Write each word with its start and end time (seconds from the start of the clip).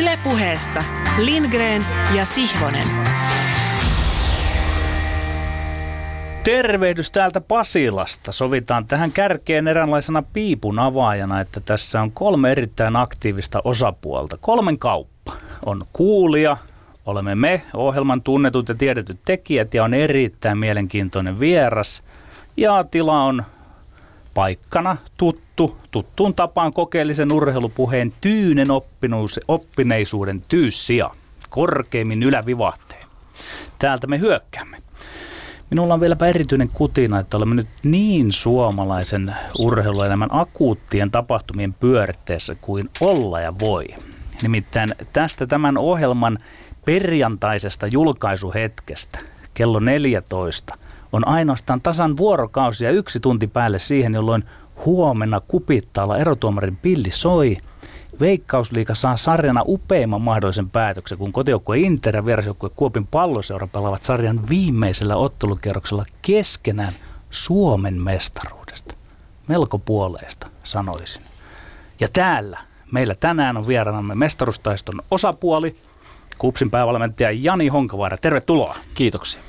Ylepuheessa 0.00 0.84
Lindgren 1.18 1.86
ja 2.16 2.24
Sihvonen. 2.24 2.86
Tervehdys 6.44 7.10
täältä 7.10 7.40
Pasilasta. 7.40 8.32
Sovitaan 8.32 8.86
tähän 8.86 9.12
kärkeen 9.12 9.68
eräänlaisena 9.68 10.22
piipun 10.32 10.78
avaajana, 10.78 11.40
että 11.40 11.60
tässä 11.60 12.02
on 12.02 12.12
kolme 12.12 12.52
erittäin 12.52 12.96
aktiivista 12.96 13.60
osapuolta. 13.64 14.36
Kolmen 14.40 14.78
kauppa. 14.78 15.32
On 15.66 15.82
kuulija, 15.92 16.56
olemme 17.06 17.34
me, 17.34 17.62
ohjelman 17.74 18.22
tunnetut 18.22 18.68
ja 18.68 18.74
tiedetyt 18.74 19.18
tekijät 19.24 19.74
ja 19.74 19.84
on 19.84 19.94
erittäin 19.94 20.58
mielenkiintoinen 20.58 21.40
vieras. 21.40 22.02
Ja 22.56 22.84
tila 22.84 23.22
on 23.22 23.44
paikkana 24.34 24.96
tuttu, 25.16 25.47
tuttuun 25.90 26.34
tapaan 26.34 26.72
kokeellisen 26.72 27.32
urheilupuheen 27.32 28.12
tyynen 28.20 28.70
oppinuus, 28.70 29.40
oppineisuuden 29.48 30.42
tyyssiä, 30.48 31.10
korkeimmin 31.50 32.22
ylävivahteen. 32.22 33.06
Täältä 33.78 34.06
me 34.06 34.18
hyökkäämme. 34.18 34.76
Minulla 35.70 35.94
on 35.94 36.00
vieläpä 36.00 36.26
erityinen 36.26 36.68
kutina, 36.72 37.18
että 37.18 37.36
olemme 37.36 37.54
nyt 37.54 37.68
niin 37.82 38.32
suomalaisen 38.32 39.34
urheiluelämän 39.58 40.28
akuuttien 40.32 41.10
tapahtumien 41.10 41.72
pyöritteessä 41.72 42.54
kuin 42.60 42.90
olla 43.00 43.40
ja 43.40 43.58
voi. 43.58 43.86
Nimittäin 44.42 44.94
tästä 45.12 45.46
tämän 45.46 45.78
ohjelman 45.78 46.38
perjantaisesta 46.84 47.86
julkaisuhetkestä 47.86 49.18
kello 49.54 49.78
14 49.78 50.74
on 51.12 51.28
ainoastaan 51.28 51.80
tasan 51.80 52.16
vuorokausi 52.16 52.84
ja 52.84 52.90
yksi 52.90 53.20
tunti 53.20 53.46
päälle 53.46 53.78
siihen, 53.78 54.14
jolloin 54.14 54.44
huomenna 54.84 55.40
kupittaalla 55.48 56.18
erotuomarin 56.18 56.76
pilli 56.76 57.10
soi. 57.10 57.56
Veikkausliika 58.20 58.94
saa 58.94 59.16
sarjana 59.16 59.62
upeimman 59.66 60.22
mahdollisen 60.22 60.70
päätöksen, 60.70 61.18
kun 61.18 61.32
kotijoukkue 61.32 61.78
Inter 61.78 62.16
ja 62.16 62.26
vierasjoukkue 62.26 62.70
Kuopin 62.76 63.06
palloseura 63.06 63.66
pelaavat 63.66 64.04
sarjan 64.04 64.48
viimeisellä 64.48 65.16
ottelukierroksella 65.16 66.04
keskenään 66.22 66.92
Suomen 67.30 67.94
mestaruudesta. 67.94 68.94
Melko 69.48 69.78
puoleista, 69.78 70.46
sanoisin. 70.62 71.22
Ja 72.00 72.08
täällä 72.08 72.58
meillä 72.92 73.14
tänään 73.14 73.56
on 73.56 73.66
vieraanamme 73.66 74.14
mestarustaiston 74.14 75.00
osapuoli, 75.10 75.76
Kupsin 76.38 76.70
päävalmentaja 76.70 77.30
Jani 77.30 77.68
Honkavaara. 77.68 78.16
Tervetuloa. 78.16 78.76
Kiitoksia. 78.94 79.42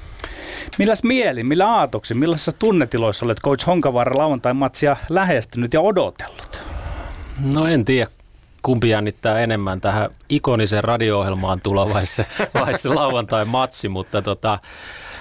Milläs 0.77 1.03
mieli, 1.03 1.43
millä 1.43 1.67
aatoksi, 1.67 2.13
millaisissa 2.13 2.51
tunnetiloissa 2.51 3.25
olet 3.25 3.41
coach 3.41 3.67
Honkavaara 3.67 4.17
lauantai-matsia 4.17 4.97
lähestynyt 5.09 5.73
ja 5.73 5.81
odotellut? 5.81 6.59
No 7.55 7.65
en 7.65 7.85
tiedä, 7.85 8.07
kumpi 8.61 8.89
jännittää 8.89 9.39
enemmän 9.39 9.81
tähän 9.81 10.09
ikoniseen 10.29 10.83
radio-ohjelmaan 10.83 11.61
tulla 11.61 11.93
vai 11.93 12.05
se, 12.05 12.25
vai 12.53 12.77
se 12.77 12.89
lauantai-matsi, 12.89 13.89
mutta 13.89 14.21
tota, 14.21 14.59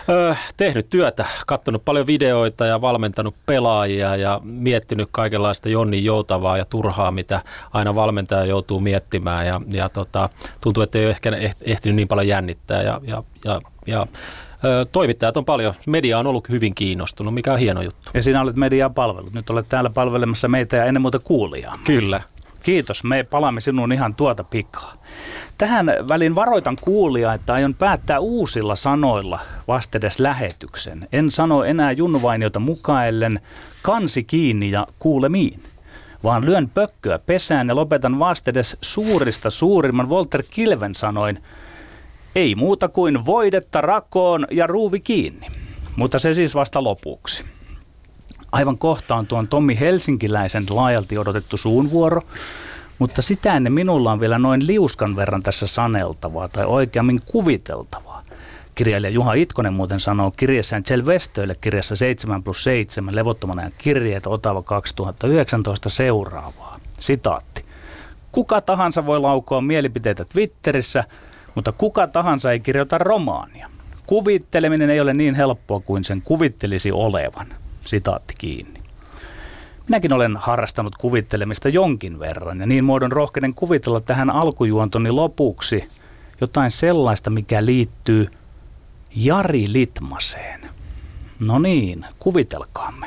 ö, 0.08 0.36
tehnyt 0.56 0.90
työtä, 0.90 1.24
katsonut 1.46 1.84
paljon 1.84 2.06
videoita 2.06 2.66
ja 2.66 2.80
valmentanut 2.80 3.34
pelaajia 3.46 4.16
ja 4.16 4.40
miettinyt 4.44 5.08
kaikenlaista 5.12 5.68
Jonni 5.68 6.04
joutavaa 6.04 6.58
ja 6.58 6.64
turhaa, 6.64 7.10
mitä 7.10 7.42
aina 7.72 7.94
valmentaja 7.94 8.44
joutuu 8.44 8.80
miettimään 8.80 9.46
ja, 9.46 9.60
ja 9.72 9.88
tota, 9.88 10.28
tuntuu, 10.62 10.82
että 10.82 10.98
ei 10.98 11.04
ole 11.04 11.10
ehkä 11.10 11.32
ehtinyt 11.64 11.96
niin 11.96 12.08
paljon 12.08 12.28
jännittää 12.28 12.82
ja, 12.82 13.00
ja, 13.02 13.22
ja, 13.44 13.60
ja 13.86 14.06
toimittajat 14.92 15.36
on 15.36 15.44
paljon, 15.44 15.74
media 15.86 16.18
on 16.18 16.26
ollut 16.26 16.48
hyvin 16.48 16.74
kiinnostunut, 16.74 17.34
mikä 17.34 17.52
on 17.52 17.58
hieno 17.58 17.82
juttu. 17.82 18.10
Ja 18.14 18.22
sinä 18.22 18.40
olet 18.40 18.56
mediaa 18.56 18.90
palvellut. 18.90 19.32
Nyt 19.32 19.50
olet 19.50 19.68
täällä 19.68 19.90
palvelemassa 19.90 20.48
meitä 20.48 20.76
ja 20.76 20.84
ennen 20.84 21.02
muuta 21.02 21.18
kuulijaa. 21.18 21.78
Kyllä. 21.86 22.20
Kiitos, 22.62 23.04
me 23.04 23.26
palaamme 23.30 23.60
sinuun 23.60 23.92
ihan 23.92 24.14
tuota 24.14 24.44
pikaa. 24.44 24.94
Tähän 25.58 25.86
väliin 26.08 26.34
varoitan 26.34 26.76
kuulia, 26.80 27.34
että 27.34 27.52
aion 27.54 27.74
päättää 27.74 28.18
uusilla 28.18 28.76
sanoilla 28.76 29.40
vastedes 29.68 30.18
lähetyksen. 30.18 31.08
En 31.12 31.30
sano 31.30 31.64
enää 31.64 31.92
junvainiota 31.92 32.60
mukaellen 32.60 33.40
kansi 33.82 34.24
kiinni 34.24 34.70
ja 34.70 34.86
kuulemiin 34.98 35.62
vaan 36.24 36.46
lyön 36.46 36.68
pökköä 36.68 37.18
pesään 37.18 37.68
ja 37.68 37.76
lopetan 37.76 38.18
vastedes 38.18 38.76
suurista 38.80 39.50
suurimman 39.50 40.08
Walter 40.08 40.42
Kilven 40.50 40.94
sanoin– 40.94 41.38
ei 42.34 42.54
muuta 42.54 42.88
kuin 42.88 43.26
voidetta 43.26 43.80
rakoon 43.80 44.46
ja 44.50 44.66
ruuvi 44.66 45.00
kiinni. 45.00 45.46
Mutta 45.96 46.18
se 46.18 46.34
siis 46.34 46.54
vasta 46.54 46.84
lopuksi. 46.84 47.44
Aivan 48.52 48.78
kohta 48.78 49.14
on 49.14 49.26
tuon 49.26 49.48
Tommi 49.48 49.80
Helsinkiläisen 49.80 50.64
laajalti 50.70 51.18
odotettu 51.18 51.56
suunvuoro, 51.56 52.22
mutta 52.98 53.22
sitä 53.22 53.56
ennen 53.56 53.72
minulla 53.72 54.12
on 54.12 54.20
vielä 54.20 54.38
noin 54.38 54.66
liuskan 54.66 55.16
verran 55.16 55.42
tässä 55.42 55.66
saneltavaa 55.66 56.48
tai 56.48 56.66
oikeammin 56.66 57.20
kuviteltavaa. 57.26 58.22
Kirjailija 58.74 59.10
Juha 59.10 59.32
Itkonen 59.32 59.72
muuten 59.72 60.00
sanoo 60.00 60.30
kirjassaan 60.30 60.82
Vestöille 61.06 61.54
kirjassa 61.60 61.96
7 61.96 62.42
plus 62.42 62.64
7 62.64 63.14
levottomana 63.14 63.62
ja 63.62 63.70
kirjeet 63.78 64.26
Otava 64.26 64.62
2019 64.62 65.88
seuraavaa. 65.88 66.80
Sitaatti. 66.98 67.64
Kuka 68.32 68.60
tahansa 68.60 69.06
voi 69.06 69.20
laukoa 69.20 69.60
mielipiteitä 69.60 70.24
Twitterissä– 70.24 71.04
mutta 71.58 71.72
kuka 71.72 72.06
tahansa 72.06 72.52
ei 72.52 72.60
kirjoita 72.60 72.98
romaania. 72.98 73.68
Kuvitteleminen 74.06 74.90
ei 74.90 75.00
ole 75.00 75.14
niin 75.14 75.34
helppoa 75.34 75.80
kuin 75.80 76.04
sen 76.04 76.22
kuvittelisi 76.22 76.92
olevan. 76.92 77.46
Sitaatti 77.80 78.34
kiinni. 78.38 78.80
Minäkin 79.88 80.12
olen 80.12 80.36
harrastanut 80.36 80.96
kuvittelemista 80.96 81.68
jonkin 81.68 82.18
verran 82.18 82.60
ja 82.60 82.66
niin 82.66 82.84
muodon 82.84 83.12
rohkeinen 83.12 83.54
kuvitella 83.54 84.00
tähän 84.00 84.30
alkujuontoni 84.30 85.10
lopuksi 85.10 85.88
jotain 86.40 86.70
sellaista, 86.70 87.30
mikä 87.30 87.64
liittyy 87.64 88.28
Jari 89.16 89.72
Litmaseen. 89.72 90.60
No 91.38 91.58
niin, 91.58 92.06
kuvitelkaamme. 92.18 93.06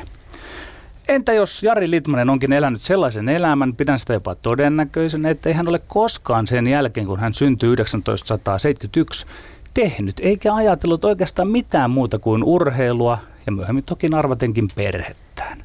Entä 1.12 1.32
jos 1.32 1.62
Jari 1.62 1.90
Litmanen 1.90 2.30
onkin 2.30 2.52
elänyt 2.52 2.80
sellaisen 2.80 3.28
elämän, 3.28 3.76
pidän 3.76 3.98
sitä 3.98 4.12
jopa 4.12 4.34
todennäköisen, 4.34 5.26
että 5.26 5.48
ei 5.48 5.54
hän 5.54 5.68
ole 5.68 5.80
koskaan 5.88 6.46
sen 6.46 6.66
jälkeen, 6.66 7.06
kun 7.06 7.20
hän 7.20 7.34
syntyi 7.34 7.76
1971, 7.76 9.26
tehnyt 9.74 10.20
eikä 10.20 10.54
ajatellut 10.54 11.04
oikeastaan 11.04 11.48
mitään 11.48 11.90
muuta 11.90 12.18
kuin 12.18 12.44
urheilua 12.44 13.18
ja 13.46 13.52
myöhemmin 13.52 13.84
toki 13.84 14.10
arvatenkin 14.14 14.68
perhettään. 14.74 15.58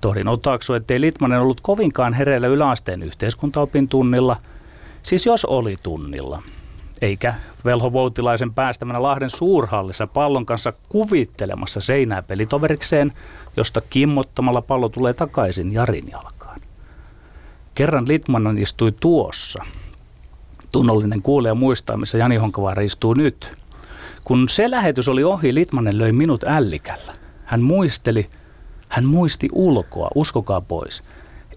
Tohdin 0.00 0.28
otaksu, 0.28 0.74
ettei 0.74 1.00
Litmanen 1.00 1.40
ollut 1.40 1.60
kovinkaan 1.60 2.12
hereillä 2.12 2.46
yläasteen 2.46 3.02
yhteiskuntaopin 3.02 3.88
tunnilla, 3.88 4.36
siis 5.02 5.26
jos 5.26 5.44
oli 5.44 5.76
tunnilla. 5.82 6.42
Eikä 7.04 7.34
Velho 7.64 7.92
Voutilaisen 7.92 8.54
päästämänä 8.54 9.02
Lahden 9.02 9.30
suurhallissa 9.30 10.06
pallon 10.06 10.46
kanssa 10.46 10.72
kuvittelemassa 10.88 11.80
seinää 11.80 12.22
pelitoverikseen– 12.22 13.12
josta 13.56 13.80
kimmottamalla 13.90 14.62
pallo 14.62 14.88
tulee 14.88 15.12
takaisin 15.12 15.72
Jarin 15.72 16.08
jalkaan. 16.10 16.60
Kerran 17.74 18.08
Litmanen 18.08 18.58
istui 18.58 18.92
tuossa. 19.00 19.64
Tunnollinen 20.72 21.22
kuulee 21.22 21.54
muistaa, 21.54 21.96
missä 21.96 22.18
Jani 22.18 22.36
Honkavaara 22.36 22.82
istuu 22.82 23.14
nyt. 23.14 23.56
Kun 24.24 24.48
se 24.48 24.70
lähetys 24.70 25.08
oli 25.08 25.24
ohi, 25.24 25.54
Litmanen 25.54 25.98
löi 25.98 26.12
minut 26.12 26.44
ällikällä. 26.44 27.12
Hän 27.44 27.62
muisteli, 27.62 28.30
hän 28.88 29.04
muisti 29.04 29.48
ulkoa, 29.52 30.08
uskokaa 30.14 30.60
pois, 30.60 31.02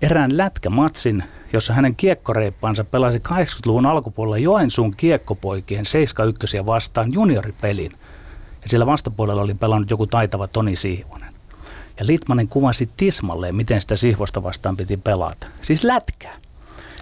erään 0.01 0.37
lätkämatsin, 0.37 1.23
jossa 1.53 1.73
hänen 1.73 1.95
kiekkoreippaansa 1.95 2.83
pelasi 2.83 3.17
80-luvun 3.17 3.85
alkupuolella 3.85 4.37
Joensuun 4.37 4.93
kiekkopoikien 4.97 5.85
71 5.85 6.57
vastaan 6.65 7.13
junioripelin. 7.13 7.91
Ja 8.61 8.69
siellä 8.69 8.85
vastapuolella 8.85 9.41
oli 9.41 9.53
pelannut 9.53 9.89
joku 9.89 10.07
taitava 10.07 10.47
Toni 10.47 10.75
Siivonen. 10.75 11.33
Ja 11.99 12.07
Litmanen 12.07 12.47
kuvasi 12.47 12.89
tismalleen, 12.97 13.55
miten 13.55 13.81
sitä 13.81 13.95
sihvosta 13.95 14.43
vastaan 14.43 14.77
piti 14.77 14.97
pelata. 14.97 15.47
Siis 15.61 15.83
lätkää. 15.83 16.35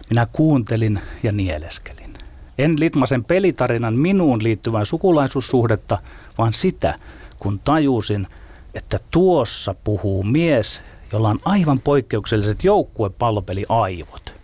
Minä 0.09 0.27
kuuntelin 0.31 0.99
ja 1.23 1.31
nieleskelin. 1.31 2.13
En 2.57 2.75
Litmasen 2.79 3.23
pelitarinan 3.23 3.95
minuun 3.95 4.43
liittyvää 4.43 4.85
sukulaisuussuhdetta, 4.85 5.97
vaan 6.37 6.53
sitä, 6.53 6.95
kun 7.39 7.59
tajusin, 7.59 8.27
että 8.73 8.99
tuossa 9.11 9.75
puhuu 9.83 10.23
mies, 10.23 10.81
jolla 11.13 11.29
on 11.29 11.39
aivan 11.45 11.79
poikkeukselliset 11.79 12.63
joukkuepallopeliaivot. 12.63 14.34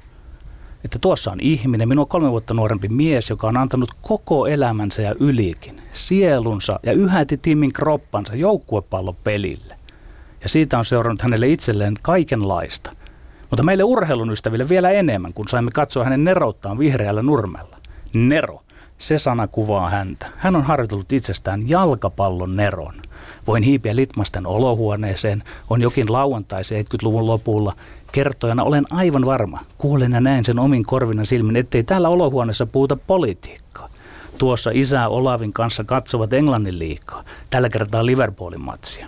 Että 0.85 0.99
tuossa 0.99 1.31
on 1.31 1.39
ihminen, 1.41 1.89
minua 1.89 2.05
kolme 2.05 2.31
vuotta 2.31 2.53
nuorempi 2.53 2.87
mies, 2.87 3.29
joka 3.29 3.47
on 3.47 3.57
antanut 3.57 3.93
koko 4.01 4.47
elämänsä 4.47 5.01
ja 5.01 5.15
ylikin, 5.19 5.81
sielunsa 5.93 6.79
ja 6.83 6.93
yhäti 6.93 7.37
tiimin 7.37 7.73
kroppansa 7.73 8.35
joukkuepallopelille 8.35 9.75
ja 10.43 10.49
siitä 10.49 10.79
on 10.79 10.85
seurannut 10.85 11.21
hänelle 11.21 11.47
itselleen 11.47 11.93
kaikenlaista. 12.01 12.91
Mutta 13.49 13.63
meille 13.63 13.83
urheilun 13.83 14.31
ystäville 14.31 14.69
vielä 14.69 14.89
enemmän, 14.89 15.33
kun 15.33 15.47
saimme 15.47 15.71
katsoa 15.71 16.03
hänen 16.03 16.23
nerouttaan 16.23 16.79
vihreällä 16.79 17.21
nurmella. 17.21 17.77
Nero, 18.13 18.61
se 18.97 19.17
sana 19.17 19.47
kuvaa 19.47 19.89
häntä. 19.89 20.27
Hän 20.37 20.55
on 20.55 20.63
harjoitellut 20.63 21.11
itsestään 21.11 21.69
jalkapallon 21.69 22.55
neron. 22.55 22.93
Voin 23.47 23.63
hiipiä 23.63 23.95
Litmasten 23.95 24.47
olohuoneeseen, 24.47 25.43
on 25.69 25.81
jokin 25.81 26.11
lauantai 26.11 26.61
70-luvun 26.61 27.27
lopulla. 27.27 27.73
Kertojana 28.11 28.63
olen 28.63 28.85
aivan 28.89 29.25
varma, 29.25 29.59
kuulen 29.77 30.11
ja 30.11 30.21
näen 30.21 30.45
sen 30.45 30.59
omin 30.59 30.83
korvina 30.83 31.25
silmin, 31.25 31.55
ettei 31.55 31.83
täällä 31.83 32.09
olohuoneessa 32.09 32.65
puhuta 32.65 32.95
politiikkaa. 32.95 33.89
Tuossa 34.37 34.71
isä 34.73 35.07
Olavin 35.07 35.53
kanssa 35.53 35.83
katsovat 35.83 36.33
Englannin 36.33 36.79
liikaa, 36.79 37.23
tällä 37.49 37.69
kertaa 37.69 38.05
Liverpoolin 38.05 38.61
matsia 38.61 39.07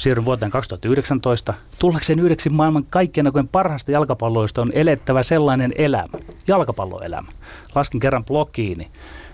siirryn 0.00 0.24
vuoteen 0.24 0.50
2019. 0.50 1.54
Tullakseen 1.78 2.18
yhdeksi 2.18 2.50
maailman 2.50 2.84
kaikkien 2.90 3.26
aikojen 3.26 3.48
parhaista 3.48 3.90
jalkapalloista 3.90 4.62
on 4.62 4.70
elettävä 4.74 5.22
sellainen 5.22 5.72
elämä, 5.76 6.18
jalkapalloelämä. 6.48 7.28
Laskin 7.74 8.00
kerran 8.00 8.24
blogiini. 8.24 8.90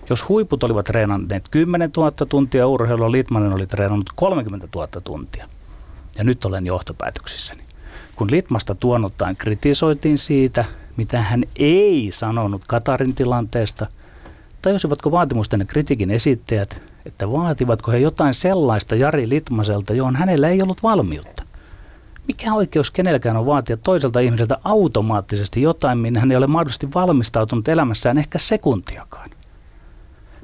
Jos 0.09 0.29
huiput 0.29 0.63
olivat 0.63 0.85
treenanneet 0.85 1.49
10 1.51 1.91
000 1.97 2.11
tuntia 2.11 2.67
urheilua, 2.67 3.11
Litmanen 3.11 3.53
oli 3.53 3.67
treenannut 3.67 4.09
30 4.15 4.67
000 4.75 4.87
tuntia. 5.03 5.45
Ja 6.17 6.23
nyt 6.23 6.45
olen 6.45 6.65
johtopäätöksissäni. 6.65 7.66
Kun 8.17 8.31
Litmasta 8.31 8.75
tuonuttaan 8.75 9.35
kritisoitiin 9.35 10.17
siitä, 10.17 10.65
mitä 10.97 11.21
hän 11.21 11.43
ei 11.55 12.09
sanonut 12.11 12.65
Katarin 12.67 13.15
tilanteesta, 13.15 13.87
tajusivatko 14.61 15.11
vaatimusten 15.11 15.59
ja 15.59 15.65
kritiikin 15.65 16.11
esittäjät, 16.11 16.81
että 17.05 17.31
vaativatko 17.31 17.91
he 17.91 17.97
jotain 17.97 18.33
sellaista 18.33 18.95
Jari 18.95 19.29
Litmaselta, 19.29 19.93
johon 19.93 20.15
hänellä 20.15 20.49
ei 20.49 20.61
ollut 20.61 20.83
valmiutta. 20.83 21.43
Mikä 22.27 22.53
oikeus 22.53 22.91
kenelläkään 22.91 23.37
on 23.37 23.45
vaatia 23.45 23.77
toiselta 23.77 24.19
ihmiseltä 24.19 24.57
automaattisesti 24.63 25.61
jotain, 25.61 25.97
minne 25.97 26.19
hän 26.19 26.31
ei 26.31 26.37
ole 26.37 26.47
mahdollisesti 26.47 26.93
valmistautunut 26.93 27.67
elämässään 27.67 28.17
ehkä 28.17 28.37
sekuntiakaan? 28.37 29.29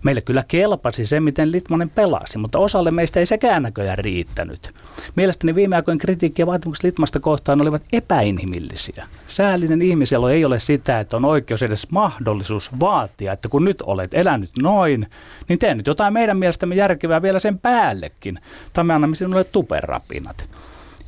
Meille 0.03 0.21
kyllä 0.21 0.43
kelpasi 0.47 1.05
se, 1.05 1.19
miten 1.19 1.51
Litmanen 1.51 1.89
pelasi, 1.89 2.37
mutta 2.37 2.59
osalle 2.59 2.91
meistä 2.91 3.19
ei 3.19 3.25
sekään 3.25 3.63
näköjään 3.63 3.97
riittänyt. 3.97 4.71
Mielestäni 5.15 5.55
viime 5.55 5.75
aikojen 5.75 5.97
kritiikki 5.97 6.41
ja 6.41 6.47
vaatimukset 6.47 6.83
Litmasta 6.83 7.19
kohtaan 7.19 7.61
olivat 7.61 7.81
epäinhimillisiä. 7.93 9.07
Säällinen 9.27 9.81
ihmiselo 9.81 10.29
ei 10.29 10.45
ole 10.45 10.59
sitä, 10.59 10.99
että 10.99 11.17
on 11.17 11.25
oikeus 11.25 11.63
edes 11.63 11.91
mahdollisuus 11.91 12.79
vaatia, 12.79 13.33
että 13.33 13.49
kun 13.49 13.65
nyt 13.65 13.81
olet 13.81 14.13
elänyt 14.13 14.51
noin, 14.61 15.07
niin 15.49 15.59
tee 15.59 15.75
nyt 15.75 15.87
jotain 15.87 16.13
meidän 16.13 16.37
mielestämme 16.37 16.75
järkevää 16.75 17.21
vielä 17.21 17.39
sen 17.39 17.59
päällekin. 17.59 18.39
Tai 18.73 18.83
me 18.83 18.93
annamme 18.93 19.15
sinulle 19.15 19.43
tuperapinat. 19.43 20.49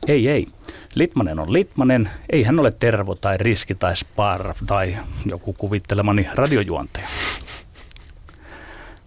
Ei, 0.08 0.28
ei. 0.28 0.48
Litmanen 0.96 1.40
on 1.40 1.54
Litmanen, 1.54 2.10
ei 2.30 2.44
hän 2.44 2.60
ole 2.60 2.72
Tervo 2.80 3.16
tai 3.16 3.38
Riski 3.38 3.76
tai 3.76 3.96
Spar 3.96 4.54
tai 4.68 4.98
joku 5.26 5.54
kuvittelemani 5.54 6.28
radiojuontaja. 6.34 7.06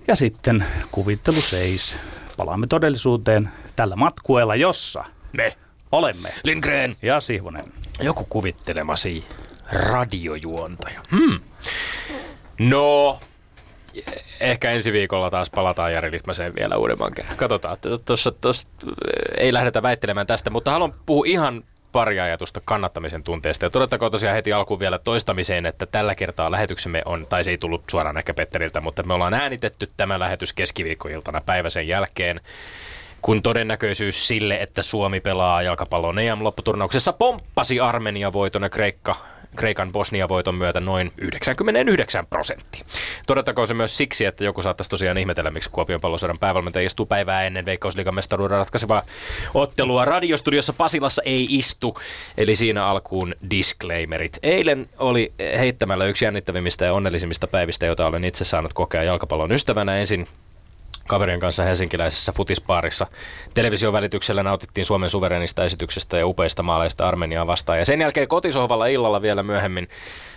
Ja 0.09 0.17
sitten 0.17 0.65
kuvittelu 0.91 1.41
seis. 1.41 1.97
Palaamme 2.37 2.67
todellisuuteen 2.67 3.49
tällä 3.77 3.97
matkueella, 3.97 4.57
jossa 4.57 5.05
Me. 5.33 5.57
olemme. 5.93 6.33
Lindgren. 6.45 6.97
Ja 7.03 7.21
Sihvonen. 7.21 7.73
Joku 8.01 8.27
kuvittelemasi 8.31 9.25
radiojuontaja. 9.73 11.01
Hmm. 11.11 11.41
No, 12.59 13.19
ehkä 14.41 14.71
ensi 14.71 14.93
viikolla 14.93 15.31
taas 15.31 15.51
palataan 15.51 15.93
Jari 15.93 16.11
Litmaseen 16.11 16.55
vielä 16.55 16.77
uudemman 16.77 17.15
kerran. 17.15 17.37
Katsotaan, 17.37 17.75
että 17.75 17.89
tuossa, 18.05 18.33
tuossa 18.33 18.69
ei 19.37 19.53
lähdetä 19.53 19.83
väittelemään 19.83 20.27
tästä, 20.27 20.51
mutta 20.51 20.71
haluan 20.71 20.95
puhua 21.07 21.25
ihan 21.27 21.65
pari 21.93 22.21
ajatusta 22.21 22.61
kannattamisen 22.65 23.23
tunteesta. 23.23 23.65
Ja 23.65 23.71
todettakoon 23.71 24.13
tosiaan 24.13 24.37
heti 24.37 24.53
alkuun 24.53 24.81
vielä 24.81 24.99
toistamiseen, 24.99 25.67
että 25.67 25.87
tällä 25.87 26.15
kertaa 26.15 26.51
lähetyksemme 26.51 27.03
on, 27.05 27.27
tai 27.27 27.45
se 27.45 27.51
ei 27.51 27.59
tullut 27.59 27.83
suoraan 27.91 28.19
ehkä 28.19 28.35
Petteriltä, 28.35 28.81
mutta 28.81 29.03
me 29.03 29.15
ollaan 29.15 29.35
äänitetty 29.35 29.91
tämä 29.97 30.19
lähetys 30.19 30.53
keskiviikkoiltana 30.53 31.41
päivä 31.47 31.71
sen 31.71 31.89
jälkeen 31.89 32.41
kun 33.23 33.43
todennäköisyys 33.43 34.29
sille, 34.29 34.57
että 34.57 34.83
Suomi 34.83 35.21
pelaa 35.21 35.63
jalkapallon 35.63 36.19
EM-lopputurnauksessa 36.19 37.13
pomppasi 37.13 37.81
Armenia 37.81 38.33
voiton 38.33 38.63
ja 38.63 38.69
Kreikka 38.69 39.17
Kreikan 39.57 39.93
Bosnia-voiton 39.93 40.55
myötä 40.55 40.81
noin 40.81 41.13
99 41.19 42.27
prosenttia. 42.27 42.85
Todettakoon 43.27 43.67
se 43.67 43.75
myös 43.75 43.97
siksi, 43.97 44.25
että 44.25 44.45
joku 44.45 44.63
saattaisi 44.63 44.91
tosiaan 44.91 45.19
ihmetellä, 45.19 45.51
miksi 45.51 45.71
Kuopion 45.71 46.01
pallosodan 46.01 46.39
päävalmentaja 46.39 46.87
istuu 46.87 47.07
päivää 47.07 47.43
ennen 47.43 47.67
Veikkausliigan 47.67 48.15
mestaruuden 48.15 48.59
ratkaisevaa 48.59 49.03
ottelua. 49.55 50.05
Radiostudiossa 50.05 50.73
Pasilassa 50.73 51.23
ei 51.25 51.47
istu, 51.51 51.99
eli 52.39 52.57
siinä 52.57 52.87
alkuun 52.87 53.35
disclaimerit. 53.51 54.39
Eilen 54.43 54.89
oli 54.99 55.33
heittämällä 55.59 56.07
yksi 56.07 56.25
jännittävimmistä 56.25 56.85
ja 56.85 56.93
onnellisimmista 56.93 57.47
päivistä, 57.47 57.87
joita 57.87 58.07
olen 58.07 58.25
itse 58.25 58.45
saanut 58.45 58.73
kokea 58.73 59.03
jalkapallon 59.03 59.53
ystävänä. 59.53 59.97
Ensin 59.97 60.29
kaverien 61.09 61.41
kanssa 61.41 61.63
helsinkiläisessä 61.63 62.33
futispaarissa. 62.33 63.07
Television 63.55 63.93
välityksellä 63.93 64.43
nautittiin 64.43 64.87
Suomen 64.87 65.11
suverenista 65.11 65.65
esityksestä 65.65 66.19
ja 66.19 66.27
upeista 66.27 66.63
maaleista 66.63 67.09
Armeniaa 67.09 67.47
vastaan. 67.47 67.79
Ja 67.79 67.85
sen 67.85 68.01
jälkeen 68.01 68.29
kotisohvalla 68.29 68.87
illalla 68.87 69.23
vielä 69.23 69.43
myöhemmin 69.43 69.89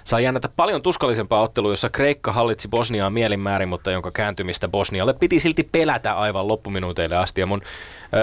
sai 0.03 0.23
jännätä 0.23 0.49
paljon 0.55 0.81
tuskallisempaa 0.81 1.41
ottelua, 1.41 1.71
jossa 1.71 1.89
Kreikka 1.89 2.31
hallitsi 2.31 2.67
Bosniaa 2.67 3.09
mielinmäärin, 3.09 3.69
mutta 3.69 3.91
jonka 3.91 4.11
kääntymistä 4.11 4.67
Bosnialle 4.67 5.13
piti 5.13 5.39
silti 5.39 5.63
pelätä 5.71 6.13
aivan 6.13 6.47
loppuminuuteille 6.47 7.17
asti. 7.17 7.41
Ja 7.41 7.47
mun 7.47 7.61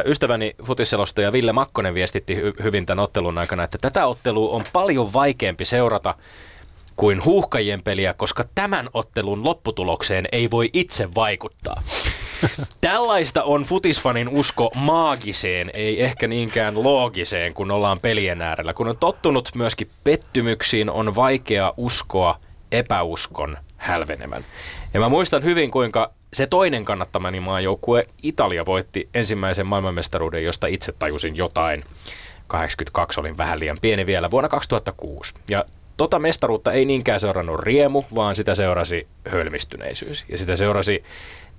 ystäväni 0.04 0.54
futisselostaja 0.62 1.32
Ville 1.32 1.52
Makkonen 1.52 1.94
viestitti 1.94 2.34
hy- 2.34 2.62
hyvin 2.62 2.86
tämän 2.86 3.04
ottelun 3.04 3.38
aikana, 3.38 3.64
että 3.64 3.78
tätä 3.80 4.06
ottelua 4.06 4.50
on 4.50 4.62
paljon 4.72 5.12
vaikeampi 5.12 5.64
seurata 5.64 6.14
kuin 6.96 7.24
huuhkajien 7.24 7.82
peliä, 7.82 8.14
koska 8.14 8.44
tämän 8.54 8.88
ottelun 8.94 9.44
lopputulokseen 9.44 10.28
ei 10.32 10.50
voi 10.50 10.70
itse 10.72 11.14
vaikuttaa. 11.14 11.82
Tällaista 12.80 13.42
on 13.42 13.62
futisfanin 13.62 14.28
usko 14.28 14.70
maagiseen, 14.74 15.70
ei 15.74 16.02
ehkä 16.02 16.26
niinkään 16.26 16.82
loogiseen, 16.82 17.54
kun 17.54 17.70
ollaan 17.70 18.00
pelien 18.00 18.42
äärellä. 18.42 18.74
Kun 18.74 18.88
on 18.88 18.96
tottunut 18.96 19.50
myöskin 19.54 19.88
pettymyksiin, 20.04 20.90
on 20.90 21.16
vaikea 21.16 21.72
uskoa 21.76 22.40
epäuskon 22.72 23.56
hälvenemän. 23.76 24.44
Ja 24.94 25.00
mä 25.00 25.08
muistan 25.08 25.44
hyvin, 25.44 25.70
kuinka 25.70 26.12
se 26.32 26.46
toinen 26.46 26.84
kannattamani 26.84 27.40
maajoukkue 27.40 28.06
Italia 28.22 28.66
voitti 28.66 29.08
ensimmäisen 29.14 29.66
maailmanmestaruuden, 29.66 30.44
josta 30.44 30.66
itse 30.66 30.92
tajusin 30.98 31.36
jotain. 31.36 31.84
82 32.46 33.20
olin 33.20 33.36
vähän 33.36 33.60
liian 33.60 33.78
pieni 33.80 34.06
vielä 34.06 34.30
vuonna 34.30 34.48
2006. 34.48 35.34
Ja 35.50 35.64
tota 35.96 36.18
mestaruutta 36.18 36.72
ei 36.72 36.84
niinkään 36.84 37.20
seurannut 37.20 37.60
riemu, 37.60 38.02
vaan 38.14 38.36
sitä 38.36 38.54
seurasi 38.54 39.06
hölmistyneisyys. 39.28 40.24
Ja 40.28 40.38
sitä 40.38 40.56
seurasi 40.56 41.02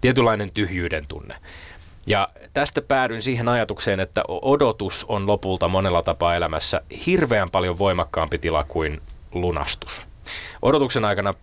tietynlainen 0.01 0.51
tyhjyyden 0.51 1.05
tunne. 1.07 1.35
Ja 2.07 2.29
tästä 2.53 2.81
päädyin 2.81 3.21
siihen 3.21 3.47
ajatukseen, 3.47 3.99
että 3.99 4.23
odotus 4.27 5.05
on 5.07 5.27
lopulta 5.27 5.67
monella 5.67 6.03
tapaa 6.03 6.35
elämässä 6.35 6.81
hirveän 7.05 7.49
paljon 7.49 7.79
voimakkaampi 7.79 8.37
tila 8.37 8.63
kuin 8.63 9.01
lunastus. 9.31 10.05
Odotuksen 10.61 11.05
aikana 11.05 11.33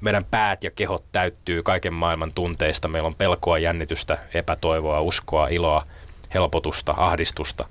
meidän 0.00 0.24
päät 0.24 0.64
ja 0.64 0.70
kehot 0.70 1.04
täyttyy 1.12 1.62
kaiken 1.62 1.92
maailman 1.92 2.32
tunteista. 2.32 2.88
Meillä 2.88 3.06
on 3.06 3.14
pelkoa, 3.14 3.58
jännitystä, 3.58 4.18
epätoivoa, 4.34 5.00
uskoa, 5.00 5.48
iloa, 5.48 5.86
helpotusta, 6.34 6.94
ahdistusta. 6.96 7.66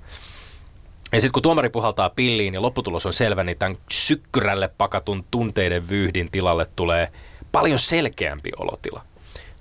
Ja 1.12 1.20
sitten 1.20 1.32
kun 1.32 1.42
tuomari 1.42 1.68
puhaltaa 1.68 2.10
pilliin 2.10 2.54
ja 2.54 2.62
lopputulos 2.62 3.06
on 3.06 3.12
selvä, 3.12 3.44
niin 3.44 3.58
tämän 3.58 3.76
sykkyrälle 3.90 4.70
pakatun 4.78 5.24
tunteiden 5.30 5.88
vyyhdin 5.88 6.30
tilalle 6.30 6.66
tulee 6.76 7.08
paljon 7.52 7.78
selkeämpi 7.78 8.50
olotila 8.56 9.02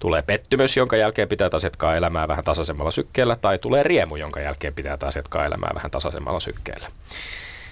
tulee 0.05 0.21
pettymys, 0.21 0.77
jonka 0.77 0.95
jälkeen 0.95 1.27
pitää 1.27 1.49
taas 1.49 1.63
jatkaa 1.63 1.95
elämää 1.95 2.27
vähän 2.27 2.43
tasaisemmalla 2.43 2.91
sykkeellä, 2.91 3.35
tai 3.35 3.59
tulee 3.59 3.83
riemu, 3.83 4.15
jonka 4.15 4.39
jälkeen 4.39 4.73
pitää 4.73 4.97
taas 4.97 5.15
jatkaa 5.15 5.45
elämää 5.45 5.71
vähän 5.75 5.91
tasaisemmalla 5.91 6.39
sykkeellä. 6.39 6.87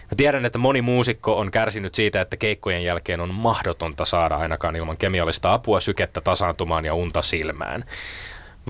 Mä 0.01 0.15
tiedän, 0.17 0.45
että 0.45 0.57
moni 0.57 0.81
muusikko 0.81 1.39
on 1.39 1.51
kärsinyt 1.51 1.95
siitä, 1.95 2.21
että 2.21 2.37
keikkojen 2.37 2.83
jälkeen 2.83 3.21
on 3.21 3.33
mahdotonta 3.33 4.05
saada 4.05 4.35
ainakaan 4.35 4.75
ilman 4.75 4.97
kemiallista 4.97 5.53
apua 5.53 5.79
sykettä 5.79 6.21
tasaantumaan 6.21 6.85
ja 6.85 6.93
unta 6.93 7.21
silmään. 7.21 7.83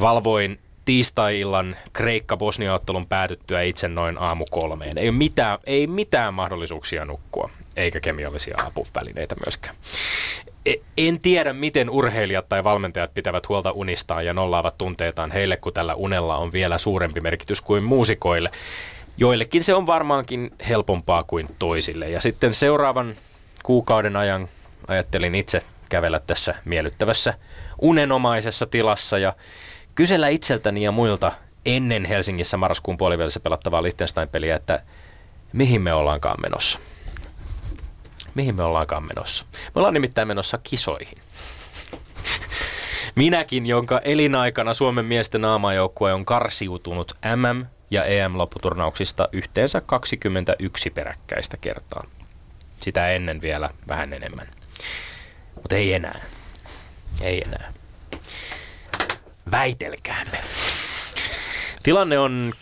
Valvoin 0.02 0.60
tiistai-illan 0.86 1.76
Kreikka-Bosnia-ottelun 1.94 3.08
päätyttyä 3.08 3.62
itse 3.62 3.88
noin 3.88 4.18
aamu 4.18 4.46
kolmeen. 4.52 4.98
Ei 4.98 5.12
mitään, 5.12 5.60
ei 5.66 5.88
mitään 5.88 6.34
mahdollisuuksia 6.34 7.06
nukkua, 7.06 7.50
eikä 7.76 8.00
kemiallisia 8.00 8.58
apuvälineitä 8.66 9.36
myöskään. 9.46 9.76
E, 10.66 10.74
en 10.98 11.20
tiedä, 11.20 11.54
miten 11.54 11.90
urheilijat 11.90 12.50
tai 12.50 12.64
valmentajat 12.64 13.14
pitävät 13.14 13.50
huolta 13.50 13.72
unistaan 13.72 14.26
ja 14.26 14.34
nollaavat 14.34 14.78
tunteitaan 14.78 15.32
heille, 15.32 15.58
kun 15.58 15.74
tällä 15.74 15.96
unella 15.96 16.38
on 16.38 16.52
vielä 16.52 16.78
suurempi 16.78 17.22
merkitys 17.22 17.62
kuin 17.62 17.84
muusikoille. 17.84 18.52
Joillekin 19.18 19.64
se 19.64 19.74
on 19.74 19.88
varmaankin 19.88 20.52
helpompaa 20.70 21.24
kuin 21.24 21.48
toisille. 21.60 22.10
Ja 22.10 22.22
sitten 22.22 22.54
seuraavan 22.54 23.16
kuukauden 23.64 24.16
ajan 24.16 24.48
ajattelin 24.88 25.36
itse 25.36 25.62
kävellä 25.90 26.20
tässä 26.20 26.56
miellyttävässä 26.66 27.34
unenomaisessa 27.82 28.66
tilassa 28.66 29.18
ja 29.18 29.34
kysellä 29.96 30.28
itseltäni 30.28 30.84
ja 30.84 30.92
muilta 30.92 31.32
ennen 31.66 32.06
Helsingissä 32.06 32.58
marraskuun 32.58 32.98
puolivälissä 32.98 33.40
pelattavaa 33.40 33.84
Liechtenstein-peliä, 33.84 34.56
että 34.56 34.80
mihin 35.54 35.82
me 35.82 35.94
ollaankaan 35.94 36.42
menossa 36.42 36.80
mihin 38.36 38.56
me 38.56 38.64
ollaankaan 38.64 39.04
menossa. 39.04 39.46
Me 39.52 39.72
ollaan 39.76 39.94
nimittäin 39.94 40.28
menossa 40.28 40.58
kisoihin. 40.58 41.18
Minäkin, 43.16 43.66
jonka 43.66 44.00
elinaikana 44.00 44.74
Suomen 44.74 45.06
miesten 45.06 45.42
naamajoukkue 45.42 46.14
on 46.14 46.26
karsiutunut 46.26 47.18
MM- 47.36 47.66
ja 47.92 48.04
EM-lopputurnauksista 48.04 49.30
yhteensä 49.32 49.82
21 49.82 50.90
peräkkäistä 50.90 51.58
kertaa. 51.58 52.06
Sitä 52.80 53.08
ennen 53.08 53.38
vielä 53.42 53.70
vähän 53.88 54.14
enemmän. 54.14 54.48
Mutta 55.56 55.76
ei 55.76 55.94
enää. 55.94 56.20
Ei 57.22 57.44
enää. 57.46 57.72
Väitelkäämme. 59.52 60.38
Tilanne 61.84 62.20
on 62.20 62.54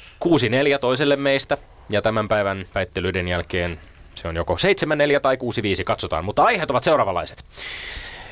6-4 0.75 0.79
toiselle 0.81 1.15
meistä 1.15 1.57
ja 1.89 2.01
tämän 2.01 2.27
päivän 2.27 2.65
väittelyiden 2.75 3.27
jälkeen 3.27 3.79
se 4.21 4.27
on 4.27 4.35
joko 4.35 4.53
7-4 5.17 5.19
tai 5.21 5.35
6-5, 5.35 5.83
katsotaan, 5.83 6.25
mutta 6.25 6.43
aiheet 6.43 6.71
ovat 6.71 6.83
seuraavanlaiset. 6.83 7.43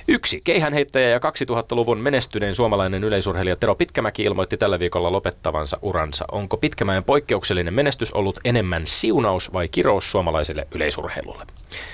Yksi 0.08 0.42
keihänheittäjä 0.44 1.10
ja 1.10 1.20
2000-luvun 1.20 1.98
menestyneen 1.98 2.56
suomalainen 2.56 3.04
yleisurheilija 3.04 3.56
Tero 3.56 3.76
Pitkämäki 3.76 4.24
ilmoitti 4.24 4.58
tällä 4.58 4.80
viikolla 4.80 5.12
lopettavansa 5.12 5.78
uransa. 5.82 6.26
Onko 6.32 6.58
Pitkämäen 6.58 7.04
poikkeuksellinen 7.04 7.74
menestys 7.74 8.12
ollut 8.12 8.40
enemmän 8.46 8.88
siunaus 8.88 9.54
vai 9.54 9.68
kirous 9.68 10.12
suomalaiselle 10.12 10.68
yleisurheilulle? 10.72 11.46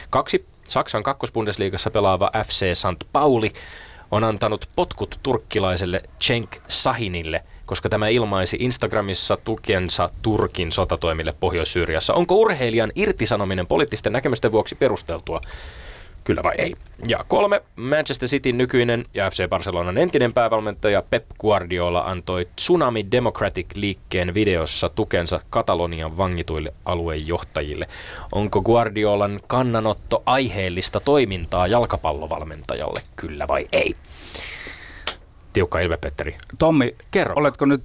Kaksi. 0.09 0.45
Saksan 0.67 1.03
kakkosbundesliigassa 1.03 1.91
pelaava 1.91 2.31
FC 2.45 2.65
St. 2.73 3.07
Pauli 3.11 3.53
on 4.11 4.23
antanut 4.23 4.69
potkut 4.75 5.19
turkkilaiselle 5.23 6.01
Cenk 6.19 6.55
Sahinille, 6.67 7.43
koska 7.65 7.89
tämä 7.89 8.07
ilmaisi 8.07 8.57
Instagramissa 8.59 9.37
tukensa 9.43 10.09
Turkin 10.21 10.71
sotatoimille 10.71 11.33
Pohjois-Syyriassa. 11.39 12.13
Onko 12.13 12.35
urheilijan 12.35 12.91
irtisanominen 12.95 13.67
poliittisten 13.67 14.13
näkemysten 14.13 14.51
vuoksi 14.51 14.75
perusteltua? 14.75 15.41
Kyllä 16.25 16.43
vai 16.43 16.55
ei? 16.57 16.73
Ja 17.07 17.25
kolme, 17.27 17.61
Manchester 17.75 18.29
Cityn 18.29 18.57
nykyinen 18.57 19.03
ja 19.13 19.29
FC 19.29 19.47
Barcelonan 19.49 19.97
entinen 19.97 20.33
päävalmentaja 20.33 21.03
Pep 21.09 21.25
Guardiola 21.39 21.99
antoi 21.99 22.47
Tsunami 22.55 23.05
Democratic-liikkeen 23.11 24.33
videossa 24.33 24.89
tukensa 24.89 25.41
Katalonian 25.49 26.17
vangituille 26.17 26.73
aluejohtajille. 26.85 27.87
Onko 28.31 28.61
Guardiolan 28.61 29.39
kannanotto 29.47 30.23
aiheellista 30.25 30.99
toimintaa 30.99 31.67
jalkapallovalmentajalle? 31.67 32.99
Kyllä 33.15 33.47
vai 33.47 33.67
ei? 33.71 33.95
Tiukka 35.55 35.79
Ilve 35.79 35.97
Petteri. 35.97 36.35
Tommi, 36.59 36.95
Kerro. 37.11 37.33
oletko 37.37 37.65
nyt 37.65 37.83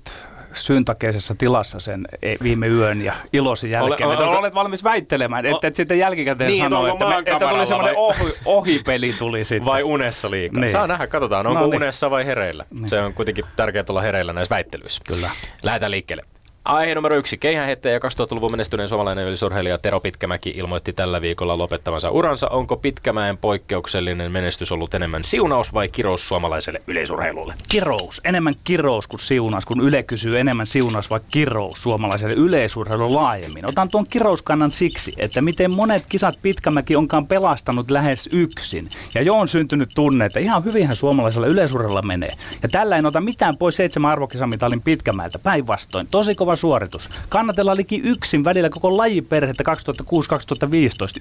syntakeisessa 0.52 1.34
tilassa 1.38 1.80
sen 1.80 2.06
e- 2.22 2.36
viime 2.42 2.66
yön 2.68 3.02
ja 3.04 3.12
iloisen 3.32 3.70
jälkeen. 3.70 4.08
Ole- 4.08 4.16
Ole, 4.16 4.26
onko- 4.26 4.38
olet 4.38 4.54
valmis 4.54 4.84
väittelemään, 4.84 5.46
että 5.46 5.66
et 5.66 5.76
sitten 5.76 5.98
jälkikäteen 5.98 6.50
Niin, 6.50 6.64
että 6.64 6.76
sano, 6.76 6.92
onko 6.92 7.04
että, 7.04 7.22
me, 7.22 7.32
että 7.32 7.48
tuli 7.48 7.66
semmoinen 7.66 7.96
ohi, 7.96 8.34
ohipeli 8.44 9.14
tuli 9.18 9.44
sitten. 9.44 9.64
Vai 9.66 9.82
unessa 9.82 10.30
liikaa? 10.30 10.60
Niin. 10.60 10.70
Saa 10.70 10.86
nähdä, 10.86 11.06
katsotaan, 11.06 11.46
onko 11.46 11.60
No 11.60 11.66
niin. 11.66 11.76
unessa 11.76 12.10
vai 12.10 12.26
hereillä. 12.26 12.64
Se 12.86 13.00
on 13.00 13.14
kuitenkin 13.14 13.44
tärkeää 13.56 13.84
olla 13.88 14.00
hereillä 14.00 14.32
näissä 14.32 14.54
väittelyissä. 14.54 15.02
Kyllä. 15.08 15.30
Lähdetään 15.62 15.90
liikkeelle. 15.90 16.24
Aihe 16.64 16.94
numero 16.94 17.16
yksi. 17.16 17.38
Keihänheittäjä 17.38 17.92
ja 17.92 17.98
2000-luvun 17.98 18.50
menestyneen 18.50 18.88
suomalainen 18.88 19.26
ylisurheilija 19.26 19.78
Tero 19.78 20.00
Pitkämäki 20.00 20.50
ilmoitti 20.56 20.92
tällä 20.92 21.20
viikolla 21.20 21.58
lopettavansa 21.58 22.10
uransa. 22.10 22.48
Onko 22.48 22.76
Pitkämäen 22.76 23.36
poikkeuksellinen 23.36 24.32
menestys 24.32 24.72
ollut 24.72 24.94
enemmän 24.94 25.24
siunaus 25.24 25.74
vai 25.74 25.88
kirous 25.88 26.28
suomalaiselle 26.28 26.82
yleisurheilulle? 26.86 27.54
kirous, 27.68 28.20
enemmän 28.24 28.52
kirous 28.64 29.08
kuin 29.08 29.20
siunaus, 29.20 29.66
kun 29.66 29.80
Yle 29.80 30.02
kysyy 30.02 30.38
enemmän 30.38 30.66
siunaus 30.66 31.10
vai 31.10 31.20
kirous 31.32 31.82
suomalaiselle 31.82 32.34
yleisurheilulle 32.34 33.14
laajemmin. 33.14 33.68
Otan 33.68 33.88
tuon 33.88 34.06
kirouskannan 34.06 34.70
siksi, 34.70 35.12
että 35.16 35.40
miten 35.40 35.76
monet 35.76 36.04
kisat 36.08 36.38
Pitkämäki 36.42 36.96
onkaan 36.96 37.26
pelastanut 37.26 37.90
lähes 37.90 38.28
yksin. 38.32 38.88
Ja 39.14 39.22
jo 39.22 39.34
on 39.34 39.48
syntynyt 39.48 39.90
tunne, 39.94 40.24
että 40.24 40.40
ihan 40.40 40.64
hyvinhän 40.64 40.96
suomalaisella 40.96 41.46
yleisurheilulla 41.46 42.02
menee. 42.02 42.32
Ja 42.62 42.68
tällä 42.68 42.96
en 42.96 43.06
ota 43.06 43.20
mitään 43.20 43.56
pois 43.56 43.76
seitsemän 43.76 44.10
arvokisamitalin 44.10 44.82
Pitkämäeltä, 44.82 45.38
päinvastoin. 45.38 46.06
Tosi 46.10 46.34
kova 46.34 46.50
suoritus. 46.60 47.08
Kannatellaan 47.28 47.76
liki 47.76 48.00
yksin 48.04 48.44
välillä 48.44 48.70
koko 48.70 48.96
lajiperhettä 48.96 49.64
2006-2015, 49.72 50.06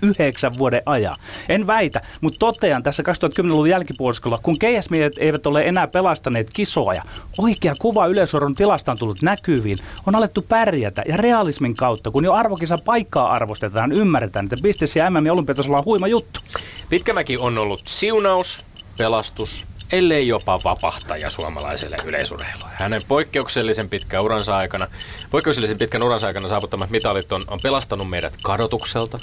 yhdeksän 0.01 0.51
vuoden 0.57 0.81
ajan. 0.85 1.15
En 1.49 1.67
väitä, 1.67 2.01
mutta 2.21 2.39
totean 2.39 2.83
tässä 2.83 3.03
2010-luvun 3.03 3.69
jälkipuoliskolla, 3.69 4.39
kun 4.43 4.59
keihäsmiehet 4.59 5.13
eivät 5.17 5.47
ole 5.47 5.61
enää 5.61 5.87
pelastaneet 5.87 6.49
kisoja, 6.53 7.03
oikea 7.37 7.73
kuva 7.79 8.07
yleisurheilun 8.07 8.55
tilasta 8.55 8.91
on 8.91 8.97
tullut 8.97 9.21
näkyviin, 9.21 9.77
on 10.05 10.15
alettu 10.15 10.41
pärjätä 10.41 11.03
ja 11.07 11.17
realismin 11.17 11.75
kautta, 11.75 12.11
kun 12.11 12.25
jo 12.25 12.33
arvokisa 12.33 12.77
paikkaa 12.85 13.31
arvostetaan, 13.31 13.91
ymmärretään, 13.91 14.45
että 14.45 14.63
bisnes 14.63 14.95
ja 14.95 15.09
MM 15.09 15.25
ja 15.25 15.33
olympiatasolla 15.33 15.77
on 15.77 15.85
huima 15.85 16.07
juttu. 16.07 16.39
Pitkämäki 16.89 17.37
on 17.37 17.57
ollut 17.57 17.81
siunaus, 17.85 18.65
pelastus, 18.97 19.65
ellei 19.91 20.27
jopa 20.27 20.59
vapahtaja 20.63 21.29
suomalaiselle 21.29 21.95
yleisurheilulle. 22.05 22.69
Hänen 22.71 23.01
poikkeuksellisen 23.07 23.89
pitkän 23.89 24.23
uransa 24.23 24.57
aikana, 24.57 24.87
poikkeuksellisen 25.31 25.77
pitkän 25.77 26.03
uransa 26.03 26.27
aikana 26.27 26.47
saavuttamat 26.47 26.89
mitalit 26.89 27.31
on, 27.31 27.41
on 27.47 27.59
pelastanut 27.63 28.09
meidät 28.09 28.33
kadotukselta, 28.43 29.19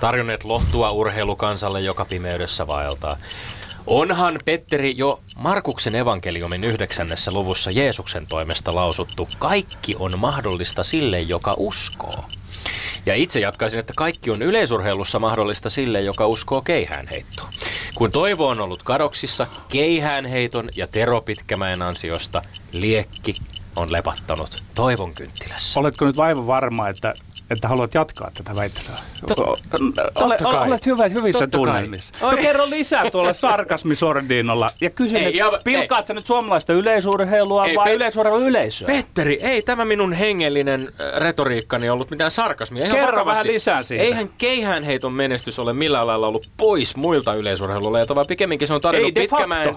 tarjonneet 0.00 0.44
lohtua 0.44 0.90
urheilukansalle, 0.90 1.80
joka 1.80 2.04
pimeydessä 2.04 2.66
vaeltaa. 2.66 3.16
Onhan 3.86 4.38
Petteri 4.44 4.94
jo 4.96 5.20
Markuksen 5.36 5.94
evankeliumin 5.94 6.64
yhdeksännessä 6.64 7.30
luvussa 7.32 7.70
Jeesuksen 7.70 8.26
toimesta 8.26 8.74
lausuttu, 8.74 9.28
kaikki 9.38 9.94
on 9.98 10.18
mahdollista 10.18 10.84
sille, 10.84 11.20
joka 11.20 11.54
uskoo. 11.56 12.24
Ja 13.06 13.14
itse 13.14 13.40
jatkaisin, 13.40 13.80
että 13.80 13.92
kaikki 13.96 14.30
on 14.30 14.42
yleisurheilussa 14.42 15.18
mahdollista 15.18 15.70
sille, 15.70 16.00
joka 16.00 16.26
uskoo 16.26 16.62
keihäänheittoon. 16.62 17.48
Kun 17.96 18.10
toivo 18.10 18.48
on 18.48 18.60
ollut 18.60 18.82
kadoksissa, 18.82 19.46
keihäänheiton 19.68 20.68
ja 20.76 20.86
Tero 20.86 21.20
Pitkämäen 21.20 21.82
ansiosta 21.82 22.42
liekki 22.72 23.34
on 23.76 23.92
lepattanut 23.92 24.62
toivon 24.74 25.14
kynttilässä. 25.14 25.80
Oletko 25.80 26.04
nyt 26.04 26.16
vaivan 26.16 26.46
varma, 26.46 26.88
että, 26.88 27.14
että 27.50 27.68
haluat 27.68 27.94
jatkaa 27.94 28.30
tätä 28.36 28.56
väittelyä? 28.56 28.96
Tot- 29.30 30.22
Ole, 30.24 30.36
kai. 30.42 30.68
olet 30.68 30.86
hyvä, 30.86 31.08
hyvissä 31.08 31.46
tunnelmissa. 31.46 32.14
No 32.22 32.36
kerro 32.36 32.70
lisää 32.70 33.10
tuolla 33.10 33.32
sarkasmisordinolla 33.32 34.70
ja 34.80 34.90
kysyn, 34.90 35.20
Ei, 35.20 35.40
että 35.40 35.70
ja- 35.70 36.02
sä 36.06 36.14
nyt 36.14 36.26
suomalaista 36.26 36.72
yleisurheilua 36.72 37.66
Ei, 37.66 37.76
vai 37.76 37.84
Pet- 37.92 37.96
yleisurheilun 37.96 38.46
yleisöä? 38.48 38.86
Petteri, 38.86 39.38
ei 39.42 39.62
tämä 39.62 39.84
minun 39.84 40.12
hengellinen 40.12 40.92
äh, 41.00 41.20
retoriikkani 41.20 41.90
ollut 41.90 42.10
mitään 42.10 42.30
sarkasmia. 42.30 42.84
Ihan 42.84 42.96
Kerro 42.96 43.12
vakavasti. 43.12 43.38
vähän 43.38 43.54
lisää 43.54 43.82
siitä. 43.82 44.04
Eihän 44.04 44.28
keihäänheiton 44.38 45.12
menestys 45.12 45.58
ole 45.58 45.72
millään 45.72 46.06
lailla 46.06 46.26
ollut 46.26 46.50
pois 46.56 46.96
muilta 46.96 47.34
yleisurheiluleilta, 47.34 48.14
vaan 48.14 48.26
pikemminkin 48.28 48.68
se 48.68 48.74
on 48.74 48.80
tarjonnut 48.80 49.14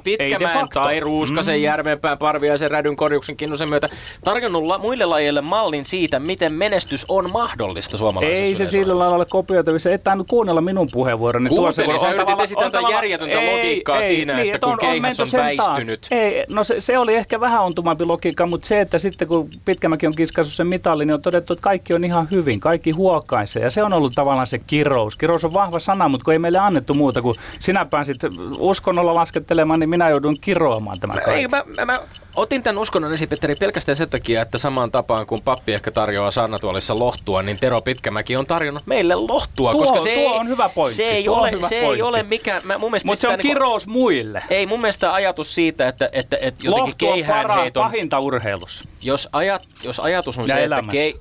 Pitkämäen 0.03 0.53
facto. 0.53 0.79
tai 0.79 0.99
Ruuskasen, 0.99 1.55
mm. 1.57 1.63
Järvenpään, 1.63 2.17
Parviaisen, 2.17 2.71
Rädyn, 2.71 2.95
Korjuksen, 2.95 3.38
Kinnusen 3.38 3.69
myötä 3.69 3.88
tarjonnut 4.23 4.63
la- 4.67 4.77
muille 4.77 5.05
lajeille 5.05 5.41
mallin 5.41 5.85
siitä, 5.85 6.19
miten 6.19 6.53
menestys 6.53 7.05
on 7.09 7.27
mahdollista 7.33 7.58
suomalaisessa 7.67 8.43
Ei 8.43 8.55
se 8.55 8.65
sillä 8.65 8.99
lailla 8.99 9.15
ole 9.15 9.25
kopioitavissa. 9.29 9.89
Et 9.89 10.03
tainnut 10.03 10.27
kuunnella 10.29 10.61
minun 10.61 10.87
puheenvuoroni. 10.93 11.49
tuossa, 11.49 11.81
Kuuntelin, 11.83 11.91
kun 11.91 11.99
sä 11.99 12.07
on 12.07 12.13
yritit 12.27 12.39
esittää 12.43 12.65
on 12.65 12.71
tavallaan- 12.71 12.93
järjetöntä 13.03 13.35
logiikkaa 13.35 14.01
siinä, 14.01 14.41
että 14.41 14.59
kun 14.59 14.67
on- 14.67 14.73
on 14.73 14.79
keihäs 14.79 15.19
on 15.19 15.27
taakse. 15.31 15.37
väistynyt. 15.37 16.07
Ei, 16.11 16.43
no 16.53 16.63
se, 16.63 16.75
se, 16.81 16.97
oli 16.97 17.15
ehkä 17.15 17.39
vähän 17.39 17.61
ontumampi 17.61 18.05
logiikka, 18.05 18.45
mutta 18.45 18.67
se, 18.67 18.81
että 18.81 18.97
sitten 18.97 19.27
kun 19.27 19.47
Pitkämäki 19.65 20.07
on 20.07 20.15
kiskaissut 20.15 20.55
sen 20.55 20.67
mitalin, 20.67 21.07
niin 21.07 21.15
on 21.15 21.21
todettu, 21.21 21.53
että 21.53 21.63
kaikki 21.63 21.93
on 21.93 22.03
ihan 22.03 22.27
hyvin, 22.31 22.59
kaikki 22.59 22.91
huokaisee. 22.91 23.63
Ja 23.63 23.69
se 23.69 23.83
on 23.83 23.93
ollut 23.93 24.13
tavallaan 24.15 24.47
se 24.47 24.59
kirous. 24.59 25.15
Kirous 25.15 25.45
on 25.45 25.53
vahva 25.53 25.79
sana, 25.79 26.09
mutta 26.09 26.23
kun 26.23 26.33
ei 26.33 26.39
meille 26.39 26.57
annettu 26.59 26.93
muuta, 26.93 27.21
kun 27.21 27.35
sinä 27.59 27.85
pääsit 27.85 28.17
uskonnolla 28.59 29.15
laskettelemaan, 29.15 29.79
niin 29.79 29.89
minä 29.89 30.09
joudun 30.09 30.35
kiroamaan 30.41 30.99
tämän 30.99 31.17
Ei, 31.19 31.25
kaiken. 31.25 31.51
mä, 31.51 31.63
mä, 31.77 31.85
mä 31.85 31.99
otin 32.36 32.63
tämän 32.63 32.81
uskonnon 32.81 33.13
esiin, 33.13 33.29
Petteri, 33.29 33.55
pelkästään 33.55 33.95
sen 33.95 34.09
takia, 34.09 34.41
että 34.41 34.57
samaan 34.57 34.91
tapaan 34.91 35.25
kuin 35.27 35.41
pappi 35.41 35.74
ehkä 35.74 35.91
tarjoaa 35.91 36.31
saarnatuolissa 36.31 37.00
lohtua, 37.00 37.41
niin 37.41 37.57
Tero 37.59 37.81
Pitkämäki 37.81 38.36
on 38.36 38.45
tarjonnut 38.45 38.83
meille 38.88 39.15
lohtua, 39.15 39.71
Tuo- 39.71 39.79
koska 39.81 40.00
se 40.00 40.13
tuo 40.13 40.33
ei, 40.33 40.39
on 40.39 40.48
hyvä 40.48 40.69
pointti, 40.69 40.95
Se 40.98 41.03
ei, 41.09 41.24
tuo 41.24 41.38
ole, 41.39 41.51
se 41.69 41.75
ei 41.75 41.86
pointti. 41.86 42.01
ole 42.01 42.24
mikään, 42.24 42.62
Mutta 42.79 43.00
se 43.00 43.15
sitä 43.15 43.27
on 43.27 43.33
niinku- 43.33 43.48
kirous 43.48 43.88
muille. 43.88 44.43
Ei 44.50 44.65
mun 44.65 44.81
mielestä 44.81 45.13
ajatus 45.13 45.55
siitä, 45.55 45.88
että, 45.88 46.09
että, 46.13 46.38
että 46.41 46.67
jotenkin 46.67 47.07
Lohtu 47.07 47.09
on 47.09 47.25
para, 47.27 47.57
pahinta 47.74 48.19
urheilussa. 48.19 48.83
jos, 49.03 49.29
ajat, 49.31 49.67
jos 49.83 50.00
ajatus 50.00 50.38
on 50.38 50.43
Ja 50.43 50.48
se, 50.48 50.53
että 50.53 50.65
elämässä. 50.65 50.91
kei, 50.91 51.15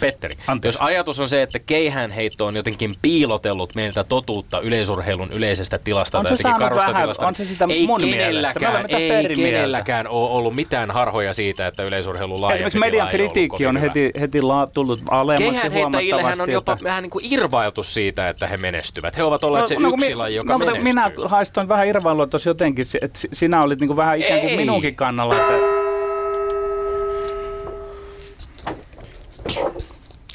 Petteri, 0.00 0.34
Anteeksi. 0.46 0.76
jos 0.78 0.82
ajatus 0.86 1.20
on 1.20 1.28
se, 1.28 1.42
että 1.42 1.58
keihäänheitto 1.58 2.46
on 2.46 2.56
jotenkin 2.56 2.90
piilotellut 3.02 3.74
meiltä 3.74 4.04
totuutta 4.04 4.60
yleisurheilun 4.60 5.28
yleisestä 5.34 5.78
tilasta 5.78 6.18
On 6.18 6.24
tai 6.24 6.36
se 6.36 6.40
jotenkin 6.48 6.68
karusta 6.68 6.88
vähän- 6.88 7.02
tilasta, 7.02 7.26
on 7.26 7.34
se 7.34 7.44
sitä 7.44 7.66
ei 7.70 7.86
kenelläkään, 8.00 8.86
ei 8.90 9.28
kenelläkään 9.36 10.08
ole 10.08 10.30
ollut 10.30 10.54
mitään 10.54 10.90
harhoja 10.90 11.34
siitä, 11.34 11.66
että 11.66 11.82
yleisurheilun 11.82 12.40
laajempi 12.40 12.56
Esimerkiksi 12.56 12.78
median 12.78 13.08
kritiikki 13.08 13.66
on 13.66 13.76
heti, 13.76 14.10
heti 14.20 14.42
la, 14.42 14.66
tullut 14.66 15.02
alemmaksi 15.10 15.44
Keihäänheittäjillehän 15.50 16.20
huomattavasti. 16.22 16.50
on 16.50 16.54
jopa 16.54 16.72
että- 16.72 16.84
vähän 16.84 17.02
niin 17.02 17.10
kuin 17.10 17.24
irvailtu 17.30 17.82
siitä, 17.82 18.28
että 18.28 18.46
he 18.46 18.56
menestyvät. 18.56 19.16
He 19.16 19.22
ovat 19.24 19.44
olleet 19.44 19.66
se 19.66 19.74
kun 19.74 19.94
yksi 19.94 20.08
mi- 20.08 20.14
laji, 20.14 20.36
joka 20.36 20.52
no, 20.52 20.58
menestyy. 20.58 20.82
Minä 20.84 21.10
haistoin 21.26 21.68
vähän 21.68 21.86
irvailua 21.86 22.26
tuossa 22.26 22.50
jotenkin, 22.50 22.84
että 23.02 23.18
si- 23.18 23.28
sinä 23.32 23.62
olit 23.62 23.80
niinku 23.80 23.96
vähän 23.96 24.18
ikään 24.18 24.40
kuin 24.40 24.50
Ei. 24.50 25.75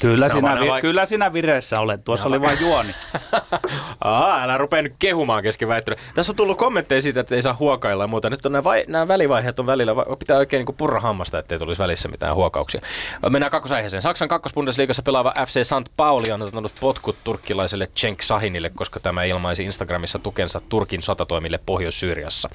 Kyllä, 0.02 0.26
No, 0.28 0.34
sinä, 0.34 0.60
vi- 0.60 0.68
vai- 0.68 0.80
kyllä 0.80 1.04
sinä 1.06 1.32
vireessä 1.32 1.80
olet. 1.80 2.04
Tuossa 2.04 2.28
oli 2.28 2.40
vain 2.40 2.60
juoni. 2.60 2.94
Aa, 4.04 4.42
älä 4.42 4.58
rupea 4.58 4.82
nyt 4.82 4.94
kehumaan 4.98 5.42
kesken 5.42 5.68
väittelyä. 5.68 5.98
Tässä 6.14 6.32
on 6.32 6.36
tullut 6.36 6.58
kommentteja 6.58 7.02
siitä, 7.02 7.20
että 7.20 7.34
ei 7.34 7.42
saa 7.42 7.56
huokailla 7.60 8.04
ja 8.04 8.08
muuta. 8.08 8.30
Nyt 8.30 8.46
on 8.46 8.52
nämä, 8.52 8.64
vai, 8.64 8.84
nämä 8.88 9.08
välivaiheet 9.08 9.58
on 9.58 9.66
välillä, 9.66 9.96
va- 9.96 10.16
pitää 10.18 10.36
oikein 10.38 10.64
niin 10.66 10.76
purra 10.76 11.00
hammasta, 11.00 11.38
ettei 11.38 11.58
tulisi 11.58 11.78
välissä 11.78 12.08
mitään 12.08 12.34
huokauksia. 12.34 12.80
Mennään 13.28 13.50
kakkosaiheeseen. 13.50 14.02
Saksan 14.02 14.28
kakkosbundesliigassa 14.28 15.02
pelaava 15.02 15.32
FC 15.46 15.60
St. 15.64 15.92
Pauli 15.96 16.32
on 16.32 16.42
antanut 16.42 16.72
potkut 16.80 17.16
turkkilaiselle 17.24 17.88
Cenk 17.96 18.22
Sahinille, 18.22 18.70
koska 18.74 19.00
tämä 19.00 19.24
ilmaisi 19.24 19.62
Instagramissa 19.62 20.18
tukensa 20.18 20.60
Turkin 20.68 21.02
sotatoimille 21.02 21.60
Pohjois-Syyriassa. 21.66 22.48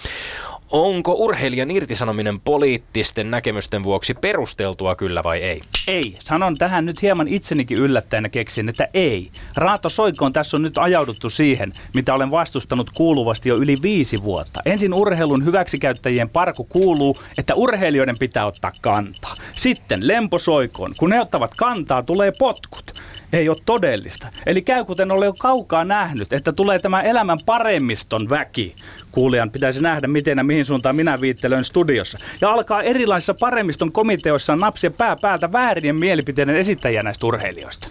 Onko 0.72 1.14
urheilijan 1.14 1.72
irtisanominen 1.72 2.40
poliittisten 2.40 3.32
näkemysten 3.32 3.84
vuoksi 3.84 4.14
perusteltua 4.14 4.96
kyllä 4.96 5.24
vai 5.24 5.38
ei? 5.38 5.62
Ei. 5.88 6.14
Sanon 6.20 6.56
tähän 6.56 6.86
nyt 6.86 7.02
hieman 7.02 7.28
itsenikin 7.28 7.78
yllättäen 7.78 8.32
keksin, 8.32 8.70
että 8.70 8.88
ei. 8.94 9.30
Raato 9.56 9.90
Soikoon 9.90 10.34
tässä 10.34 10.58
on 10.58 10.64
nyt 10.64 10.78
ajauduttu 10.78 11.30
siihen, 11.30 11.72
mitä 11.94 12.14
olen 12.14 12.32
vastustanut 12.32 12.92
kuuluvasti 12.96 13.50
jo 13.50 13.56
yli 13.56 13.76
viisi 13.82 14.24
vuotta. 14.24 14.62
Ensin 14.66 14.94
urheilun 14.94 15.46
hyväksikäyttäjien 15.46 16.30
parku 16.30 16.64
kuuluu, 16.64 17.18
että 17.38 17.54
urheilijoiden 17.56 18.16
pitää 18.20 18.46
ottaa 18.46 18.72
kantaa. 18.82 19.36
Sitten 19.52 20.08
lempo 20.08 20.40
Soikoon. 20.40 20.94
Kun 20.98 21.10
ne 21.10 21.22
ottavat 21.22 21.52
kantaa, 21.58 22.04
tulee 22.04 22.32
potkut. 22.40 22.97
Ei 23.34 23.50
ole 23.50 23.58
todellista. 23.66 24.28
Eli 24.46 24.62
käy 24.62 24.86
kuten 24.86 25.12
olen 25.12 25.26
jo 25.26 25.34
kaukaa 25.40 25.86
nähnyt, 25.86 26.34
että 26.34 26.52
tulee 26.52 26.80
tämä 26.80 27.02
elämän 27.02 27.38
paremmiston 27.46 28.30
väki. 28.30 28.76
Kuulijan 29.12 29.52
pitäisi 29.52 29.84
nähdä, 29.84 30.08
miten 30.08 30.38
ja 30.38 30.44
mihin 30.44 30.66
suuntaan 30.66 30.96
minä 30.96 31.22
viittelen 31.22 31.66
studiossa. 31.66 32.18
Ja 32.42 32.50
alkaa 32.50 32.82
erilaisissa 32.82 33.34
paremmiston 33.40 33.92
komiteoissa 33.92 34.56
napsia 34.56 34.92
pää 34.92 35.16
päältä 35.22 35.52
väärien 35.52 35.96
mielipiteiden 35.96 36.56
esittäjiä 36.56 37.04
näistä 37.04 37.28
urheilijoista. 37.28 37.90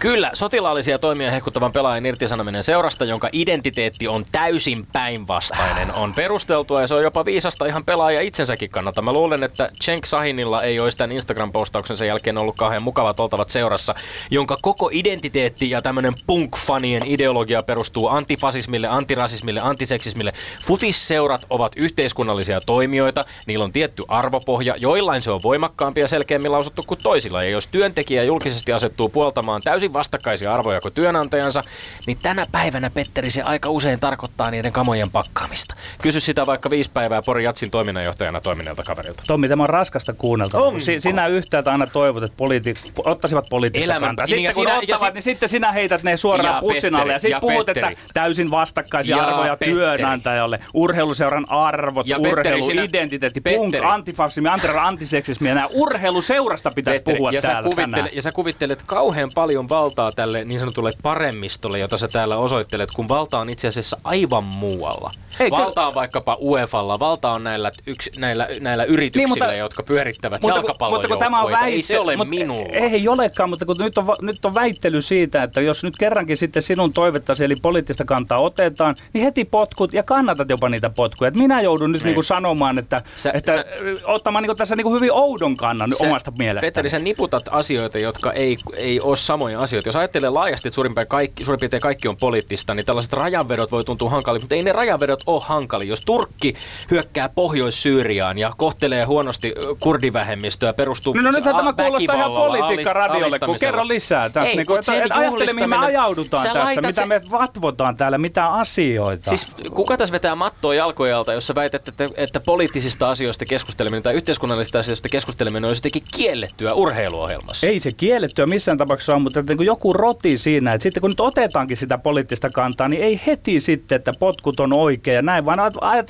Kyllä, 0.00 0.30
sotilaallisia 0.34 0.98
toimia 0.98 1.30
hehkuttavan 1.30 1.72
pelaajan 1.72 2.06
irtisanominen 2.06 2.64
seurasta, 2.64 3.04
jonka 3.04 3.28
identiteetti 3.32 4.08
on 4.08 4.24
täysin 4.32 4.86
päinvastainen, 4.92 5.94
on 5.98 6.14
perusteltua 6.14 6.80
ja 6.80 6.86
se 6.86 6.94
on 6.94 7.02
jopa 7.02 7.24
viisasta 7.24 7.66
ihan 7.66 7.84
pelaaja 7.84 8.20
itsensäkin 8.20 8.70
kannalta. 8.70 9.02
Mä 9.02 9.12
luulen, 9.12 9.42
että 9.42 9.70
Cenk 9.82 10.06
Sahinilla 10.06 10.62
ei 10.62 10.80
olisi 10.80 10.98
tämän 10.98 11.16
Instagram-postauksen 11.16 12.06
jälkeen 12.06 12.38
ollut 12.38 12.56
kauhean 12.56 12.82
mukavat 12.82 13.20
oltavat 13.20 13.48
seurassa, 13.48 13.94
jonka 14.30 14.56
koko 14.62 14.90
identiteetti 14.92 15.70
ja 15.70 15.82
tämmöinen 15.82 16.14
punk-fanien 16.26 17.02
ideologia 17.06 17.62
perustuu 17.62 18.08
antifasismille, 18.08 18.88
antirasismille, 18.88 19.60
antiseksismille. 19.62 20.32
Futisseurat 20.64 21.46
ovat 21.50 21.72
yhteiskunnallisia 21.76 22.60
toimijoita, 22.60 23.24
niillä 23.46 23.64
on 23.64 23.72
tietty 23.72 24.02
arvopohja, 24.08 24.74
joillain 24.78 25.22
se 25.22 25.30
on 25.30 25.40
voimakkaampi 25.42 26.00
ja 26.00 26.08
selkeämmin 26.08 26.52
lausuttu 26.52 26.82
kuin 26.86 27.00
toisilla. 27.02 27.42
Ja 27.42 27.50
jos 27.50 27.66
työntekijä 27.66 28.22
julkisesti 28.22 28.72
asettuu 28.72 29.08
puoltamaan 29.08 29.62
täysin 29.62 29.89
vastakkaisia 29.92 30.54
arvoja 30.54 30.80
kuin 30.80 30.94
työnantajansa, 30.94 31.62
niin 32.06 32.18
tänä 32.22 32.46
päivänä, 32.52 32.90
Petteri, 32.90 33.30
se 33.30 33.42
aika 33.42 33.70
usein 33.70 34.00
tarkoittaa 34.00 34.50
niiden 34.50 34.72
kamojen 34.72 35.10
pakkaamista. 35.10 35.74
Kysy 36.02 36.20
sitä 36.20 36.46
vaikka 36.46 36.70
viisi 36.70 36.90
päivää 36.94 37.22
Pori 37.26 37.44
Jatsin 37.44 37.70
toiminnanjohtajana 37.70 38.40
toimineelta 38.40 38.82
kaverilta. 38.82 39.22
Tommi, 39.26 39.48
tämä 39.48 39.62
on 39.62 39.68
raskasta 39.68 40.12
kuunneltavaa. 40.12 40.66
Onko? 40.66 40.80
Si- 40.80 41.00
sinä 41.00 41.26
yhtäältä 41.26 41.72
aina 41.72 41.86
toivot, 41.86 42.22
että 42.22 42.36
poliitit 42.36 42.92
ottaisivat 43.04 43.46
poliittista 43.50 43.84
Elämän- 43.84 44.06
kantaa. 44.08 44.24
niin, 44.24 44.28
Sitten 44.28 44.44
ja 44.44 44.52
kun 44.52 44.62
sinä- 44.62 44.72
ja 44.74 44.78
ottavat, 44.96 45.00
sit- 45.00 45.14
niin 45.14 45.22
sitten 45.22 45.48
sinä 45.48 45.72
heität 45.72 46.02
ne 46.02 46.16
suoraan 46.16 46.54
Ja 46.54 46.60
pussin 46.60 46.94
alle. 46.94 47.12
Ja 47.12 47.14
Petteri, 47.14 47.14
ja 47.14 47.18
sitten 47.18 47.40
puhut, 47.40 47.66
Petteri. 47.66 47.92
että 47.92 48.04
täysin 48.14 48.50
vastakkaisia 48.50 49.16
Ja 49.16 49.24
arvoja 49.26 49.50
Petteri. 49.56 49.72
työnantajalle. 49.72 50.60
Urheiluseuran 50.74 51.44
arvot, 51.48 52.06
Ja 52.06 52.16
Petteri, 52.16 52.32
urheilu, 52.40 52.62
sinä- 52.62 52.82
identiteetti, 52.82 53.40
punk, 53.40 53.72
Petteri. 53.72 53.86
antifasismi, 53.92 54.48
anti- 54.48 54.68
antiseksismi 54.80 55.48
ja 55.48 55.54
nämä 55.54 55.68
urheiluseurasta 55.74 56.70
pitäisi 56.74 56.98
Petteri, 56.98 57.16
puhua 57.16 57.30
ja, 57.30 57.42
sä 57.42 57.48
täällä 57.48 57.62
kuvittele, 57.68 57.90
tänään. 57.96 58.10
ja 58.16 58.22
sä 58.22 58.32
kuvittelet 58.32 58.82
kauhean 58.86 59.30
paljon 59.34 59.68
valtaa 59.80 60.12
tälle 60.12 60.44
niin 60.44 60.60
sanotulle 60.60 60.92
paremmistolle, 61.02 61.78
jota 61.78 61.96
sä 61.96 62.08
täällä 62.08 62.36
osoittelet, 62.36 62.90
kun 62.96 63.08
valta 63.08 63.38
on 63.38 63.50
itse 63.50 63.68
asiassa 63.68 63.98
aivan 64.04 64.44
muualla. 64.44 65.10
Eikö- 65.40 65.56
valta 65.56 65.86
on 65.86 65.94
vaikkapa 65.94 66.36
UEFalla, 66.40 66.98
valta 66.98 67.30
on 67.30 67.44
näillä, 67.44 67.70
yks, 67.86 68.10
näillä, 68.18 68.48
näillä 68.60 68.84
yrityksillä, 68.84 69.34
Niin, 69.34 69.44
mutta- 69.44 69.52
jotka 69.54 69.82
pyörittävät 69.82 70.42
Mutta 70.42 70.60
kun, 70.62 70.90
mutta 70.90 71.08
kun 71.08 71.18
tämä 71.18 71.42
on 71.42 71.52
väite, 71.52 71.66
Ei 71.66 71.82
se 71.82 71.98
ole 71.98 72.16
mutta 72.16 72.30
minulla. 72.30 72.68
Ei 72.72 73.08
olekaan, 73.08 73.50
mutta 73.50 73.66
kun 73.66 73.76
nyt 73.78 73.98
on, 73.98 74.06
nyt 74.22 74.44
on 74.44 74.54
väittely 74.54 75.00
siitä, 75.02 75.42
että 75.42 75.60
jos 75.60 75.84
nyt 75.84 75.96
kerrankin 75.98 76.36
sitten 76.36 76.62
sinun 76.62 76.92
toivettasi, 76.92 77.44
eli 77.44 77.54
poliittista 77.62 78.04
kantaa 78.04 78.38
otetaan, 78.40 78.94
niin 79.12 79.24
heti 79.24 79.44
potkut 79.44 79.92
ja 79.92 80.02
kannatat 80.02 80.50
jopa 80.50 80.68
niitä 80.68 80.90
potkuja. 80.90 81.28
Et 81.28 81.36
minä 81.36 81.60
joudun 81.60 81.92
nyt 81.92 82.02
Niin. 82.02 82.06
niinku 82.06 82.22
sanomaan, 82.22 82.78
että, 82.78 83.02
Sä- 83.16 83.30
että 83.34 83.52
sä- 83.52 83.64
ottamaan 84.04 84.42
niinku 84.42 84.54
tässä 84.54 84.76
niinku 84.76 84.94
hyvin 84.94 85.12
oudon 85.12 85.56
kannan 85.56 85.92
Sä- 85.92 86.06
omasta 86.06 86.32
mielestäni. 86.38 86.66
Petteri, 86.66 86.90
sä 86.90 86.98
niputat 86.98 87.42
asioita, 87.50 87.98
jotka 87.98 88.32
ei, 88.32 88.56
ei 88.76 89.00
ole 89.02 89.16
samoja 89.16 89.58
asioita. 89.58 89.69
Jos 89.72 89.96
ajattelee 89.96 90.30
laajasti, 90.30 90.68
että 90.68 90.74
suurin, 90.74 90.90
piirtein 90.90 91.08
kaikki, 91.08 91.44
suurin 91.44 91.60
piirtein 91.60 91.80
kaikki 91.80 92.08
on 92.08 92.16
poliittista, 92.16 92.74
niin 92.74 92.86
tällaiset 92.86 93.12
rajanvedot 93.12 93.72
voi 93.72 93.84
tuntua 93.84 94.10
hankalilta, 94.10 94.44
mutta 94.44 94.54
ei 94.54 94.62
ne 94.62 94.72
rajanvedot 94.72 95.22
ole 95.26 95.40
hankali. 95.44 95.88
Jos 95.88 96.00
Turkki 96.00 96.54
hyökkää 96.90 97.28
Pohjois-Syyriaan 97.28 98.38
ja 98.38 98.52
kohtelee 98.56 99.04
huonosti 99.04 99.54
kurdivähemmistöä, 99.80 100.72
perustuu 100.72 101.14
No, 101.14 101.22
no 101.22 101.30
nythän 101.30 101.56
tämä 101.56 101.72
kuulostaa 101.72 102.14
ihan 102.16 102.30
väkivallalla, 102.30 102.56
politiikka 102.58 102.90
alist- 102.90 102.94
radiolle, 102.94 103.38
kun 103.38 103.56
kerro 103.60 103.88
lisää 103.88 104.28
tästä. 104.30 104.50
Ei, 104.50 104.56
Niin 104.56 104.66
että, 104.78 105.02
että 105.02 105.14
ajattele, 105.14 105.52
mihin 105.52 105.70
me 105.70 105.76
ajaudutaan 105.76 106.42
Sä 106.46 106.52
tässä, 106.52 106.80
mitä 106.80 107.02
se- 107.02 107.06
me 107.06 107.20
vatvotaan 107.30 107.96
täällä, 107.96 108.18
mitä 108.18 108.44
asioita. 108.44 109.30
Siis 109.30 109.46
kuka 109.74 109.96
tässä 109.96 110.12
vetää 110.12 110.34
mattoa 110.34 110.74
jalkojen 110.74 111.16
alta, 111.16 111.32
jos 111.32 111.46
sä 111.46 111.54
väität, 111.54 111.88
että, 111.88 112.08
että 112.16 112.40
poliittisista 112.40 113.08
asioista 113.08 113.44
keskusteleminen 113.44 114.02
tai 114.02 114.14
yhteiskunnallisista 114.14 114.78
asioista 114.78 115.08
keskusteleminen 115.08 115.68
olisi 115.68 115.78
jotenkin 115.78 116.02
kiellettyä 116.16 116.72
urheiluohjelmassa? 116.74 117.66
Ei 117.66 117.80
se 117.80 117.92
kiellettyä 117.92 118.46
missään 118.46 118.78
tapauksessa 118.78 119.12
ole, 119.12 119.22
mutta 119.22 119.40
että 119.60 119.66
kun 119.66 119.66
joku 119.66 119.92
roti 119.92 120.36
siinä, 120.36 120.72
että 120.72 120.82
sitten 120.82 121.00
kun 121.00 121.10
nyt 121.10 121.20
otetaankin 121.20 121.76
sitä 121.76 121.98
poliittista 121.98 122.48
kantaa, 122.54 122.88
niin 122.88 123.02
ei 123.02 123.20
heti 123.26 123.60
sitten, 123.60 123.96
että 123.96 124.12
potkut 124.18 124.60
on 124.60 124.72
oikein 124.72 125.14
ja 125.14 125.22
näin, 125.22 125.44
vaan 125.46 125.60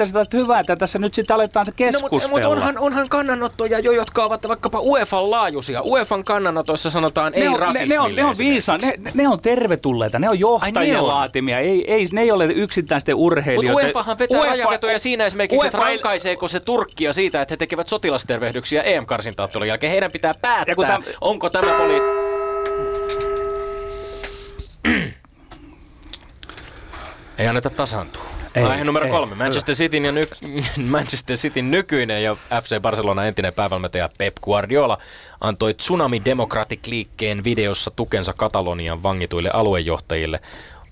sitä, 0.07 0.21
että 0.21 0.37
hyvä, 0.37 0.61
että 0.61 0.77
tässä 0.77 0.99
nyt 0.99 1.15
sitten 1.15 1.35
aletaan 1.35 1.67
se 1.67 1.73
No, 1.73 1.75
keskustella. 1.77 2.11
mutta, 2.11 2.29
mutta 2.29 2.49
onhan, 2.49 2.79
onhan 2.79 3.09
kannanottoja 3.09 3.79
jo, 3.79 3.93
jotka 3.93 4.25
ovat 4.25 4.49
vaikkapa 4.49 4.81
UEFan 4.81 5.31
laajuisia. 5.31 5.83
UEFan 5.83 6.25
kannanotoissa 6.25 6.91
sanotaan 6.91 7.35
ei 7.35 7.43
ne 7.43 7.49
on, 7.49 7.55
ne, 7.55 7.59
rasismille 7.67 7.95
ne 7.95 8.01
on, 8.01 8.15
ne 8.17 8.25
on 8.25 8.35
viisa, 8.39 8.79
ne, 8.79 8.93
ne 9.15 9.29
on 9.29 9.41
tervetulleita, 9.41 10.19
ne 10.19 10.29
on 10.29 10.39
johtajien 10.41 10.77
Ai 10.79 10.91
ne 10.91 10.99
on? 11.01 11.07
laatimia, 11.07 11.59
ei, 11.59 11.85
ei, 11.95 12.07
ne 12.13 12.21
ei 12.21 12.33
ole 12.33 12.45
yksittäisten 12.55 13.15
Mutta 13.15 13.25
urheilijoiden. 13.27 13.75
UEFahan 13.87 14.19
vetää 14.19 14.39
UEFA 14.39 14.51
rajavetoja 14.51 14.99
siinä 14.99 15.27
esimerkiksi, 15.27 15.67
että 15.67 15.79
UEFA 15.79 15.91
rankaiseeko 15.91 16.49
se 16.49 16.61
Turkkia 16.61 17.13
siitä, 17.13 17.43
että 17.43 17.53
he 17.53 17.57
tekevät 17.57 17.89
sotilastervehdyksiä 17.89 18.83
EM-karsintaottelun 18.83 19.69
jälkeen. 19.69 19.93
Heidän 19.93 20.13
pitää 20.13 20.35
päättää, 20.43 20.65
Ja 20.73 20.77
kun 20.77 20.85
täm- 20.87 21.05
onko 21.21 21.51
tämä 21.51 21.73
poli... 21.73 22.01
Ei 27.41 27.47
anneta 27.49 27.71
tasaantua. 27.71 28.23
Ei, 28.55 28.65
Aihe 28.65 28.85
numero 28.85 29.07
ei, 29.07 29.11
kolme. 29.13 29.35
Manchester 29.35 29.75
Cityn, 29.75 30.05
ja 30.05 30.13
ny- 30.13 30.23
Manchester 30.91 31.37
Cityn 31.37 31.71
nykyinen 31.71 32.23
ja 32.23 32.37
FC 32.63 32.81
Barcelona 32.81 33.25
entinen 33.25 33.53
päävalmentaja 33.55 34.09
Pep 34.19 34.35
Guardiola 34.43 34.99
antoi 35.41 35.75
Tsunami 35.75 36.23
Democratic-liikkeen 36.25 37.45
videossa 37.45 37.91
tukensa 37.91 38.33
Katalonian 38.33 39.03
vangituille 39.03 39.51
aluejohtajille. 39.51 40.41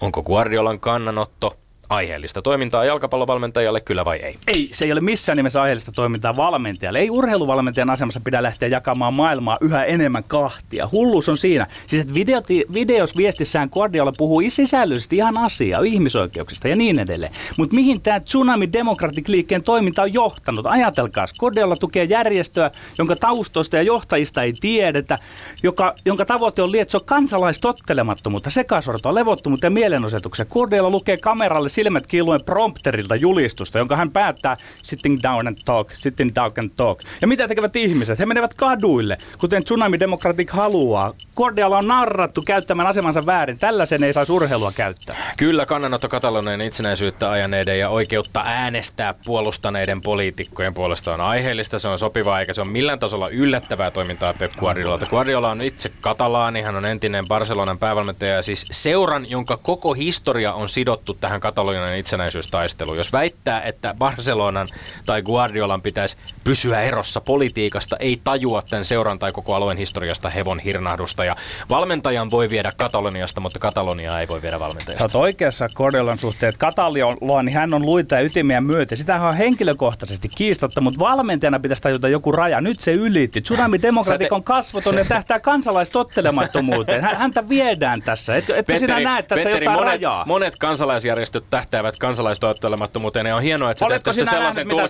Onko 0.00 0.22
Guardiolan 0.22 0.80
kannanotto 0.80 1.56
aiheellista 1.88 2.42
toimintaa 2.42 2.84
jalkapallovalmentajalle, 2.84 3.80
kyllä 3.80 4.04
vai 4.04 4.16
ei? 4.16 4.34
Ei, 4.46 4.68
se 4.72 4.84
ei 4.84 4.92
ole 4.92 5.00
missään 5.00 5.36
nimessä 5.36 5.62
aiheellista 5.62 5.92
toimintaa 5.92 6.36
valmentajalle. 6.36 6.98
Ei 6.98 7.10
urheiluvalmentajan 7.10 7.90
asemassa 7.90 8.20
pidä 8.24 8.42
lähteä 8.42 8.68
jakamaan 8.68 9.16
maailmaa 9.16 9.56
yhä 9.60 9.84
enemmän 9.84 10.24
kahtia. 10.24 10.88
Hulluus 10.92 11.28
on 11.28 11.38
siinä. 11.38 11.66
Siis 11.86 12.02
että 12.02 12.14
videot, 12.14 12.48
videos 12.74 13.16
viestissään 13.16 13.68
Guardiola 13.72 14.12
puhuu 14.18 14.42
sisällöllisesti 14.48 15.16
ihan 15.16 15.38
asiaa, 15.38 15.80
ihmisoikeuksista 15.80 16.68
ja 16.68 16.76
niin 16.76 16.98
edelleen. 16.98 17.32
Mutta 17.58 17.74
mihin 17.74 18.00
tämä 18.00 18.20
Tsunami 18.20 18.72
Democratic 18.72 19.28
liikkeen 19.28 19.62
toiminta 19.62 20.02
on 20.02 20.14
johtanut? 20.14 20.66
Ajatelkaa, 20.66 21.26
Guardiola 21.38 21.76
tukee 21.76 22.04
järjestöä, 22.04 22.70
jonka 22.98 23.16
taustoista 23.16 23.76
ja 23.76 23.82
johtajista 23.82 24.42
ei 24.42 24.52
tiedetä, 24.60 25.18
joka, 25.62 25.94
jonka 26.04 26.24
tavoite 26.24 26.62
on 26.62 26.72
lietsoa 26.72 27.00
kansalaistottelemattomuutta, 27.04 28.50
sekasortoa, 28.50 29.14
levottomuutta 29.14 29.66
ja 29.66 29.70
mielenosoituksia. 29.70 30.44
Guardiola 30.44 30.90
lukee 30.90 31.16
kameralle 31.16 31.68
silmät 31.78 32.06
kiiluen 32.06 32.44
prompterilta 32.44 33.16
julistusta, 33.16 33.78
jonka 33.78 33.96
hän 33.96 34.10
päättää 34.10 34.56
sitting 34.82 35.18
down 35.22 35.48
and 35.48 35.56
talk, 35.64 35.90
sitting 35.92 36.30
down 36.34 36.52
and 36.62 36.70
talk. 36.76 37.00
Ja 37.20 37.28
mitä 37.28 37.48
tekevät 37.48 37.76
ihmiset? 37.76 38.18
He 38.18 38.26
menevät 38.26 38.54
kaduille, 38.54 39.18
kuten 39.40 39.64
Tsunami 39.64 39.98
Democratic 39.98 40.50
haluaa. 40.50 41.14
Guardiola 41.36 41.78
on 41.78 41.88
narrattu 41.88 42.42
käyttämään 42.46 42.88
asemansa 42.88 43.26
väärin. 43.26 43.58
Tällaisen 43.58 44.04
ei 44.04 44.12
saisi 44.12 44.32
urheilua 44.32 44.72
käyttää. 44.72 45.16
Kyllä 45.36 45.66
kannanotto 45.66 46.08
Katalonian 46.08 46.60
itsenäisyyttä 46.60 47.30
ajaneiden 47.30 47.78
ja 47.78 47.88
oikeutta 47.88 48.42
äänestää 48.46 49.14
puolustaneiden 49.24 50.00
poliitikkojen 50.00 50.74
puolesta 50.74 51.14
on 51.14 51.20
aiheellista, 51.20 51.78
se 51.78 51.88
on 51.88 51.98
sopivaa 51.98 52.40
eikä 52.40 52.54
se 52.54 52.60
ole 52.60 52.70
millään 52.70 52.98
tasolla 52.98 53.28
yllättävää 53.28 53.90
toimintaa 53.90 54.34
Pep 54.34 54.52
Guardiolalta. 54.58 55.06
Guardiola 55.06 55.50
on 55.50 55.62
itse 55.62 55.92
katalaani, 56.00 56.62
hän 56.62 56.76
on 56.76 56.86
entinen 56.86 57.24
Barcelonan 57.28 57.78
päävalmentaja 57.78 58.34
ja 58.34 58.42
siis 58.42 58.66
seuran, 58.70 59.30
jonka 59.30 59.56
koko 59.56 59.94
historia 59.94 60.52
on 60.52 60.68
sidottu 60.68 61.14
tähän 61.14 61.40
Katalonian 61.68 61.98
itsenäisyystaisteluun. 61.98 62.96
Jos 62.96 63.12
väittää, 63.12 63.62
että 63.62 63.94
Barcelonan 63.98 64.66
tai 65.06 65.22
Guardiolan 65.22 65.82
pitäisi 65.82 66.16
pysyä 66.44 66.80
erossa 66.80 67.20
politiikasta, 67.20 67.96
ei 67.96 68.20
tajua 68.24 68.62
tämän 68.70 68.84
seuran 68.84 69.18
tai 69.18 69.32
koko 69.32 69.54
alueen 69.54 69.78
historiasta 69.78 70.30
hevon 70.30 70.58
hirnahdusta. 70.58 71.24
Ja 71.24 71.36
valmentajan 71.70 72.30
voi 72.30 72.50
viedä 72.50 72.72
Kataloniasta, 72.76 73.40
mutta 73.40 73.58
Kataloniaa 73.58 74.20
ei 74.20 74.28
voi 74.28 74.42
viedä 74.42 74.60
valmentajasta. 74.60 75.08
Sä 75.08 75.18
oot 75.18 75.24
oikeassa 75.24 75.68
Cordelan 75.74 76.18
suhteen, 76.18 76.48
että 76.48 76.58
Kataliolla, 76.58 77.42
niin 77.42 77.54
hän 77.54 77.74
on 77.74 77.86
luita 77.86 78.14
ja 78.14 78.20
ytimiä 78.20 78.60
myötä. 78.60 78.96
Sitä 78.96 79.20
on 79.22 79.36
henkilökohtaisesti 79.36 80.28
kiistatta, 80.36 80.80
mutta 80.80 80.98
valmentajana 80.98 81.58
pitäisi 81.58 81.82
tajuta 81.82 82.08
joku 82.08 82.32
raja. 82.32 82.60
Nyt 82.60 82.80
se 82.80 82.92
ylitti. 82.92 83.40
Tsunami 83.40 83.82
Demokratik 83.82 84.32
on 84.32 84.44
kasvoton 84.44 84.94
ja 84.94 85.04
tähtää 85.04 85.40
kansalaistottelemattomuuteen. 85.40 87.02
Häntä 87.02 87.48
viedään 87.48 88.02
tässä. 88.02 88.36
Etkö, 88.36 88.52
etkö 88.52 88.72
Petteri, 88.72 88.92
sinä 88.92 89.10
näe 89.10 89.22
tässä 89.22 89.44
Petteri, 89.44 89.64
jotain 89.64 89.78
monet, 89.78 89.94
rajaa? 89.94 90.24
Monet 90.26 90.58
kansalaisjärjestöt 90.58 91.44
tähtäävät 91.58 91.98
kansalaistottelemattomuuteen 91.98 93.26
ja 93.26 93.36
on 93.36 93.42
hienoa, 93.42 93.70
että 93.70 93.78
sä 93.78 93.86
teet 93.88 94.02
tästä 94.02 94.24
sellaisen 94.24 94.68
tulkinnan. 94.68 94.88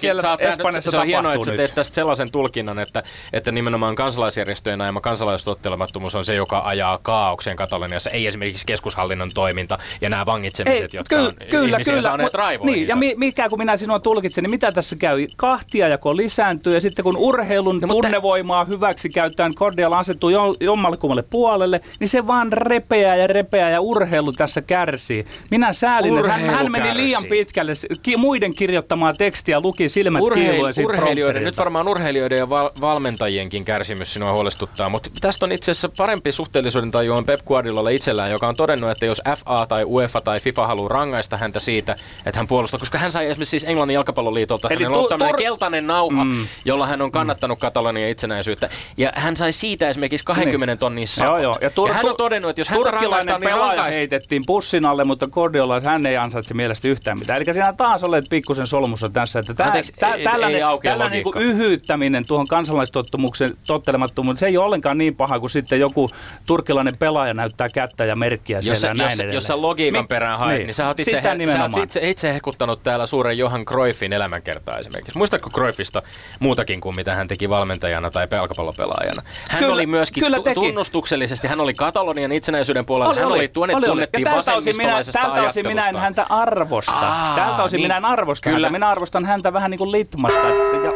Se 0.82 0.98
on 0.98 1.06
hienoa, 1.06 1.34
että 1.34 1.46
sä 1.46 1.52
teet 1.56 1.74
tästä 1.74 1.94
sellaisen 1.94 2.30
tulkinnan, 2.32 2.78
että, 2.78 3.02
että 3.32 3.52
nimenomaan 3.52 3.94
kansalaisjärjestöjen 3.94 4.80
ajama 4.80 5.00
kansalaistottelemattomuus 5.00 6.14
on 6.14 6.24
se, 6.24 6.34
joka 6.34 6.62
ajaa 6.64 6.98
kaauksen 7.02 7.56
Kataloniassa, 7.56 8.10
ei 8.10 8.26
esimerkiksi 8.26 8.66
keskushallinnon 8.66 9.30
toiminta 9.34 9.78
ja 10.00 10.10
nämä 10.10 10.26
vangitsemiset, 10.26 10.94
ei, 10.94 10.98
jotka 10.98 11.16
ky- 11.16 11.22
on 11.22 11.32
kyllä, 11.50 11.78
kyllä, 11.84 12.02
saaneet 12.02 12.34
raivoon. 12.34 12.72
Niin, 12.72 12.88
ja 12.88 12.96
mi- 12.96 13.14
mikä 13.16 13.48
kun 13.48 13.58
minä 13.58 13.76
sinua 13.76 13.98
tulkitsen, 13.98 14.44
niin 14.44 14.50
mitä 14.50 14.72
tässä 14.72 14.96
käy? 14.96 15.26
Kahtiajako 15.36 16.16
lisääntyy 16.16 16.74
ja 16.74 16.80
sitten 16.80 17.02
kun 17.02 17.16
urheilun 17.16 17.80
no, 17.80 17.88
tunnevoimaa 17.88 18.64
hyväksi 18.64 19.08
käytetään, 19.08 19.54
Cordial 19.54 19.92
asettuu 19.92 20.30
jommalle 20.60 20.96
kummalle 20.96 21.24
puolelle, 21.30 21.80
niin 22.00 22.08
se 22.08 22.26
vaan 22.26 22.52
repeää 22.52 23.16
ja 23.16 23.26
repeää 23.26 23.70
ja 23.70 23.80
urheilu 23.80 24.32
tässä 24.32 24.62
kärsii. 24.62 25.26
Minä 25.50 25.72
säälin, 25.72 26.24
hän, 26.30 26.57
hän 26.58 26.72
meni 26.72 26.96
liian 26.96 27.22
pitkälle, 27.28 27.72
ki- 28.02 28.16
muiden 28.16 28.54
kirjoittamaa 28.54 29.12
tekstiä 29.14 29.58
luki 29.62 29.88
silmät 29.88 30.22
Urheil- 30.22 30.84
urheilijoiden, 30.84 31.42
nyt 31.42 31.56
varmaan 31.58 31.88
urheilijoiden 31.88 32.38
ja 32.38 32.50
val- 32.50 32.70
valmentajienkin 32.80 33.64
kärsimys 33.64 34.12
sinua 34.14 34.32
huolestuttaa, 34.32 34.88
mutta 34.88 35.10
tästä 35.20 35.46
on 35.46 35.52
itse 35.52 35.70
asiassa 35.70 35.88
parempi 35.96 36.32
suhteellisuuden 36.32 36.90
taju 36.90 37.12
on 37.12 37.24
Pep 37.24 37.40
Guardiolalla 37.46 37.90
itsellään, 37.90 38.30
joka 38.30 38.48
on 38.48 38.56
todennut, 38.56 38.90
että 38.90 39.06
jos 39.06 39.22
FA 39.44 39.66
tai 39.66 39.84
UEFA 39.84 40.20
tai 40.20 40.40
FIFA 40.40 40.66
haluaa 40.66 40.88
rangaista 40.88 41.36
häntä 41.36 41.60
siitä, 41.60 41.94
että 42.26 42.38
hän 42.38 42.46
puolustaa, 42.48 42.78
koska 42.78 42.98
hän 42.98 43.12
sai 43.12 43.24
esimerkiksi 43.26 43.50
siis 43.50 43.64
Englannin 43.64 43.94
jalkapalloliitolta, 43.94 44.68
Eli 44.70 44.82
hänellä 44.84 44.98
on 45.02 45.08
tu- 45.18 45.24
tur- 45.24 45.36
keltainen 45.38 45.86
nauha, 45.86 46.24
mm. 46.24 46.46
jolla 46.64 46.86
hän 46.86 47.02
on 47.02 47.12
kannattanut 47.12 47.60
Katalonian 47.60 48.08
itsenäisyyttä, 48.08 48.68
ja 48.96 49.12
hän 49.14 49.36
sai 49.36 49.52
siitä 49.52 49.88
esimerkiksi 49.88 50.24
20 50.24 50.66
niin. 50.66 50.78
tonnin 50.78 51.08
sakot. 51.08 51.28
Joo, 51.32 51.38
joo. 51.42 51.54
Ja, 51.60 51.68
tur- 51.68 51.88
ja 51.88 51.94
hän 51.94 52.06
on 52.06 52.16
todennut, 52.16 52.50
että 52.50 52.60
jos 52.60 52.68
häntä 52.68 52.90
rangaistaan, 52.90 53.40
niin 53.40 53.50
rangaistaan. 53.50 53.92
heitettiin 53.92 54.42
pussin 54.46 54.86
alle, 54.86 55.04
mutta 55.04 55.26
Cordiola 55.26 55.80
hän 55.80 56.06
ei 56.06 56.16
ansaitse 56.16 56.47
mielestä 56.56 56.88
yhtään 56.88 57.18
mitään. 57.18 57.42
Eli 57.42 57.54
sinä 57.54 57.72
taas 57.72 58.04
olet 58.04 58.24
pikkusen 58.30 58.66
solmussa 58.66 59.08
tässä, 59.08 59.38
että 59.40 59.54
tää, 59.54 59.66
Anteeksi, 59.66 59.92
tää, 59.92 60.14
ei, 60.14 60.24
tällainen, 60.24 60.62
ei 60.62 60.78
tällainen 60.82 61.12
niin 61.12 61.24
kuin 61.24 61.38
yhyyttäminen 61.38 62.26
tuohon 62.26 62.46
kansalaistottumuksen 62.46 63.56
tottelemattomuuteen, 63.66 64.36
se 64.36 64.46
ei 64.46 64.56
ole 64.56 64.66
ollenkaan 64.66 64.98
niin 64.98 65.14
paha 65.14 65.40
kuin 65.40 65.50
sitten 65.50 65.80
joku 65.80 66.08
turkilainen 66.46 66.96
pelaaja 66.96 67.34
näyttää 67.34 67.68
kättä 67.68 68.04
ja 68.04 68.16
merkkiä 68.16 68.62
siellä 68.62 68.76
jos, 68.76 68.82
ja 68.82 68.94
näin 68.94 69.10
jos, 69.10 69.14
edelleen. 69.14 69.34
Jos 69.34 69.44
sä 69.44 69.62
logiikan 69.62 70.04
Mi- 70.04 70.08
perään 70.08 70.38
haet, 70.38 70.56
niin, 70.58 70.66
niin 70.66 70.74
sä 70.74 70.86
oot 70.86 71.00
itse, 71.00 71.22
he, 71.22 71.52
sä 71.52 71.62
oot 71.62 71.76
itse, 71.76 72.08
itse 72.08 72.34
hekuttanut 72.34 72.82
täällä 72.82 73.06
suuren 73.06 73.38
Johan 73.38 73.64
Cruyffin 73.64 74.12
elämänkertaa 74.12 74.78
esimerkiksi. 74.78 75.18
Muistatko 75.18 75.50
Cruyffista 75.50 76.02
muutakin 76.40 76.80
kuin 76.80 76.96
mitä 76.96 77.14
hän 77.14 77.28
teki 77.28 77.48
valmentajana 77.48 78.10
tai 78.10 78.28
jalkapallopelaajana? 78.30 79.22
Hän 79.48 79.58
kyllä, 79.58 79.74
oli 79.74 79.86
myöskin 79.86 80.24
kyllä 80.24 80.36
tu- 80.36 80.54
tunnustuksellisesti, 80.54 81.48
hän 81.48 81.60
oli 81.60 81.74
Katalonian 81.74 82.32
itsenäisyyden 82.32 82.86
puolella, 82.86 83.12
oli, 83.12 83.18
hän 83.18 83.28
oli, 83.28 83.38
oli, 83.38 83.48
tuonne 83.48 83.76
oli, 83.76 83.86
tunnettiin 83.86 84.30
vasemmistolaisesta 84.30 85.20
Tältä 85.20 85.42
osin 85.42 85.66
minä 85.66 85.88
en 85.88 85.96
häntä 85.96 86.26
arvosta. 86.28 86.92
Aa, 86.92 87.36
tältä 87.36 87.62
osin 87.62 87.76
niin, 87.76 87.84
minä 87.84 87.96
en 87.96 88.04
arvosta 88.04 88.50
kyllä. 88.50 88.66
häntä. 88.66 88.78
Minä 88.78 88.88
arvostan 88.88 89.26
häntä 89.26 89.52
vähän 89.52 89.70
niin 89.70 89.78
kuin 89.78 89.92
litmasta. 89.92 90.48
Ja... 90.48 90.92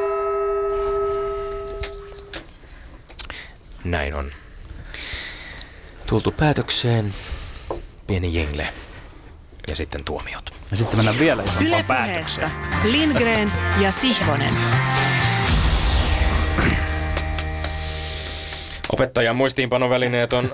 Näin 3.85 4.15
on. 4.15 4.31
Tultu 6.07 6.31
päätökseen. 6.33 7.15
Pieni 8.07 8.35
jengle. 8.35 8.69
Ja 9.69 9.77
sitten 9.77 10.05
tuomiot. 10.05 10.51
Ja 10.71 10.77
sitten 10.77 10.97
mennään 10.97 11.19
vielä 11.19 11.43
isompaan 11.43 11.85
päätökseen. 11.85 12.51
Lindgren 12.83 13.53
ja 13.81 13.93
Sihvonen. 13.93 14.53
Opettajan 18.93 19.37
muistiinpanovälineet 19.37 20.33
on 20.33 20.51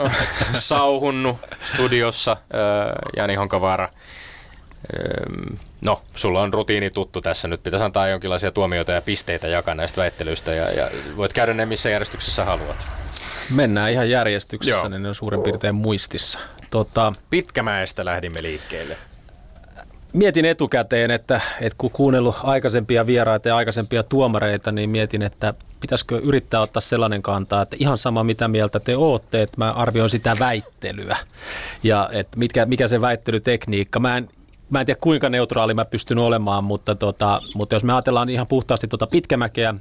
sauhunnut 0.53 1.37
studiossa. 1.61 2.37
Jani 3.17 3.35
Honkavaara 3.35 3.89
No, 5.85 6.03
sulla 6.15 6.43
on 6.43 6.55
rutiini 6.55 6.91
tuttu 6.91 7.21
tässä. 7.21 7.49
Nyt 7.49 7.63
pitäisi 7.63 7.85
antaa 7.85 8.09
jonkinlaisia 8.09 8.51
tuomioita 8.51 8.93
ja 8.93 9.03
pisteitä 9.03 9.49
jakaa 9.49 9.75
näistä 9.75 10.01
väittelyistä 10.01 10.55
ja, 10.55 10.71
ja 10.71 10.91
voit 11.17 11.33
käydä 11.33 11.55
ne 11.55 11.67
missä 11.67 11.91
järjestyksessä 11.91 12.45
haluat. 12.45 12.87
Mennään 13.51 13.93
ihan 13.93 14.11
järjestyksessä, 14.11 14.81
Joo. 14.81 14.89
niin 14.89 15.03
ne 15.03 15.09
on 15.09 15.15
suurin 15.15 15.43
piirtein 15.43 15.75
muistissa. 15.75 16.39
Tota, 16.71 17.13
Pitkämäestä 17.31 18.05
lähdimme 18.05 18.43
liikkeelle. 18.43 18.97
Mietin 20.13 20.45
etukäteen, 20.45 21.11
että, 21.11 21.41
että 21.61 21.75
kun 21.79 21.91
kuunnellut 21.91 22.37
aikaisempia 22.43 23.07
vieraita 23.07 23.49
ja 23.49 23.57
aikaisempia 23.57 24.03
tuomareita, 24.03 24.73
niin 24.73 24.91
mietin, 24.91 25.23
että 25.23 25.55
pitäisikö 25.81 26.19
yrittää 26.19 26.61
ottaa 26.61 26.81
sellainen 26.81 27.23
kantaa, 27.23 27.63
että 27.63 27.77
ihan 27.79 27.99
sama 27.99 28.25
mitä 28.25 28.49
mieltä 28.49 28.81
te 28.81 28.97
ootte, 28.97 29.43
että 29.43 29.55
mä 29.59 29.73
arvioin 29.73 30.11
sitä 30.11 30.37
väittelyä 30.39 31.17
ja 31.83 32.11
että 32.13 32.39
mitkä, 32.39 32.65
mikä 32.65 32.89
se 32.89 33.01
väittelytekniikka. 33.01 34.01
Mä 34.01 34.17
en 34.17 34.29
mä 34.71 34.81
en 34.81 34.87
tiedä 34.87 35.01
kuinka 35.01 35.29
neutraali 35.29 35.75
mä 35.75 35.85
pystyn 35.85 36.19
olemaan, 36.19 36.65
mutta, 36.65 36.95
tota, 36.95 37.41
mutta 37.55 37.75
jos 37.75 37.85
me 37.85 37.93
ajatellaan 37.93 38.29
ihan 38.29 38.47
puhtaasti 38.47 38.89
tuota 38.89 39.07
pitkämäkeä, 39.07 39.75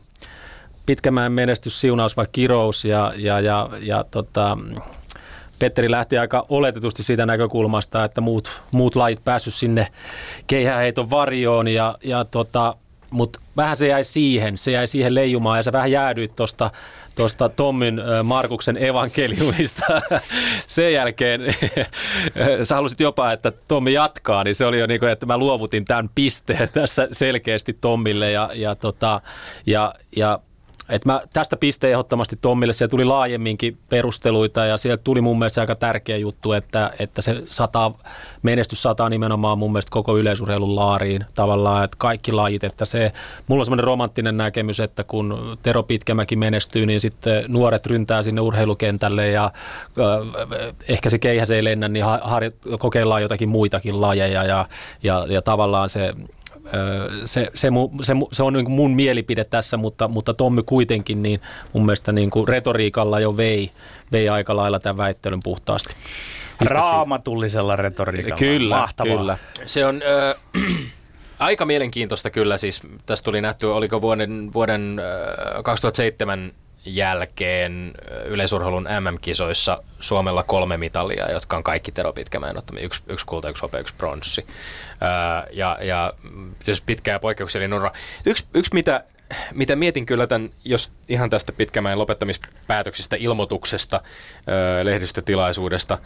pitkämään 0.85 1.31
menestys, 1.31 1.81
siunaus 1.81 2.17
vai 2.17 2.25
kirous 2.31 2.85
ja, 2.85 3.13
ja, 3.17 3.39
ja, 3.39 3.69
ja 3.81 4.03
tota, 4.11 4.57
Petteri 5.59 5.91
lähti 5.91 6.17
aika 6.17 6.45
oletetusti 6.49 7.03
siitä 7.03 7.25
näkökulmasta, 7.25 8.03
että 8.03 8.21
muut, 8.21 8.61
muut 8.71 8.95
lajit 8.95 9.19
päässyt 9.25 9.53
sinne 9.53 9.87
keihäheiton 10.47 11.09
varjoon 11.09 11.67
ja, 11.67 11.97
ja 12.03 12.25
tota, 12.25 12.75
mutta 13.09 13.39
vähän 13.57 13.75
se 13.75 13.87
jäi 13.87 14.03
siihen, 14.03 14.57
se 14.57 14.71
jäi 14.71 14.87
siihen 14.87 15.15
leijumaan 15.15 15.59
ja 15.59 15.63
sä 15.63 15.71
vähän 15.71 15.91
jäädyit 15.91 16.35
tuosta 16.35 16.71
tuosta 17.17 17.49
Tommin 17.49 18.01
Markuksen 18.23 18.83
evankeliumista. 18.83 19.85
Sen 20.67 20.93
jälkeen 20.93 21.41
sä 22.63 22.75
halusit 22.75 22.99
jopa, 22.99 23.31
että 23.31 23.51
Tommi 23.67 23.93
jatkaa, 23.93 24.43
niin 24.43 24.55
se 24.55 24.65
oli 24.65 24.79
jo 24.79 24.87
niin 24.87 24.99
kuin, 24.99 25.11
että 25.11 25.25
mä 25.25 25.37
luovutin 25.37 25.85
tämän 25.85 26.09
pisteen 26.15 26.69
tässä 26.69 27.07
selkeästi 27.11 27.77
Tommille 27.81 28.31
ja, 28.31 28.49
ja, 28.53 28.75
tota, 28.75 29.21
ja, 29.65 29.93
ja 30.15 30.39
et 30.89 31.05
mä 31.05 31.21
tästä 31.33 31.57
pisteen 31.57 31.91
ehdottomasti 31.91 32.37
Tommille, 32.41 32.73
siellä 32.73 32.89
tuli 32.89 33.05
laajemminkin 33.05 33.77
perusteluita 33.89 34.65
ja 34.65 34.77
sieltä 34.77 35.03
tuli 35.03 35.21
mun 35.21 35.39
mielestä 35.39 35.61
aika 35.61 35.75
tärkeä 35.75 36.17
juttu, 36.17 36.53
että, 36.53 36.91
että 36.99 37.21
se 37.21 37.41
sata, 37.43 37.91
menestys 38.43 38.83
sataa 38.83 39.09
nimenomaan 39.09 39.57
mun 39.57 39.71
mielestä 39.71 39.91
koko 39.91 40.17
yleisurheilun 40.17 40.75
laariin 40.75 41.25
tavallaan, 41.35 41.83
että 41.83 41.97
kaikki 41.99 42.31
lajit, 42.31 42.63
että 42.63 42.85
se, 42.85 43.11
mulla 43.47 43.61
on 43.61 43.65
semmoinen 43.65 43.83
romanttinen 43.83 44.37
näkemys, 44.37 44.79
että 44.79 45.03
kun 45.03 45.57
Tero 45.63 45.83
Pitkämäki 45.83 46.35
menestyy, 46.35 46.85
niin 46.85 47.01
sitten 47.01 47.45
nuoret 47.47 47.85
ryntää 47.85 48.23
sinne 48.23 48.41
urheilukentälle 48.41 49.29
ja 49.29 49.45
äh, 49.45 50.73
ehkä 50.87 51.09
se 51.09 51.19
keihäs 51.19 51.51
ei 51.51 51.63
lennä, 51.63 51.87
niin 51.87 52.05
har, 52.05 52.43
kokeillaan 52.79 53.21
jotakin 53.21 53.49
muitakin 53.49 54.01
lajeja 54.01 54.43
ja, 54.43 54.65
ja, 55.03 55.25
ja 55.29 55.41
tavallaan 55.41 55.89
se 55.89 56.13
se, 57.23 57.51
se, 57.53 57.69
se, 58.01 58.13
se 58.31 58.43
on 58.43 58.53
niin 58.53 58.71
mun 58.71 58.95
mielipide 58.95 59.43
tässä, 59.43 59.77
mutta, 59.77 60.07
mutta 60.07 60.33
Tommy 60.33 60.63
kuitenkin 60.63 61.23
niin 61.23 61.41
mun 61.73 61.85
mielestä 61.85 62.11
niin 62.11 62.29
kuin 62.29 62.47
retoriikalla 62.47 63.19
jo 63.19 63.37
vei, 63.37 63.71
vei 64.11 64.29
aika 64.29 64.55
lailla 64.55 64.79
tämän 64.79 64.97
väittelyn 64.97 65.39
puhtaasti. 65.43 65.95
Raamatullisella 66.61 67.75
retoriikalla. 67.75 68.37
Kyllä, 68.37 68.77
Mahtavaa. 68.77 69.17
kyllä. 69.17 69.37
Se 69.65 69.85
on... 69.85 70.01
Äh, 70.55 70.63
Aika 71.39 71.65
mielenkiintoista 71.65 72.29
kyllä, 72.29 72.57
siis 72.57 72.81
tässä 73.05 73.25
tuli 73.25 73.41
nähty, 73.41 73.65
oliko 73.65 74.01
vuoden, 74.01 74.53
vuoden 74.53 75.01
äh, 75.57 75.63
2007 75.63 76.51
jälkeen 76.85 77.93
yleisurheilun 78.25 78.87
MM-kisoissa 78.99 79.83
Suomella 79.99 80.43
kolme 80.43 80.77
mitalia, 80.77 81.31
jotka 81.31 81.57
on 81.57 81.63
kaikki 81.63 81.91
Tero 81.91 82.13
Pitkämäen 82.13 82.57
ottamia. 82.57 82.83
Yksi, 82.83 83.03
yksi 83.07 83.25
kulta, 83.25 83.49
yksi 83.49 83.61
hopea, 83.61 83.79
yksi 83.79 83.95
pronssi. 83.95 84.45
ja, 85.51 85.77
ja 85.81 86.13
tietysti 86.65 86.85
pitkä 86.85 87.11
ja 87.11 87.19
poikkeuksellinen 87.19 87.79
ura. 87.79 87.91
Yksi, 88.25 88.47
yksi 88.53 88.73
mitä 88.73 89.03
mitä 89.53 89.75
mietin 89.75 90.05
kyllä 90.05 90.27
tämän, 90.27 90.49
jos 90.65 90.91
ihan 91.09 91.29
tästä 91.29 91.51
pitkämäen 91.51 91.99
lopettamispäätöksistä, 91.99 93.15
ilmoituksesta, 93.19 94.01
lehdistötilaisuudesta. 94.83 95.97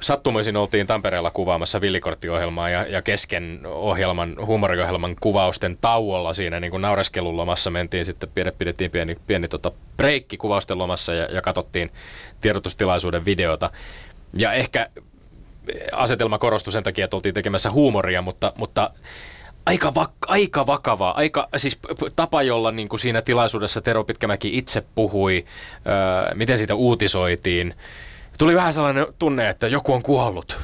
Sattumoisin 0.00 0.56
oltiin 0.56 0.86
Tampereella 0.86 1.30
kuvaamassa 1.30 1.80
villikorttiohjelmaa 1.80 2.70
ja, 2.70 2.86
ja 2.88 3.02
kesken 3.02 3.60
ohjelman, 3.64 4.36
huumoriohjelman 4.46 5.16
kuvausten 5.20 5.78
tauolla 5.80 6.34
siinä 6.34 6.60
niin 6.60 6.82
naureskelun 6.82 7.36
lomassa 7.36 7.70
mentiin 7.70 8.04
sitten, 8.04 8.28
pidettiin 8.58 8.90
pieni, 8.90 9.16
pieni 9.26 9.48
tota 9.48 9.72
breikki 9.96 10.36
kuvausten 10.36 10.78
lomassa 10.78 11.14
ja, 11.14 11.24
ja 11.24 11.42
katsottiin 11.42 11.90
tiedotustilaisuuden 12.40 13.24
videota. 13.24 13.70
Ja 14.32 14.52
ehkä 14.52 14.88
asetelma 15.92 16.38
korostui 16.38 16.72
sen 16.72 16.82
takia, 16.82 17.04
että 17.04 17.16
oltiin 17.16 17.34
tekemässä 17.34 17.70
huumoria, 17.70 18.22
mutta, 18.22 18.52
mutta 18.56 18.90
aika, 19.66 19.94
vak, 19.94 20.12
aika 20.26 20.66
vakavaa, 20.66 21.16
aika, 21.16 21.48
siis 21.56 21.78
tapa, 22.16 22.42
jolla 22.42 22.72
niin 22.72 22.88
kuin 22.88 23.00
siinä 23.00 23.22
tilaisuudessa 23.22 23.80
Tero 23.80 24.04
Pitkämäki 24.04 24.58
itse 24.58 24.84
puhui, 24.94 25.44
öö, 25.86 26.34
miten 26.34 26.58
siitä 26.58 26.74
uutisoitiin. 26.74 27.74
Tuli 28.38 28.54
vähän 28.54 28.74
sellainen 28.74 29.06
tunne, 29.18 29.48
että 29.48 29.66
joku 29.66 29.92
on 29.92 30.02
kuollut. 30.02 30.56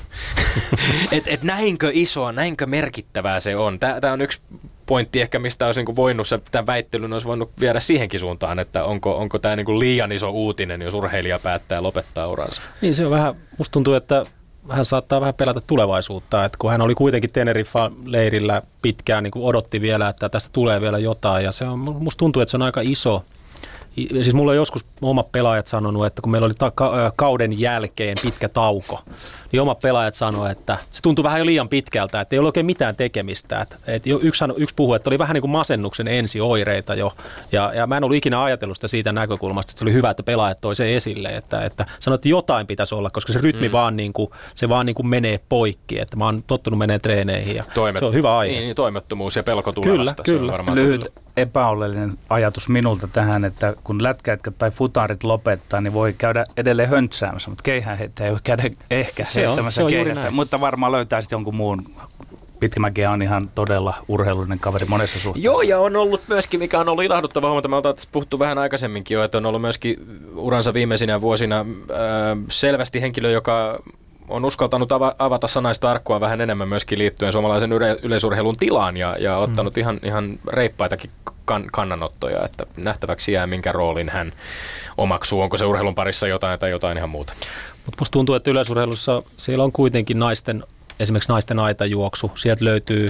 et, 1.12 1.24
et 1.26 1.42
näinkö 1.42 1.90
isoa, 1.92 2.32
näinkö 2.32 2.66
merkittävää 2.66 3.40
se 3.40 3.56
on. 3.56 3.78
Tämä 3.78 4.12
on 4.12 4.20
yksi 4.20 4.40
pointti 4.86 5.20
ehkä, 5.20 5.38
mistä 5.38 5.66
olisi 5.66 5.80
niinku 5.80 5.96
voinut 5.96 6.28
se, 6.28 6.40
tämän 6.50 6.66
väittelyn 6.66 7.12
olisi 7.12 7.26
voinut 7.26 7.50
viedä 7.60 7.80
siihenkin 7.80 8.20
suuntaan, 8.20 8.58
että 8.58 8.84
onko, 8.84 9.16
onko 9.16 9.38
tämä 9.38 9.56
niinku 9.56 9.78
liian 9.78 10.12
iso 10.12 10.30
uutinen, 10.30 10.82
jos 10.82 10.94
urheilija 10.94 11.38
päättää 11.38 11.82
lopettaa 11.82 12.28
uransa. 12.28 12.62
Niin 12.80 12.94
se 12.94 13.04
on 13.04 13.10
vähän, 13.10 13.34
musta 13.58 13.72
tuntuu, 13.72 13.94
että 13.94 14.24
hän 14.68 14.85
saattaa 14.85 15.20
vähän 15.20 15.35
pelätä 15.35 15.61
tulevaisuutta, 15.66 16.44
että 16.44 16.59
kun 16.59 16.70
hän 16.70 16.81
oli 16.81 16.94
kuitenkin 16.94 17.31
Teneriffa-leirillä 17.31 18.62
pitkään, 18.83 19.22
niin 19.22 19.31
kuin 19.31 19.44
odotti 19.44 19.81
vielä, 19.81 20.09
että 20.09 20.29
tästä 20.29 20.51
tulee 20.53 20.81
vielä 20.81 20.98
jotain, 20.98 21.44
ja 21.44 21.53
se 21.53 21.64
on, 21.64 21.79
musta 21.79 22.18
tuntuu, 22.18 22.42
että 22.42 22.51
se 22.51 22.57
on 22.57 22.62
aika 22.62 22.81
iso 22.85 23.22
Siis 23.96 24.35
mulla 24.35 24.50
on 24.50 24.57
joskus 24.57 24.85
omat 25.02 25.33
pelaajat 25.33 25.66
sanonut, 25.66 26.07
että 26.07 26.22
kun 26.22 26.33
meillä 26.33 26.46
oli 26.46 26.55
ta- 26.55 26.72
kauden 27.16 27.61
jälkeen 27.61 28.16
pitkä 28.22 28.48
tauko, 28.48 29.00
niin 29.52 29.61
omat 29.61 29.81
pelaajat 29.81 30.14
sanoivat, 30.14 30.59
että 30.59 30.78
se 30.90 31.02
tuntui 31.02 31.22
vähän 31.22 31.38
jo 31.38 31.46
liian 31.46 31.68
pitkältä, 31.68 32.20
että 32.20 32.37
ei 32.37 32.38
ole 32.38 32.48
oikein 32.48 32.66
mitään 32.66 32.96
tekemistä. 32.96 33.61
Että, 33.61 33.76
että 33.87 34.11
yksi, 34.22 34.44
yksi 34.57 34.74
puhui, 34.74 34.96
että 34.96 35.11
oli 35.11 35.18
vähän 35.18 35.35
niin 35.35 35.40
kuin 35.42 35.50
masennuksen 35.50 36.09
ensioireita 36.09 36.94
jo, 36.94 37.12
ja, 37.52 37.72
ja 37.74 37.87
mä 37.87 37.96
en 37.96 38.05
ollut 38.05 38.16
ikinä 38.16 38.42
ajatellut 38.42 38.76
sitä 38.76 38.88
siitä 38.88 39.12
näkökulmasta, 39.12 39.70
että 39.70 39.78
se 39.78 39.85
oli 39.85 39.92
hyvä, 39.92 40.11
että 40.11 40.22
pelaajat 40.22 40.59
toi 40.61 40.76
se 40.76 40.96
esille, 40.96 41.28
että, 41.28 41.64
että 41.64 41.87
sanoit, 42.00 42.18
että 42.18 42.28
jotain 42.28 42.66
pitäisi 42.66 42.94
olla, 42.94 43.11
koska 43.11 43.33
se 43.33 43.38
rytmi 43.38 43.68
mm. 43.68 43.72
vaan, 43.72 43.96
niin 43.96 44.12
kuin, 44.12 44.31
se 44.55 44.68
vaan 44.68 44.87
niin 44.87 44.94
kuin 44.94 45.07
menee 45.07 45.40
poikki, 45.48 45.98
että 45.98 46.16
mä 46.16 46.24
oon 46.24 46.42
tottunut 46.46 46.78
menee 46.78 46.98
treeneihin, 46.98 47.57
ja 47.57 47.64
Toimet, 47.74 47.98
se 47.98 48.05
on 48.05 48.12
hyvä 48.12 48.38
aihe. 48.38 48.52
Niin, 48.52 48.62
niin 48.62 48.76
toimettomuus 48.76 49.37
ja 49.37 49.42
pelko 49.42 49.72
tulevasta. 49.72 50.22
Kyllä, 50.22 50.38
kyllä. 50.38 50.52
varmaan 50.52 50.78
Lyhyt 50.78 51.12
epäolellinen 51.37 52.18
ajatus 52.31 52.68
minulta 52.68 53.09
tähän, 53.09 53.45
että 53.45 53.75
kun 53.85 54.03
lätkäjätkät 54.03 54.55
tai 54.59 54.71
futarit 54.71 55.25
lopettaa, 55.25 55.81
niin 55.81 55.92
voi 55.92 56.12
käydä 56.18 56.45
edelleen 56.57 56.88
höntsäämässä, 56.88 57.51
mutta 57.51 57.62
keihään 57.62 57.99
heittää 57.99 58.27
ei 58.27 58.33
voi 58.33 58.40
käydä 58.45 58.62
ehkä 58.90 59.25
se 59.25 59.47
heittämässä 59.47 59.85
on, 59.85 59.90
se 59.90 59.97
keihästä, 59.97 60.31
mutta 60.31 60.61
varmaan 60.61 60.92
löytää 60.92 61.21
sitten 61.21 61.37
jonkun 61.37 61.57
muun. 61.57 61.85
Pitkämäki 62.61 63.07
on 63.07 63.23
ihan 63.23 63.45
todella 63.55 63.95
urheilullinen 64.09 64.59
kaveri 64.59 64.87
monessa 64.87 65.18
suhteessa. 65.18 65.47
Joo, 65.47 65.62
ja 65.62 65.79
on 65.79 65.97
ollut 65.97 66.21
myöskin, 66.29 66.61
mikä 66.61 66.81
on 66.81 66.88
ollut 66.88 67.05
ilahduttava 67.05 67.47
huomata, 67.47 67.68
me 67.68 67.77
ollaan 67.77 67.95
puhuttu 68.12 68.38
vähän 68.38 68.59
aikaisemminkin 68.59 69.14
jo, 69.14 69.25
että 69.25 69.38
on 69.38 69.47
ollut 69.47 69.61
myöskin 69.61 69.97
uransa 70.35 70.75
viimeisinä 70.75 71.21
vuosina 71.21 71.61
äh, 71.61 71.66
selvästi 72.49 73.01
henkilö, 73.01 73.31
joka 73.31 73.83
on 74.33 74.45
uskaltanut 74.45 74.92
avata 75.18 75.47
sanaista 75.47 75.90
arkkua 75.90 76.21
vähän 76.21 76.40
enemmän 76.40 76.68
myöskin 76.68 76.99
liittyen 76.99 77.33
suomalaisen 77.33 77.73
yle- 77.73 77.99
yleisurheilun 78.03 78.57
tilaan 78.57 78.97
ja, 78.97 79.16
ja 79.18 79.37
ottanut 79.37 79.77
mm. 79.77 79.81
ihan, 79.81 80.01
ihan 80.03 80.38
reippaitakin 80.49 81.11
kan- 81.45 81.68
kannanottoja, 81.73 82.45
että 82.45 82.66
nähtäväksi 82.77 83.33
jää 83.33 83.47
minkä 83.47 83.73
roolin 83.73 84.09
hän 84.09 84.33
omaksuu, 84.99 85.40
onko 85.40 85.57
se 85.57 85.64
urheilun 85.64 85.95
parissa 85.95 86.27
jotain 86.27 86.61
tai 86.61 86.71
jotain 86.71 86.99
ihan 86.99 87.11
muuta. 87.11 87.33
Mutta 87.87 87.97
musta 88.01 88.12
tuntuu, 88.12 88.35
että 88.35 88.51
yleisurheilussa 88.51 89.23
siellä 89.37 89.64
on 89.64 89.73
kuitenkin 89.73 90.18
naisten 90.18 90.64
esimerkiksi 91.00 91.33
naisten 91.33 91.59
aitajuoksu. 91.59 92.33
Sieltä 92.35 92.64
löytyy, 92.64 93.09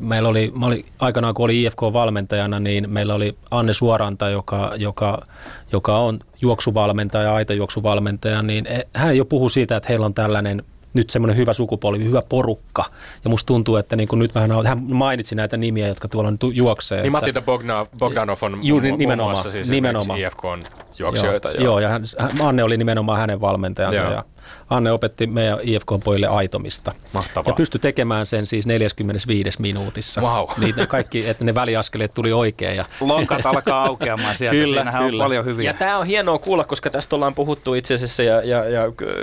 meillä 0.00 0.28
oli, 0.28 0.52
mä 0.58 0.66
oli, 0.66 0.84
aikanaan 0.98 1.34
kun 1.34 1.44
oli 1.44 1.62
IFK-valmentajana, 1.62 2.60
niin 2.60 2.90
meillä 2.90 3.14
oli 3.14 3.36
Anne 3.50 3.72
Suoranta, 3.72 4.30
joka, 4.30 4.72
joka, 4.76 5.22
joka 5.72 5.98
on 5.98 6.20
juoksuvalmentaja, 6.40 7.34
aitajuoksuvalmentaja, 7.34 8.42
niin 8.42 8.66
e, 8.66 8.82
hän 8.94 9.16
jo 9.16 9.24
puhuu 9.24 9.48
siitä, 9.48 9.76
että 9.76 9.88
heillä 9.88 10.06
on 10.06 10.14
tällainen 10.14 10.62
nyt 10.94 11.10
semmoinen 11.10 11.36
hyvä 11.36 11.52
sukupolvi, 11.52 12.04
hyvä 12.04 12.22
porukka. 12.22 12.84
Ja 13.24 13.30
musta 13.30 13.46
tuntuu, 13.46 13.76
että 13.76 13.96
niin 13.96 14.08
kuin 14.08 14.18
nyt 14.18 14.34
vähän, 14.34 14.50
hän 14.66 14.82
mainitsi 14.82 15.34
näitä 15.34 15.56
nimiä, 15.56 15.88
jotka 15.88 16.08
tuolla 16.08 16.30
nyt 16.30 16.40
juoksee. 16.52 17.02
Niin 17.02 17.12
Matti 17.12 17.32
Bogdanov, 17.44 17.86
Bogdanov 17.98 18.38
on 18.42 18.58
juuri, 18.62 18.88
muun 18.88 18.98
nimenomaan, 18.98 19.34
muassa 19.34 19.50
siis 19.50 19.70
nimenomaan. 19.70 20.20
IFK 20.20 20.44
on 20.44 20.62
juoksijoita. 20.98 21.50
Joo, 21.50 21.64
joo 21.64 21.78
ja 21.78 21.88
hän, 21.88 22.02
Anne 22.40 22.64
oli 22.64 22.76
nimenomaan 22.76 23.18
hänen 23.18 23.40
valmentajansa. 23.40 24.00
Joo. 24.00 24.12
Ja 24.12 24.24
Anne 24.70 24.92
opetti 24.92 25.26
meidän 25.26 25.58
IFK-pojille 25.62 26.26
aitomista. 26.26 26.92
Mahtavaa. 27.12 27.50
Ja 27.50 27.54
pystyi 27.54 27.80
tekemään 27.80 28.26
sen 28.26 28.46
siis 28.46 28.66
45 28.66 29.62
minuutissa. 29.62 30.20
Wow. 30.20 30.48
Niin 30.58 30.74
ne 30.76 30.86
kaikki, 30.86 31.28
että 31.28 31.44
ne 31.44 31.54
väliaskeleet 31.54 32.14
tuli 32.14 32.32
oikein. 32.32 32.76
Ja 32.76 32.84
Lonkat 33.00 33.46
alkaa 33.46 33.84
aukeamaan 33.84 34.36
sieltä. 34.36 34.54
kyllä, 34.54 34.66
Siinähän 34.66 35.02
kyllä. 35.02 35.24
on 35.24 35.28
paljon 35.28 35.44
hyviä. 35.44 35.70
Ja 35.70 35.74
tämä 35.74 35.98
on 35.98 36.06
hienoa 36.06 36.38
kuulla, 36.38 36.64
koska 36.64 36.90
tästä 36.90 37.16
ollaan 37.16 37.34
puhuttu 37.34 37.74
itse 37.74 37.94
asiassa 37.94 38.22
ja, 38.22 38.42
ja, 38.42 38.64
ja 38.64 38.82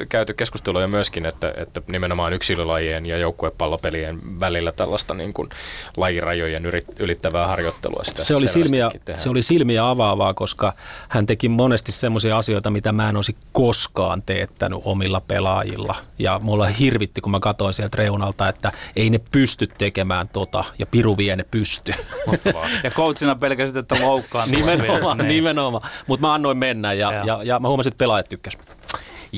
käyty 0.09 0.33
keskusteluja 0.33 0.87
myöskin, 0.87 1.25
että, 1.25 1.53
että 1.57 1.81
nimenomaan 1.87 2.33
yksilölajien 2.33 3.05
ja 3.05 3.17
joukkuepallopelien 3.17 4.39
välillä 4.39 4.71
tällaista 4.71 5.13
niin 5.13 5.33
kuin 5.33 5.49
lajirajojen 5.97 6.63
ylittävää 6.99 7.47
harjoittelua. 7.47 8.03
Sitä 8.03 8.23
se, 8.23 8.35
oli 8.35 8.47
silmiä, 8.47 8.91
se 9.15 9.29
oli 9.29 9.41
silmiä 9.41 9.89
avaavaa, 9.89 10.33
koska 10.33 10.73
hän 11.09 11.25
teki 11.25 11.49
monesti 11.49 11.91
semmoisia 11.91 12.37
asioita, 12.37 12.69
mitä 12.69 12.91
mä 12.91 13.09
en 13.09 13.15
olisi 13.15 13.35
koskaan 13.51 14.21
teettänyt 14.21 14.79
omilla 14.83 15.08
pelaajilla. 15.27 15.95
Ja 16.19 16.39
mulla 16.43 16.65
hirvitti, 16.65 17.21
kun 17.21 17.31
mä 17.31 17.39
katsoin 17.39 17.73
sieltä 17.73 17.97
reunalta, 17.97 18.49
että 18.49 18.71
ei 18.95 19.09
ne 19.09 19.19
pysty 19.31 19.67
tekemään 19.67 20.29
tota, 20.29 20.63
ja 20.79 20.85
Piru 20.85 21.17
vie 21.17 21.35
ne 21.35 21.45
pysty. 21.51 21.91
ja 22.83 22.91
coachina 22.91 23.35
pelkäsit, 23.35 23.75
että 23.75 23.95
loukkaan. 24.01 24.49
nimenomaan, 24.49 25.17
niin. 25.17 25.27
nimenomaan. 25.27 25.89
Mutta 26.07 26.27
mä 26.27 26.33
annoin 26.33 26.57
mennä 26.57 26.93
ja, 26.93 27.13
ja. 27.13 27.25
ja, 27.25 27.39
ja 27.43 27.59
mä 27.59 27.67
huomasin, 27.67 27.91
että 27.91 27.97
pelaajat 28.03 28.29
tykkäsivät. 28.29 28.77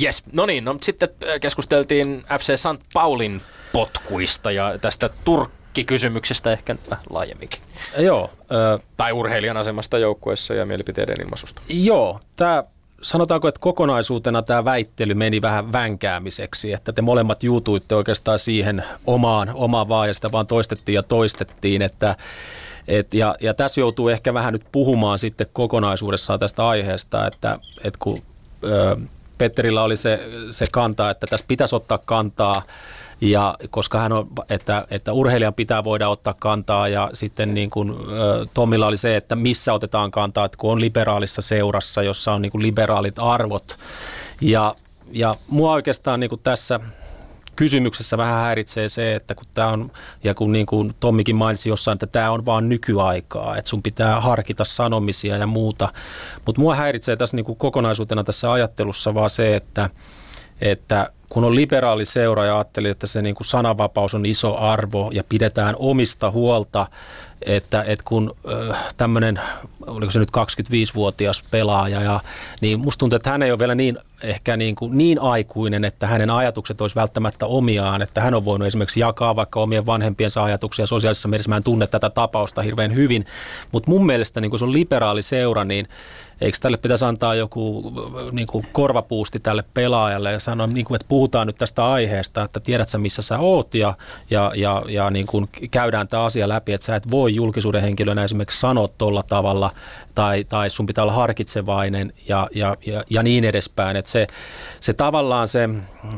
Yes, 0.02 0.24
no 0.32 0.46
niin, 0.46 0.66
no 0.66 0.78
sitten 0.82 1.10
äh, 1.24 1.40
keskusteltiin 1.42 2.24
FC 2.40 2.56
St. 2.56 2.84
Paulin 2.94 3.42
potkuista 3.72 4.52
ja 4.52 4.78
tästä 4.82 5.10
Turkki-kysymyksestä 5.26 6.52
ehkä 6.52 6.76
vähän 6.90 7.06
laajemminkin. 7.10 7.62
Joo. 7.98 8.30
Äh, 8.42 8.88
tai 8.98 9.12
urheilijan 9.12 9.58
asemasta 9.58 9.98
joukkueessa 9.98 10.54
ja 10.54 10.66
mielipiteiden 10.66 11.16
ilmaisusta. 11.22 11.62
Joo, 11.70 12.20
tämä 12.36 12.64
sanotaanko, 13.02 13.48
että 13.48 13.62
kokonaisuutena 13.62 14.42
tämä 14.42 14.66
väittely 14.66 15.14
meni 15.14 15.42
vähän 15.42 15.72
vänkäämiseksi, 15.72 16.74
että 16.74 16.94
te 16.94 17.02
molemmat 17.02 17.44
juutuitte 17.44 17.96
oikeastaan 17.96 18.40
siihen 18.40 18.84
omaan, 19.06 19.52
omaan 19.54 19.90
vaan 19.90 20.08
ja 20.08 20.14
sitä 20.14 20.32
vaan 20.32 20.48
toistettiin 20.48 20.94
ja 20.94 21.04
toistettiin, 21.04 21.82
että 21.82 22.16
et, 22.88 23.14
ja, 23.14 23.36
ja 23.42 23.54
tässä 23.54 23.82
joutuu 23.82 24.10
ehkä 24.10 24.34
vähän 24.34 24.54
nyt 24.54 24.66
puhumaan 24.72 25.20
sitten 25.20 25.48
kokonaisuudessaan 25.54 26.40
tästä 26.40 26.68
aiheesta, 26.68 27.28
että, 27.28 27.60
että 27.84 28.00
kun 28.00 28.22
ö, 28.64 28.98
Petterillä 29.38 29.84
oli 29.84 29.96
se, 29.96 30.20
se 30.50 30.66
kanta, 30.72 31.10
että 31.10 31.28
tässä 31.28 31.46
pitäisi 31.48 31.76
ottaa 31.76 31.98
kantaa 31.98 32.62
ja 33.22 33.58
koska 33.70 34.00
hän 34.00 34.12
on, 34.12 34.28
että, 34.50 34.82
että 34.92 35.14
urheilijan 35.14 35.54
pitää 35.54 35.84
voida 35.84 36.10
ottaa 36.10 36.36
kantaa 36.40 36.88
ja 36.88 37.10
sitten 37.14 37.54
niin 37.54 37.70
kuin 37.70 37.94
Tomilla 38.54 38.88
oli 38.88 38.98
se, 38.98 39.16
että 39.16 39.36
missä 39.36 39.74
otetaan 39.74 40.12
kantaa, 40.12 40.46
että 40.46 40.58
kun 40.58 40.72
on 40.72 40.82
liberaalissa 40.82 41.42
seurassa, 41.42 42.04
jossa 42.04 42.34
on 42.34 42.42
niin 42.42 42.52
kuin 42.52 42.62
liberaalit 42.62 43.20
arvot 43.20 43.78
ja, 44.42 44.76
ja 45.12 45.36
mua 45.48 45.72
oikeastaan 45.72 46.20
niin 46.20 46.30
kuin 46.30 46.42
tässä 46.44 46.80
kysymyksessä 47.56 48.18
vähän 48.18 48.42
häiritsee 48.42 48.90
se, 48.90 49.16
että 49.16 49.36
kun 49.36 49.46
tämä 49.54 49.68
on, 49.68 49.92
ja 50.24 50.36
kun 50.36 50.52
niin 50.52 50.66
kuin 50.66 50.94
Tommikin 51.00 51.36
mainitsi 51.36 51.70
jossain, 51.70 51.96
että 51.96 52.08
tämä 52.08 52.32
on 52.32 52.46
vaan 52.46 52.70
nykyaikaa, 52.70 53.58
että 53.58 53.70
sun 53.70 53.84
pitää 53.84 54.22
harkita 54.22 54.66
sanomisia 54.66 55.38
ja 55.38 55.48
muuta. 55.48 55.90
Mutta 56.46 56.62
mua 56.62 56.76
häiritsee 56.76 57.16
tässä 57.16 57.38
niin 57.38 57.46
kuin 57.46 57.58
kokonaisuutena 57.58 58.24
tässä 58.24 58.52
ajattelussa 58.52 59.14
vaan 59.14 59.30
se, 59.30 59.56
että, 59.56 59.90
että 60.62 61.12
kun 61.32 61.44
on 61.44 61.56
liberaali 61.56 62.06
seura 62.06 62.46
ja 62.46 62.56
ajattelin, 62.56 62.92
että 62.92 63.08
se 63.08 63.22
niin 63.22 63.36
kuin 63.36 63.48
sananvapaus 63.48 64.14
on 64.14 64.26
iso 64.26 64.58
arvo 64.58 65.10
ja 65.14 65.24
pidetään 65.30 65.76
omista 65.80 66.32
huolta, 66.32 66.88
että, 67.42 67.84
että 67.88 68.06
kun 68.08 68.36
äh, 68.70 68.94
tämmöinen, 68.98 69.40
oliko 69.88 70.12
se 70.12 70.20
nyt 70.20 70.30
25-vuotias 70.38 71.44
pelaaja, 71.52 72.02
ja, 72.02 72.20
niin 72.62 72.80
musta 72.80 73.00
tuntuu, 73.00 73.16
että 73.16 73.30
hän 73.30 73.44
ei 73.44 73.52
ole 73.52 73.60
vielä 73.60 73.76
niin 73.76 73.98
ehkä 74.24 74.58
niin, 74.58 74.76
kuin 74.76 74.98
niin 74.98 75.22
aikuinen, 75.22 75.86
että 75.86 76.08
hänen 76.08 76.30
ajatukset 76.30 76.82
olisi 76.82 76.96
välttämättä 76.96 77.46
omiaan, 77.46 78.02
että 78.02 78.22
hän 78.22 78.34
on 78.34 78.46
voinut 78.46 78.68
esimerkiksi 78.68 79.00
jakaa 79.00 79.36
vaikka 79.36 79.60
omien 79.60 79.86
vanhempiensa 79.86 80.44
ajatuksia 80.44 80.86
sosiaalisessa 80.88 81.28
mielessä. 81.28 81.50
Mä 81.50 81.58
en 81.58 81.64
tunne 81.64 81.88
tätä 81.88 82.10
tapausta 82.10 82.62
hirveän 82.62 82.96
hyvin, 82.96 83.26
mutta 83.72 83.92
mun 83.92 84.06
mielestä 84.06 84.42
niin 84.42 84.50
kun 84.50 84.60
se 84.60 84.66
on 84.66 84.74
liberaali 84.74 85.22
seura, 85.22 85.64
niin 85.64 85.88
eikö 86.42 86.58
tälle 86.62 86.78
pitäisi 86.78 87.06
antaa 87.06 87.36
joku 87.36 87.94
niin 88.32 88.48
kuin 88.48 88.66
korvapuusti 88.72 89.40
tälle 89.40 89.64
pelaajalle 89.74 90.32
ja 90.32 90.40
sanoa, 90.40 90.68
niin 90.68 90.86
kuin, 90.86 90.96
että 90.96 91.10
puhutaan 91.22 91.48
nyt 91.48 91.58
tästä 91.58 91.92
aiheesta, 91.92 92.44
että 92.44 92.60
tiedät 92.60 92.90
sä 92.90 92.98
missä 92.98 93.22
sä 93.22 93.40
oot 93.40 93.76
ja, 93.76 93.94
ja, 94.30 94.52
ja, 94.56 94.84
ja 94.88 95.12
niin 95.12 95.28
kuin 95.28 95.50
käydään 95.72 96.08
tämä 96.08 96.24
asia 96.24 96.50
läpi, 96.50 96.74
että 96.74 96.86
sä 96.86 96.96
et 96.96 97.12
voi 97.12 97.36
julkisuuden 97.36 97.82
henkilönä 97.82 98.24
esimerkiksi 98.24 98.60
sanoa 98.60 98.88
tuolla 98.88 99.24
tavalla 99.24 99.72
tai, 100.16 100.44
tai 100.44 100.70
sun 100.70 100.86
pitää 100.86 101.04
olla 101.04 101.14
harkitsevainen 101.14 102.14
ja, 102.28 102.48
ja, 102.56 102.78
ja, 102.86 103.04
ja 103.10 103.24
niin 103.24 103.46
edespäin. 103.46 103.98
Että 103.98 104.12
se, 104.12 104.28
se 104.80 104.94
tavallaan 104.94 105.48
se, 105.48 105.70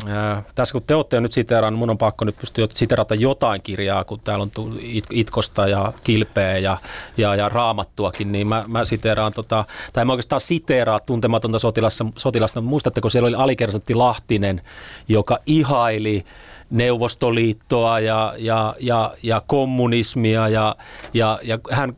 ää, 0.08 0.44
tässä 0.56 0.72
kun 0.72 0.84
te 0.88 0.96
olette 0.96 1.22
nyt 1.22 1.34
siteerannut, 1.34 1.80
mun 1.80 1.90
on 1.90 1.98
pakko 1.98 2.26
nyt 2.26 2.38
pystyä 2.40 2.68
siterata 2.70 3.16
jotain 3.16 3.62
kirjaa, 3.62 4.04
kun 4.04 4.20
täällä 4.20 4.48
on 4.58 4.74
it, 4.82 5.06
Itkosta 5.12 5.68
ja 5.68 5.94
Kilpeä 6.04 6.58
ja, 6.58 6.78
ja, 7.18 7.36
ja 7.36 7.50
Raamattuakin, 7.50 8.32
niin 8.32 8.48
mä, 8.48 8.66
mä 8.68 8.86
siteeraan, 8.86 9.34
tota, 9.34 9.66
tai 9.94 10.06
mä 10.06 10.12
oikeastaan 10.12 10.42
siteeraa 10.42 11.00
tuntematonta 11.00 11.60
sotilasta, 11.60 12.06
sotilasta. 12.18 12.62
Muistatteko, 12.62 13.10
siellä 13.10 13.28
oli 13.28 13.36
alikersantti 13.36 13.96
Lahtinen, 13.96 14.62
joka 15.08 15.40
ihaili 15.46 16.26
Neuvostoliittoa 16.74 18.00
ja, 18.00 18.34
ja, 18.38 18.76
ja, 18.80 19.12
ja 19.24 19.42
kommunismia 19.48 20.50
ja, 20.50 20.76
ja, 21.14 21.40
ja 21.44 21.60
hän 21.72 21.96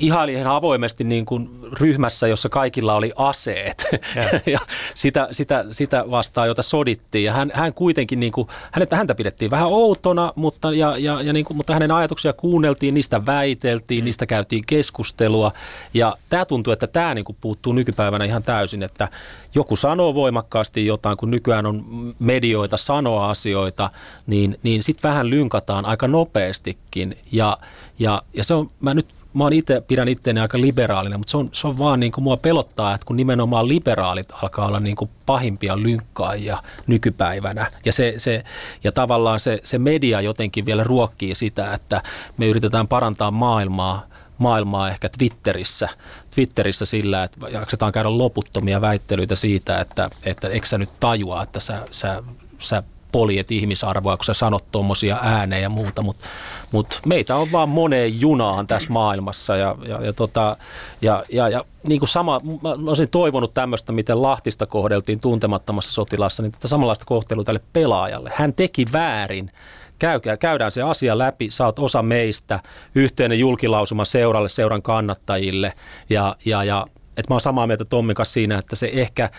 ihaili 0.00 0.32
ihan 0.32 0.56
avoimesti 0.56 1.04
niin 1.04 1.24
kuin 1.24 1.48
ryhmässä, 1.72 2.26
jossa 2.26 2.48
kaikilla 2.48 2.94
oli 2.94 3.12
aseet 3.16 3.86
ja, 3.92 4.40
ja 4.52 4.58
sitä, 4.94 5.28
sitä, 5.32 5.64
sitä 5.70 6.04
vastaan, 6.10 6.48
jota 6.48 6.62
sodittiin. 6.62 7.24
Ja 7.24 7.32
hän, 7.32 7.50
hän 7.54 7.74
kuitenkin, 7.74 8.20
niin 8.20 8.32
kuin, 8.32 8.48
häntä, 8.72 8.96
häntä 8.96 9.14
pidettiin 9.14 9.50
vähän 9.50 9.68
outona, 9.68 10.32
mutta, 10.36 10.72
ja, 10.72 10.98
ja, 10.98 11.22
ja 11.22 11.32
niin 11.32 11.44
kuin, 11.44 11.56
mutta 11.56 11.72
hänen 11.72 11.90
ajatuksia 11.90 12.32
kuunneltiin, 12.32 12.94
niistä 12.94 13.26
väiteltiin, 13.26 14.04
niistä 14.04 14.26
käytiin 14.26 14.64
keskustelua. 14.66 15.52
Ja 15.94 16.16
tämä 16.28 16.44
tuntuu, 16.44 16.72
että 16.72 16.86
tämä 16.86 17.14
niin 17.14 17.24
kuin 17.24 17.36
puuttuu 17.40 17.72
nykypäivänä 17.72 18.24
ihan 18.24 18.42
täysin, 18.42 18.82
että 18.82 19.08
joku 19.54 19.76
sanoo 19.76 20.14
voimakkaasti 20.14 20.86
jotain, 20.86 21.16
kun 21.16 21.30
nykyään 21.30 21.66
on 21.66 21.84
medioita 22.18 22.76
sanoa 22.76 23.30
asioita, 23.30 23.90
niin, 24.26 24.58
niin 24.62 24.82
sitten 24.82 25.08
vähän 25.08 25.30
lynkataan 25.30 25.84
aika 25.84 26.08
nopeastikin. 26.08 27.18
Ja, 27.32 27.58
ja, 27.98 28.22
ja 28.34 28.44
se 28.44 28.54
on, 28.54 28.70
mä 28.80 28.94
nyt 28.94 29.06
mä 29.34 29.44
ite, 29.52 29.80
pidän 29.80 30.08
itseäni 30.08 30.40
aika 30.40 30.60
liberaalina, 30.60 31.18
mutta 31.18 31.30
se 31.30 31.36
on, 31.36 31.48
se 31.52 31.66
on 31.66 31.78
vaan 31.78 32.00
niin 32.00 32.12
kuin 32.12 32.24
mua 32.24 32.36
pelottaa, 32.36 32.94
että 32.94 33.06
kun 33.06 33.16
nimenomaan 33.16 33.68
liberaalit 33.68 34.28
alkaa 34.42 34.66
olla 34.66 34.80
niin 34.80 34.96
kuin 34.96 35.10
pahimpia 35.26 35.82
lynkkaajia 35.82 36.58
nykypäivänä. 36.86 37.70
Ja, 37.84 37.92
se, 37.92 38.14
se, 38.16 38.44
ja 38.84 38.92
tavallaan 38.92 39.40
se, 39.40 39.60
se 39.64 39.78
media 39.78 40.20
jotenkin 40.20 40.66
vielä 40.66 40.84
ruokkii 40.84 41.34
sitä, 41.34 41.74
että 41.74 42.02
me 42.36 42.46
yritetään 42.46 42.88
parantaa 42.88 43.30
maailmaa 43.30 44.06
maailmaa 44.38 44.88
ehkä 44.88 45.08
Twitterissä, 45.18 45.88
Twitterissä 46.34 46.84
sillä, 46.84 47.24
että 47.24 47.48
jaksetaan 47.48 47.92
käydä 47.92 48.18
loputtomia 48.18 48.80
väittelyitä 48.80 49.34
siitä, 49.34 49.80
että, 49.80 50.10
että 50.24 50.48
eikö 50.48 50.66
sä 50.66 50.78
nyt 50.78 50.90
tajua, 51.00 51.42
että 51.42 51.60
sä, 51.60 51.86
sä, 51.90 52.22
sä 52.58 52.82
poljet 53.14 53.50
ihmisarvoa, 53.50 54.16
kun 54.16 54.24
sä 54.24 54.34
sanot 54.34 54.64
tuommoisia 54.72 55.18
ääneen 55.22 55.62
ja 55.62 55.70
muuta, 55.70 56.02
mutta 56.02 56.26
mut 56.72 57.00
meitä 57.06 57.36
on 57.36 57.52
vaan 57.52 57.68
moneen 57.68 58.20
junaan 58.20 58.66
tässä 58.66 58.92
maailmassa 58.92 59.56
ja, 59.56 59.76
ja, 59.88 60.04
ja, 60.04 60.12
tota, 60.12 60.56
ja, 61.02 61.24
ja, 61.32 61.48
ja 61.48 61.64
niin 61.88 61.98
kuin 61.98 62.08
sama, 62.08 62.40
mä 62.62 62.90
olisin 62.90 63.10
toivonut 63.10 63.54
tämmöistä, 63.54 63.92
miten 63.92 64.22
Lahtista 64.22 64.66
kohdeltiin 64.66 65.20
tuntemattomassa 65.20 65.92
sotilassa, 65.92 66.42
niin 66.42 66.52
tätä 66.52 66.68
samanlaista 66.68 67.04
kohtelua 67.06 67.44
tälle 67.44 67.60
pelaajalle. 67.72 68.32
Hän 68.34 68.54
teki 68.54 68.84
väärin, 68.92 69.50
käykää, 69.98 70.36
käydään 70.36 70.70
se 70.70 70.82
asia 70.82 71.18
läpi, 71.18 71.48
oot 71.64 71.78
osa 71.78 72.02
meistä, 72.02 72.60
yhteinen 72.94 73.38
julkilausuma 73.38 74.04
seuralle, 74.04 74.48
seuran 74.48 74.82
kannattajille. 74.82 75.72
Ja, 76.10 76.36
ja, 76.44 76.64
ja 76.64 76.86
että 77.16 77.30
mä 77.30 77.34
oon 77.34 77.40
samaa 77.40 77.66
mieltä 77.66 77.84
Tommin 77.84 78.16
kanssa 78.16 78.32
siinä, 78.32 78.58
että 78.58 78.76
se 78.76 78.90
ehkä 78.92 79.30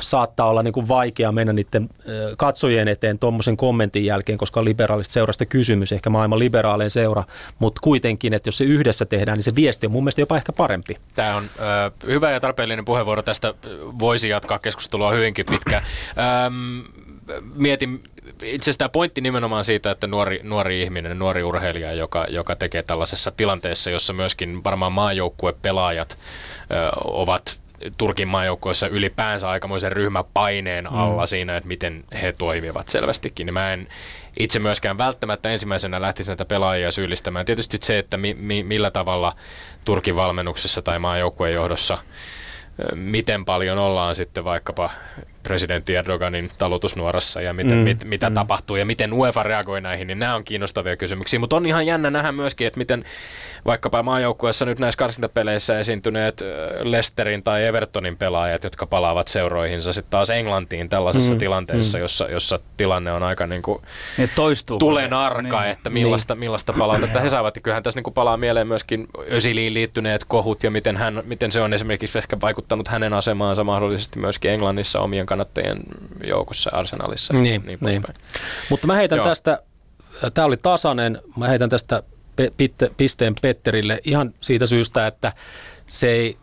saattaa 0.00 0.48
olla 0.48 0.62
niin 0.62 0.72
kuin 0.72 0.88
vaikea 0.88 1.32
mennä 1.32 1.52
niiden 1.52 1.88
katsojien 2.38 2.88
eteen 2.88 3.18
tuommoisen 3.18 3.56
kommentin 3.56 4.04
jälkeen, 4.04 4.38
koska 4.38 4.64
liberaalista 4.64 5.12
seurasta 5.12 5.46
kysymys, 5.46 5.92
ehkä 5.92 6.10
maailman 6.10 6.38
liberaalein 6.38 6.90
seura, 6.90 7.24
mutta 7.58 7.80
kuitenkin, 7.80 8.34
että 8.34 8.48
jos 8.48 8.58
se 8.58 8.64
yhdessä 8.64 9.04
tehdään, 9.04 9.38
niin 9.38 9.44
se 9.44 9.54
viesti 9.54 9.86
on 9.86 9.92
mun 9.92 10.04
mielestä 10.04 10.22
jopa 10.22 10.36
ehkä 10.36 10.52
parempi. 10.52 10.96
Tämä 11.14 11.36
on 11.36 11.44
ö, 11.44 11.90
hyvä 12.06 12.30
ja 12.30 12.40
tarpeellinen 12.40 12.84
puheenvuoro. 12.84 13.22
Tästä 13.22 13.54
voisi 13.98 14.28
jatkaa 14.28 14.58
keskustelua 14.58 15.12
hyvinkin 15.12 15.46
pitkään. 15.46 15.82
Mietin 17.54 18.00
itse 18.42 18.64
asiassa 18.64 18.78
tämä 18.78 18.88
pointti 18.88 19.20
nimenomaan 19.20 19.64
siitä, 19.64 19.90
että 19.90 20.06
nuori, 20.06 20.40
nuori 20.42 20.82
ihminen, 20.82 21.18
nuori 21.18 21.42
urheilija, 21.42 21.92
joka, 21.92 22.26
joka 22.28 22.56
tekee 22.56 22.82
tällaisessa 22.82 23.30
tilanteessa, 23.30 23.90
jossa 23.90 24.12
myöskin 24.12 24.64
varmaan 24.64 24.92
maajoukkuepelaajat 24.92 26.10
ö, 26.10 26.90
ovat 27.04 27.61
Turkin 27.96 28.28
maajoukkoissa 28.28 28.88
ylipäänsä 28.88 29.50
aikamoisen 29.50 29.92
ryhmäpaineen 29.92 30.84
mm. 30.84 30.98
alla 30.98 31.22
mm. 31.22 31.26
siinä, 31.26 31.56
että 31.56 31.68
miten 31.68 32.04
he 32.22 32.32
toimivat 32.32 32.88
selvästikin. 32.88 33.46
Niin 33.46 33.54
mä 33.54 33.72
en 33.72 33.88
itse 34.38 34.58
myöskään 34.58 34.98
välttämättä 34.98 35.50
ensimmäisenä 35.50 36.00
lähtisi 36.00 36.30
näitä 36.30 36.44
pelaajia 36.44 36.92
syyllistämään. 36.92 37.46
Tietysti 37.46 37.78
se, 37.80 37.98
että 37.98 38.16
mi, 38.16 38.36
mi, 38.40 38.62
millä 38.62 38.90
tavalla 38.90 39.32
Turkin 39.84 40.16
valmennuksessa 40.16 40.82
tai 40.82 40.98
maajoukkueen 40.98 41.54
johdossa 41.54 41.98
miten 42.94 43.44
paljon 43.44 43.78
ollaan 43.78 44.16
sitten 44.16 44.44
vaikkapa 44.44 44.90
presidentti 45.42 45.94
Erdoganin 45.94 46.50
talutusnuorassa 46.58 47.40
ja 47.40 47.52
miten, 47.52 47.78
mm, 47.78 47.84
mit, 47.84 48.04
mitä 48.04 48.30
mm. 48.30 48.34
tapahtuu 48.34 48.76
ja 48.76 48.86
miten 48.86 49.12
UEFA 49.12 49.42
reagoi 49.42 49.80
näihin, 49.80 50.06
niin 50.06 50.18
nämä 50.18 50.34
on 50.34 50.44
kiinnostavia 50.44 50.96
kysymyksiä. 50.96 51.38
Mutta 51.38 51.56
on 51.56 51.66
ihan 51.66 51.86
jännä 51.86 52.10
nähdä 52.10 52.32
myöskin, 52.32 52.66
että 52.66 52.78
miten 52.78 53.04
vaikkapa 53.66 54.02
maajoukkueessa 54.02 54.64
nyt 54.64 54.78
näissä 54.78 54.98
karsintapeleissä 54.98 55.78
esiintyneet 55.78 56.42
Lesterin 56.80 57.42
tai 57.42 57.64
Evertonin 57.64 58.16
pelaajat, 58.16 58.64
jotka 58.64 58.86
palaavat 58.86 59.28
seuroihinsa 59.28 59.92
sitten 59.92 60.10
taas 60.10 60.30
Englantiin 60.30 60.88
tällaisessa 60.88 61.32
mm, 61.32 61.38
tilanteessa, 61.38 61.98
mm. 61.98 62.02
Jossa, 62.02 62.24
jossa 62.30 62.58
tilanne 62.76 63.12
on 63.12 63.22
aika 63.22 63.46
niin 63.46 63.62
kuin 63.62 63.82
tulen 64.78 65.12
arka, 65.12 65.60
niin, 65.60 65.70
että 65.70 65.90
millaista, 65.90 66.34
niin. 66.34 66.40
millaista 66.40 66.72
palautetta 66.78 67.20
he 67.20 67.28
saavat. 67.28 67.56
Ja 67.56 67.62
kyllähän 67.62 67.82
tässä 67.82 67.98
niin 67.98 68.04
kuin 68.04 68.14
palaa 68.14 68.36
mieleen 68.36 68.68
myöskin 68.68 69.06
Ösiliin 69.30 69.74
liittyneet 69.74 70.24
kohut 70.24 70.62
ja 70.62 70.70
miten, 70.70 70.96
hän, 70.96 71.22
miten 71.24 71.52
se 71.52 71.60
on 71.60 71.72
esimerkiksi 71.72 72.18
ehkä 72.18 72.40
vaikuttanut 72.40 72.88
hänen 72.88 73.12
asemaansa 73.12 73.64
mahdollisesti 73.64 74.18
myöskin 74.18 74.50
Englannissa 74.50 75.00
omien 75.00 75.26
kannattajien 75.32 75.78
joukossa 76.24 76.70
Arsenalissa. 76.72 77.34
Niin, 77.34 77.62
niin, 77.66 77.78
niin. 77.80 78.02
Mutta 78.70 78.86
mä 78.86 78.94
heitän 78.94 79.16
Joo. 79.16 79.26
tästä, 79.26 79.62
tämä 80.34 80.46
oli 80.46 80.56
tasainen, 80.56 81.20
mä 81.38 81.48
heitän 81.48 81.70
tästä 81.70 82.02
pisteen 82.96 83.34
Petterille 83.42 84.00
ihan 84.04 84.34
siitä 84.40 84.66
syystä, 84.66 85.06
että 85.06 85.32
se 85.86 86.08
ei 86.08 86.36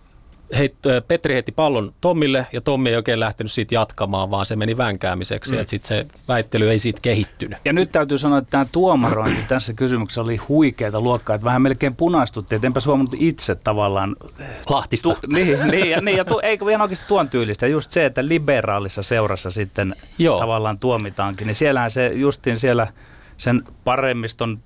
heit, 0.58 0.76
Petri 1.08 1.34
heitti 1.34 1.52
pallon 1.52 1.94
Tommille 2.02 2.48
ja 2.52 2.62
Tommi 2.62 2.90
ei 2.90 2.96
oikein 2.96 3.20
lähtenyt 3.20 3.52
siitä 3.52 3.76
jatkamaan, 3.76 4.32
vaan 4.32 4.46
se 4.46 4.56
meni 4.56 4.78
vänkäämiseksi 4.78 5.56
mm. 5.56 5.64
sitten 5.66 5.88
se 5.88 6.06
väittely 6.28 6.70
ei 6.70 6.80
siitä 6.80 7.00
kehittynyt. 7.02 7.58
Ja 7.66 7.74
nyt 7.74 7.90
täytyy 7.90 8.18
sanoa, 8.18 8.38
että 8.38 8.52
tämä 8.52 8.66
tuomarointi 8.72 9.42
tässä 9.48 9.74
kysymyksessä 9.74 10.22
oli 10.22 10.38
huikeata 10.38 11.02
luokkaa, 11.02 11.36
että 11.36 11.46
vähän 11.46 11.62
melkein 11.62 11.96
punastuttiin, 11.96 12.58
että 12.58 12.68
enpä 12.68 12.80
huomannut 12.86 13.16
itse 13.18 13.56
tavallaan. 13.56 14.16
Lahtista. 14.70 15.10
Tu, 15.10 15.28
niin, 15.28 15.68
niin, 15.72 15.90
ja, 15.90 16.02
niin, 16.02 16.18
ja 16.18 16.26
tu, 16.26 16.40
eikö 16.44 16.66
vielä 16.66 16.84
oikeasti 16.84 17.08
tuon 17.08 17.30
tyylistä, 17.30 17.68
just 17.68 17.92
se, 17.92 18.06
että 18.06 18.28
liberaalissa 18.28 19.04
seurassa 19.04 19.52
sitten 19.52 19.96
Joo. 20.18 20.40
tavallaan 20.40 20.80
tuomitaankin, 20.80 21.48
niin 21.48 21.56
siellähän 21.56 21.92
se 21.92 22.08
justiin 22.08 22.58
siellä 22.58 22.88
sen 23.38 23.64
paremmiston 23.84 24.60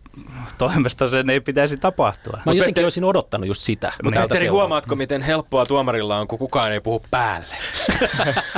toimesta 0.58 1.08
sen 1.08 1.30
ei 1.30 1.40
pitäisi 1.40 1.78
tapahtua. 1.78 2.34
Mä 2.34 2.42
jotenkin 2.46 2.66
Petteri, 2.66 2.86
olisin 2.86 3.04
odottanut 3.04 3.48
just 3.48 3.62
sitä. 3.62 3.92
Mutta 4.04 4.20
Petteri, 4.20 4.48
huomaatko, 4.48 4.96
miten 4.96 5.22
helppoa 5.22 5.66
tuomarilla 5.66 6.18
on, 6.18 6.28
kun 6.28 6.40
kukaan 6.40 6.72
ei 6.72 6.80
puhu 6.80 7.06
päälle? 7.12 7.56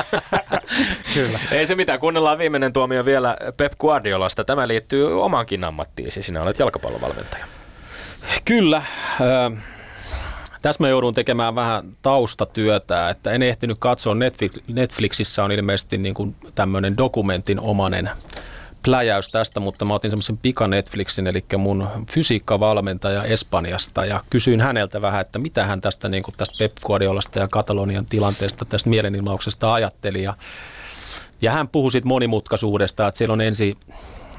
Kyllä. 1.13 1.39
Ei 1.51 1.67
se 1.67 1.75
mitään. 1.75 1.99
Kuunnellaan 1.99 2.37
viimeinen 2.37 2.73
tuomio 2.73 3.05
vielä 3.05 3.37
Pep 3.57 3.73
Guardiolasta. 3.79 4.43
Tämä 4.43 4.67
liittyy 4.67 5.23
omaankin 5.23 5.63
ammattiin. 5.63 6.11
Siis 6.11 6.25
sinä 6.25 6.41
olet 6.41 6.59
jalkapallovalmentaja. 6.59 7.45
Kyllä. 8.45 8.77
Äh, 8.77 9.63
tässä 10.61 10.83
mä 10.83 10.89
joudun 10.89 11.13
tekemään 11.13 11.55
vähän 11.55 11.83
taustatyötä, 12.01 13.09
että 13.09 13.31
en 13.31 13.43
ehtinyt 13.43 13.77
katsoa 13.79 14.15
Netflix, 14.15 14.51
Netflixissä 14.73 15.43
on 15.43 15.51
ilmeisesti 15.51 15.97
niin 15.97 16.13
kuin 16.13 16.35
tämmöinen 16.55 16.97
dokumentin 16.97 17.59
omanen 17.59 18.09
pläjäys 18.86 19.30
tästä, 19.30 19.60
mutta 19.60 19.86
mä 19.86 19.93
otin 19.93 20.12
semmoisen 20.12 20.38
pika 20.38 20.67
Netflixin, 20.67 21.28
eli 21.28 21.45
mun 21.58 21.88
fysiikkavalmentaja 22.12 23.24
Espanjasta 23.24 24.06
ja 24.06 24.19
kysyin 24.30 24.62
häneltä 24.62 25.02
vähän, 25.02 25.21
että 25.21 25.39
mitä 25.39 25.65
hän 25.65 25.82
tästä, 25.82 26.10
niin 26.10 26.24
kuin 26.24 26.36
tästä 26.38 26.56
Pep 26.60 26.71
Guardiolasta 26.86 27.39
ja 27.39 27.48
Katalonian 27.48 28.06
tilanteesta, 28.06 28.65
tästä 28.65 28.89
mielenilmauksesta 28.89 29.74
ajatteli 29.74 30.24
ja, 30.24 30.34
ja 31.41 31.52
hän 31.52 31.67
puhui 31.67 31.91
siitä 31.91 32.08
monimutkaisuudesta, 32.08 33.08
että 33.08 33.17
siellä 33.17 33.34
on 33.34 33.41
ensi 33.41 33.78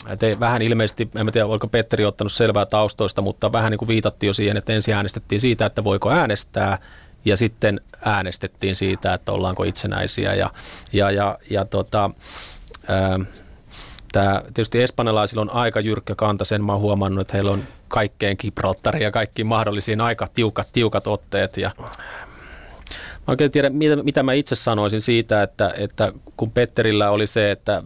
että 0.09 0.41
vähän 0.41 0.63
ilmeisesti, 0.63 1.09
en 1.15 1.33
tiedä, 1.33 1.47
oliko 1.47 1.69
Petteri 1.69 2.05
ottanut 2.05 2.33
selvää 2.33 2.67
taustoista, 2.67 3.23
mutta 3.23 3.53
vähän 3.53 3.71
niin 3.71 3.79
kuin 3.79 3.89
viitattiin 3.89 4.29
jo 4.29 4.35
siihen, 4.35 4.57
että 4.57 4.73
ensin 4.73 4.95
äänestettiin 4.95 5.41
siitä, 5.41 5.67
että 5.67 5.85
voiko 5.85 6.11
äänestää, 6.11 6.79
ja 7.25 7.37
sitten 7.37 7.81
äänestettiin 8.05 8.75
siitä, 8.75 9.15
että 9.15 9.33
ollaanko 9.33 9.65
itsenäisiä. 9.65 10.35
Ja, 10.35 10.51
ja, 10.93 11.11
ja, 11.11 11.39
ja 11.51 11.65
tota, 11.65 12.11
ää, 12.89 13.21
Tämä, 14.17 14.43
tietysti 14.45 14.83
espanjalaisilla 14.83 15.43
on 15.43 15.51
aika 15.51 15.81
jyrkkä 15.81 16.15
kanta, 16.15 16.45
sen 16.45 16.65
mä 16.65 16.73
oon 16.73 16.81
huomannut, 16.81 17.21
että 17.21 17.33
heillä 17.33 17.51
on 17.51 17.63
kaikkeen 17.89 18.37
Gibraltari 18.39 19.03
ja 19.03 19.11
kaikkiin 19.11 19.47
mahdollisiin 19.47 20.01
aika 20.01 20.27
tiukat, 20.35 20.69
tiukat 20.73 21.07
otteet. 21.07 21.57
Ja 21.57 21.71
Mä 21.79 23.33
oikein 23.33 23.51
tiedä, 23.51 23.71
mitä, 23.71 23.97
mitä 23.97 24.23
mä 24.23 24.33
itse 24.33 24.55
sanoisin 24.55 25.01
siitä, 25.01 25.43
että, 25.43 25.75
että 25.79 26.13
kun 26.37 26.51
Petterillä 26.51 27.11
oli 27.11 27.27
se, 27.27 27.51
että 27.51 27.83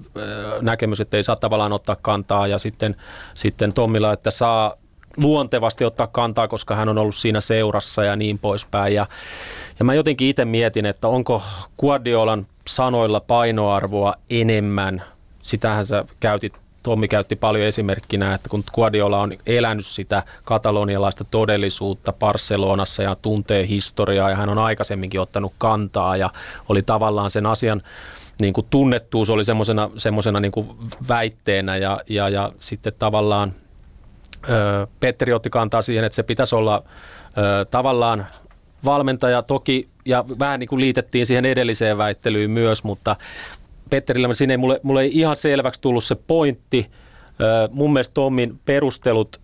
näkemys, 0.63 1.01
että 1.01 1.17
ei 1.17 1.23
saa 1.23 1.37
tavallaan 1.37 1.73
ottaa 1.73 1.97
kantaa 2.03 2.47
ja 2.47 2.59
sitten, 2.59 2.97
sitten 3.35 3.73
Tommilla, 3.73 4.13
että 4.13 4.31
saa 4.31 4.75
luontevasti 5.17 5.85
ottaa 5.85 6.07
kantaa, 6.07 6.49
koska 6.49 6.75
hän 6.75 6.89
on 6.89 6.99
ollut 6.99 7.15
siinä 7.15 7.41
seurassa 7.41 8.05
ja 8.05 8.17
niin 8.17 8.39
poispäin. 8.39 8.95
Ja, 8.95 9.07
ja 9.79 9.85
mä 9.85 9.95
jotenkin 9.95 10.29
itse 10.29 10.45
mietin, 10.45 10.87
että 10.87 11.09
onko 11.09 11.43
Guardiolan 11.79 12.47
sanoilla 12.67 13.21
painoarvoa 13.21 14.15
enemmän– 14.31 15.03
sitähän 15.43 15.85
sä 15.85 16.05
käytit 16.21 16.53
Tommi 16.83 17.09
käytti 17.09 17.37
paljon 17.37 17.67
esimerkkinä, 17.67 18.35
että 18.35 18.49
kun 18.49 18.65
Guardiola 18.75 19.21
on 19.21 19.33
elänyt 19.47 19.87
sitä 19.87 20.23
katalonialaista 20.45 21.25
todellisuutta 21.25 22.13
Barcelonassa 22.13 23.03
ja 23.03 23.17
tuntee 23.23 23.69
historiaa 23.69 24.31
ja 24.31 24.37
hän 24.37 24.49
on 24.49 24.59
aikaisemminkin 24.59 25.21
ottanut 25.21 25.53
kantaa 25.59 26.17
ja 26.17 26.31
oli 26.69 26.83
tavallaan 26.83 27.31
sen 27.31 27.47
asian 27.47 27.83
niin 28.41 28.53
kuin 28.53 28.67
tunnettuus 28.71 29.31
oli 29.31 29.45
semmoisena, 29.45 29.91
semmoisena 29.97 30.41
niin 30.41 30.53
kuin 30.53 30.69
väitteenä 31.09 31.77
ja, 31.77 32.01
ja, 32.09 32.29
ja 32.29 32.53
sitten 32.59 32.93
tavallaan 32.99 33.53
Petteri 35.01 35.33
otti 35.33 35.51
kantaa 35.51 35.83
siihen, 35.83 36.05
että 36.05 36.17
se 36.17 36.23
pitäisi 36.23 36.55
olla 36.55 36.83
ö, 37.39 37.65
tavallaan 37.65 38.27
valmentaja. 38.85 39.43
Toki, 39.43 39.89
ja 40.05 40.25
vähän 40.39 40.61
niin 40.61 40.69
kuin 40.69 40.81
liitettiin 40.81 41.27
siihen 41.27 41.45
edelliseen 41.45 41.99
väittelyyn 41.99 42.51
myös, 42.51 42.85
mutta 42.85 43.17
Petterillä 43.91 44.35
siinä 44.35 44.53
ei 44.53 44.59
mulle, 44.59 44.81
mulle 44.83 45.03
ei 45.03 45.19
ihan 45.19 45.37
selväksi 45.37 45.81
tullut 45.81 46.05
se 46.05 46.15
pointti. 46.15 46.91
Mun 47.71 47.93
mielestä 47.93 48.15
Tommin 48.15 48.61
perustelut 48.65 49.41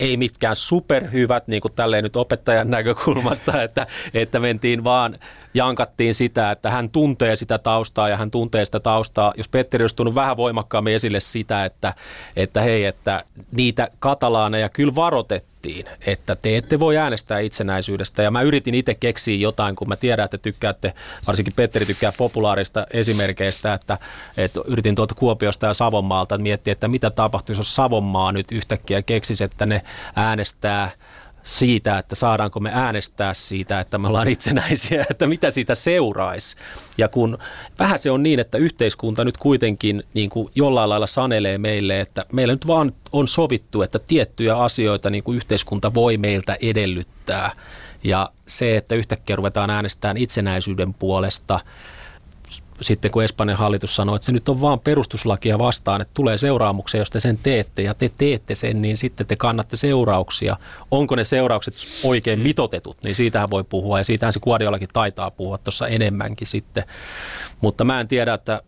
ei 0.00 0.16
mitkään 0.16 0.56
superhyvät, 0.56 1.48
niin 1.48 1.60
kuin 1.60 1.72
tälleen 1.74 2.04
nyt 2.04 2.16
opettajan 2.16 2.70
näkökulmasta, 2.76 3.62
että, 3.62 3.86
että 4.14 4.38
mentiin 4.38 4.84
vaan, 4.84 5.18
jankattiin 5.54 6.14
sitä, 6.14 6.50
että 6.50 6.70
hän 6.70 6.90
tuntee 6.90 7.36
sitä 7.36 7.58
taustaa 7.58 8.08
ja 8.08 8.16
hän 8.16 8.30
tuntee 8.30 8.64
sitä 8.64 8.80
taustaa. 8.80 9.32
Jos 9.36 9.48
Petteri 9.48 9.82
olisi 9.82 9.96
tullut 9.96 10.14
vähän 10.14 10.36
voimakkaammin 10.36 10.94
esille 10.94 11.20
sitä, 11.20 11.64
että, 11.64 11.94
että 12.36 12.60
hei, 12.60 12.84
että 12.84 13.24
niitä 13.52 13.88
katalaaneja 13.98 14.68
kyllä 14.68 14.94
varoitettiin, 14.94 15.57
että 16.06 16.36
te 16.36 16.56
ette 16.56 16.80
voi 16.80 16.96
äänestää 16.96 17.38
itsenäisyydestä. 17.38 18.22
Ja 18.22 18.30
mä 18.30 18.42
yritin 18.42 18.74
itse 18.74 18.94
keksiä 18.94 19.36
jotain, 19.36 19.76
kun 19.76 19.88
mä 19.88 19.96
tiedän, 19.96 20.24
että 20.24 20.38
tykkäätte, 20.38 20.92
varsinkin 21.26 21.54
Petteri 21.56 21.86
tykkää 21.86 22.12
populaarista 22.18 22.86
esimerkkeistä, 22.90 23.74
että, 23.74 23.98
että 24.36 24.60
yritin 24.64 24.94
tuolta 24.94 25.14
Kuopiosta 25.14 25.66
ja 25.66 25.74
Savonmaalta 25.74 26.38
miettiä, 26.38 26.72
että 26.72 26.88
mitä 26.88 27.10
tapahtuisi, 27.10 27.60
jos 27.60 27.76
Savonmaa 27.76 28.32
nyt 28.32 28.52
yhtäkkiä 28.52 29.02
keksisi, 29.02 29.44
että 29.44 29.66
ne 29.66 29.82
äänestää 30.16 30.90
siitä, 31.48 31.98
että 31.98 32.14
saadaanko 32.14 32.60
me 32.60 32.70
äänestää 32.72 33.34
siitä, 33.34 33.80
että 33.80 33.98
me 33.98 34.08
ollaan 34.08 34.28
itsenäisiä, 34.28 35.06
että 35.10 35.26
mitä 35.26 35.50
siitä 35.50 35.74
seuraisi. 35.74 36.56
Ja 36.98 37.08
kun 37.08 37.38
vähän 37.78 37.98
se 37.98 38.10
on 38.10 38.22
niin, 38.22 38.40
että 38.40 38.58
yhteiskunta 38.58 39.24
nyt 39.24 39.38
kuitenkin 39.38 40.02
niin 40.14 40.30
kuin 40.30 40.52
jollain 40.54 40.88
lailla 40.88 41.06
sanelee 41.06 41.58
meille, 41.58 42.00
että 42.00 42.26
meillä 42.32 42.54
nyt 42.54 42.66
vaan 42.66 42.92
on 43.12 43.28
sovittu, 43.28 43.82
että 43.82 43.98
tiettyjä 43.98 44.56
asioita 44.56 45.10
niin 45.10 45.24
kuin 45.24 45.36
yhteiskunta 45.36 45.94
voi 45.94 46.16
meiltä 46.16 46.56
edellyttää. 46.60 47.52
Ja 48.04 48.30
se, 48.46 48.76
että 48.76 48.94
yhtäkkiä 48.94 49.36
ruvetaan 49.36 49.70
äänestämään 49.70 50.16
itsenäisyyden 50.16 50.94
puolesta– 50.94 51.60
sitten 52.80 53.10
kun 53.10 53.24
Espanjan 53.24 53.58
hallitus 53.58 53.96
sanoi, 53.96 54.16
että 54.16 54.26
se 54.26 54.32
nyt 54.32 54.48
on 54.48 54.60
vaan 54.60 54.80
perustuslakia 54.80 55.58
vastaan, 55.58 56.00
että 56.00 56.14
tulee 56.14 56.38
seuraamuksia, 56.38 57.00
jos 57.00 57.10
te 57.10 57.20
sen 57.20 57.38
teette 57.42 57.82
ja 57.82 57.94
te 57.94 58.10
teette 58.18 58.54
sen, 58.54 58.82
niin 58.82 58.96
sitten 58.96 59.26
te 59.26 59.36
kannatte 59.36 59.76
seurauksia. 59.76 60.56
Onko 60.90 61.16
ne 61.16 61.24
seuraukset 61.24 61.74
oikein 62.04 62.40
mitotetut, 62.40 63.02
niin 63.02 63.14
siitähän 63.14 63.50
voi 63.50 63.64
puhua 63.64 63.98
ja 63.98 64.04
siitähän 64.04 64.32
se 64.32 64.40
Kuodiolakin 64.40 64.88
taitaa 64.92 65.30
puhua 65.30 65.58
tuossa 65.58 65.88
enemmänkin 65.88 66.46
sitten. 66.46 66.84
Mutta 67.60 67.84
mä 67.84 68.00
en 68.00 68.08
tiedä, 68.08 68.34
että 68.34 68.62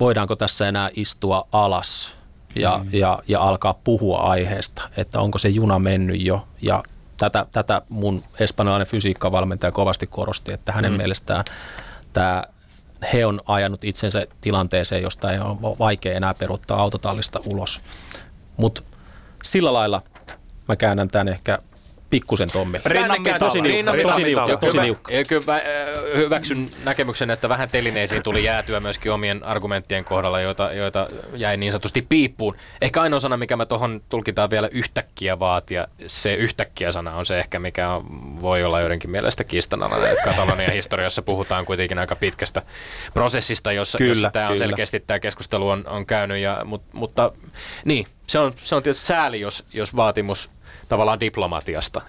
voidaanko 0.00 0.36
tässä 0.36 0.68
enää 0.68 0.90
istua 0.94 1.48
alas 1.52 2.14
ja, 2.54 2.80
mm. 2.84 2.90
ja, 2.92 3.22
ja 3.28 3.40
alkaa 3.40 3.74
puhua 3.84 4.18
aiheesta, 4.18 4.82
että 4.96 5.20
onko 5.20 5.38
se 5.38 5.48
juna 5.48 5.78
mennyt 5.78 6.20
jo 6.20 6.48
ja 6.62 6.82
tätä, 7.16 7.46
tätä 7.52 7.82
mun 7.88 8.24
espanjalainen 8.40 8.86
fysiikkavalmentaja 8.86 9.72
kovasti 9.72 10.06
korosti, 10.06 10.52
että 10.52 10.72
hänen 10.72 10.92
mm. 10.92 10.96
mielestään 10.96 11.44
tämä 12.12 12.44
he 13.12 13.26
on 13.26 13.40
ajanut 13.46 13.84
itsensä 13.84 14.26
tilanteeseen, 14.40 15.02
josta 15.02 15.32
ei 15.32 15.38
ole 15.38 15.78
vaikea 15.78 16.14
enää 16.14 16.34
peruttaa 16.34 16.80
autotallista 16.80 17.40
ulos. 17.46 17.80
Mutta 18.56 18.82
sillä 19.42 19.72
lailla 19.72 20.02
mä 20.68 20.76
käännän 20.76 21.08
tämän 21.08 21.28
ehkä 21.28 21.58
pikkusen 22.14 22.50
Tommille. 22.50 22.82
Rinnan 22.84 23.18
tosi 23.38 23.60
niukka. 23.60 23.92
Tosi 24.02 24.22
niukka. 24.24 24.56
Tosi 24.56 24.78
niukka. 24.78 25.12
Kyllä, 25.28 25.62
hyväksyn 26.16 26.68
näkemyksen, 26.84 27.30
että 27.30 27.48
vähän 27.48 27.68
telineisiin 27.70 28.22
tuli 28.22 28.44
jäätyä 28.44 28.80
myöskin 28.80 29.12
omien 29.12 29.44
argumenttien 29.44 30.04
kohdalla, 30.04 30.40
joita, 30.40 30.72
joita 30.72 31.08
jäi 31.36 31.56
niin 31.56 31.72
sanotusti 31.72 32.06
piippuun. 32.08 32.54
Ehkä 32.80 33.02
ainoa 33.02 33.20
sana, 33.20 33.36
mikä 33.36 33.56
mä 33.56 33.66
tuohon 33.66 34.02
tulkitaan 34.08 34.50
vielä 34.50 34.68
yhtäkkiä 34.72 35.38
vaatia, 35.38 35.88
se 36.06 36.34
yhtäkkiä 36.34 36.92
sana 36.92 37.14
on 37.14 37.26
se 37.26 37.38
ehkä, 37.38 37.58
mikä 37.58 37.90
on, 37.90 38.04
voi 38.40 38.64
olla 38.64 38.80
joidenkin 38.80 39.10
mielestä 39.10 39.44
kiistanalainen. 39.44 40.16
Katalonian 40.24 40.72
historiassa 40.72 41.22
puhutaan 41.22 41.64
kuitenkin 41.64 41.98
aika 41.98 42.16
pitkästä 42.16 42.62
prosessista, 43.14 43.72
jossa, 43.72 43.98
kyllä, 43.98 44.10
jossa 44.10 44.30
tämä 44.30 44.48
on 44.48 44.58
selkeästi 44.58 45.00
tämä 45.00 45.18
keskustelu 45.20 45.68
on, 45.68 45.84
on 45.86 46.06
käynyt. 46.06 46.38
Ja, 46.38 46.60
mutta, 46.64 46.88
mutta 46.92 47.32
niin, 47.84 48.06
se 48.34 48.38
on, 48.38 48.52
se 48.56 48.74
on 48.74 48.82
tietysti 48.82 49.06
sääli, 49.06 49.40
jos, 49.40 49.64
jos 49.72 49.96
vaatimus 49.96 50.50
tavallaan 50.88 51.20
diplomatiasta, 51.20 52.02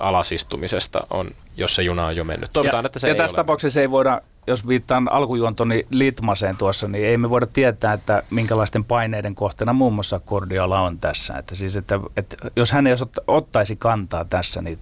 alasistumisesta 0.00 1.06
on, 1.10 1.30
jos 1.56 1.74
se 1.74 1.82
juna 1.82 2.06
on 2.06 2.16
jo 2.16 2.24
mennyt. 2.24 2.50
Toivotaan, 2.52 2.84
ja, 2.84 2.86
että 2.86 2.98
se 2.98 3.08
ja 3.08 3.14
ei 3.14 3.18
tässä 3.18 3.36
ole 3.36 3.44
tapauksessa 3.44 3.80
ei 3.80 3.90
voida, 3.90 4.20
jos 4.46 4.68
viittaan 4.68 5.12
alkujuontoni 5.12 5.86
Litmaseen 5.90 6.56
tuossa, 6.56 6.88
niin 6.88 7.04
ei 7.04 7.16
me 7.16 7.30
voida 7.30 7.46
tietää, 7.46 7.92
että 7.92 8.22
minkälaisten 8.30 8.84
paineiden 8.84 9.34
kohteena 9.34 9.72
muun 9.72 9.92
muassa 9.92 10.20
Kordiala 10.20 10.80
on 10.80 10.98
tässä. 10.98 11.38
Että 11.38 11.54
siis, 11.54 11.76
että, 11.76 12.00
että 12.16 12.36
jos 12.56 12.72
hän 12.72 12.86
ei 12.86 12.94
ottaisi 13.26 13.76
kantaa 13.76 14.24
tässä, 14.24 14.62
niin 14.62 14.78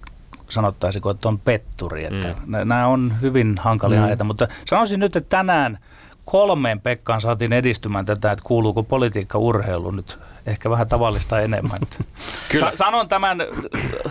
sanottaisiko, 0.49 1.09
että 1.09 1.27
on 1.27 1.39
petturi. 1.39 2.05
Että 2.05 2.27
mm. 2.27 2.51
Nämä 2.51 2.87
on 2.87 3.13
hyvin 3.21 3.55
hankalia 3.59 3.99
mm. 3.99 4.05
ajata, 4.05 4.23
mutta 4.23 4.47
sanoisin 4.65 4.99
nyt, 4.99 5.15
että 5.15 5.37
tänään 5.37 5.79
kolmeen 6.25 6.81
Pekkaan 6.81 7.21
saatiin 7.21 7.53
edistymään 7.53 8.05
tätä, 8.05 8.31
että 8.31 8.43
kuuluuko 8.43 8.83
politiikka 8.83 9.37
urheilu 9.37 9.91
nyt 9.91 10.19
ehkä 10.47 10.69
vähän 10.69 10.87
tavallista 10.89 11.39
enemmän. 11.39 11.79
Kyllä. 12.49 12.69
Sa- 12.71 12.77
sanon 12.77 13.07
tämän 13.09 13.37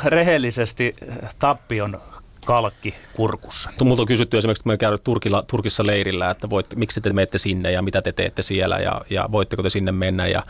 rehellisesti 0.04 0.92
tappion 1.38 2.00
kalkki 2.46 2.94
kurkussa. 3.12 3.70
Multa 3.84 4.02
on 4.02 4.06
kysytty 4.06 4.38
esimerkiksi, 4.38 4.62
kun 4.62 4.72
me 4.72 4.76
käynyt 4.76 5.04
Turkilla, 5.04 5.42
Turkissa 5.46 5.86
leirillä, 5.86 6.30
että 6.30 6.50
voit, 6.50 6.66
miksi 6.76 7.00
te 7.00 7.12
menette 7.12 7.38
sinne 7.38 7.72
ja 7.72 7.82
mitä 7.82 8.02
te 8.02 8.12
teette 8.12 8.42
siellä 8.42 8.76
ja, 8.76 9.00
ja 9.10 9.28
voitteko 9.32 9.62
te 9.62 9.70
sinne 9.70 9.92
mennä. 9.92 10.26
Ja, 10.26 10.42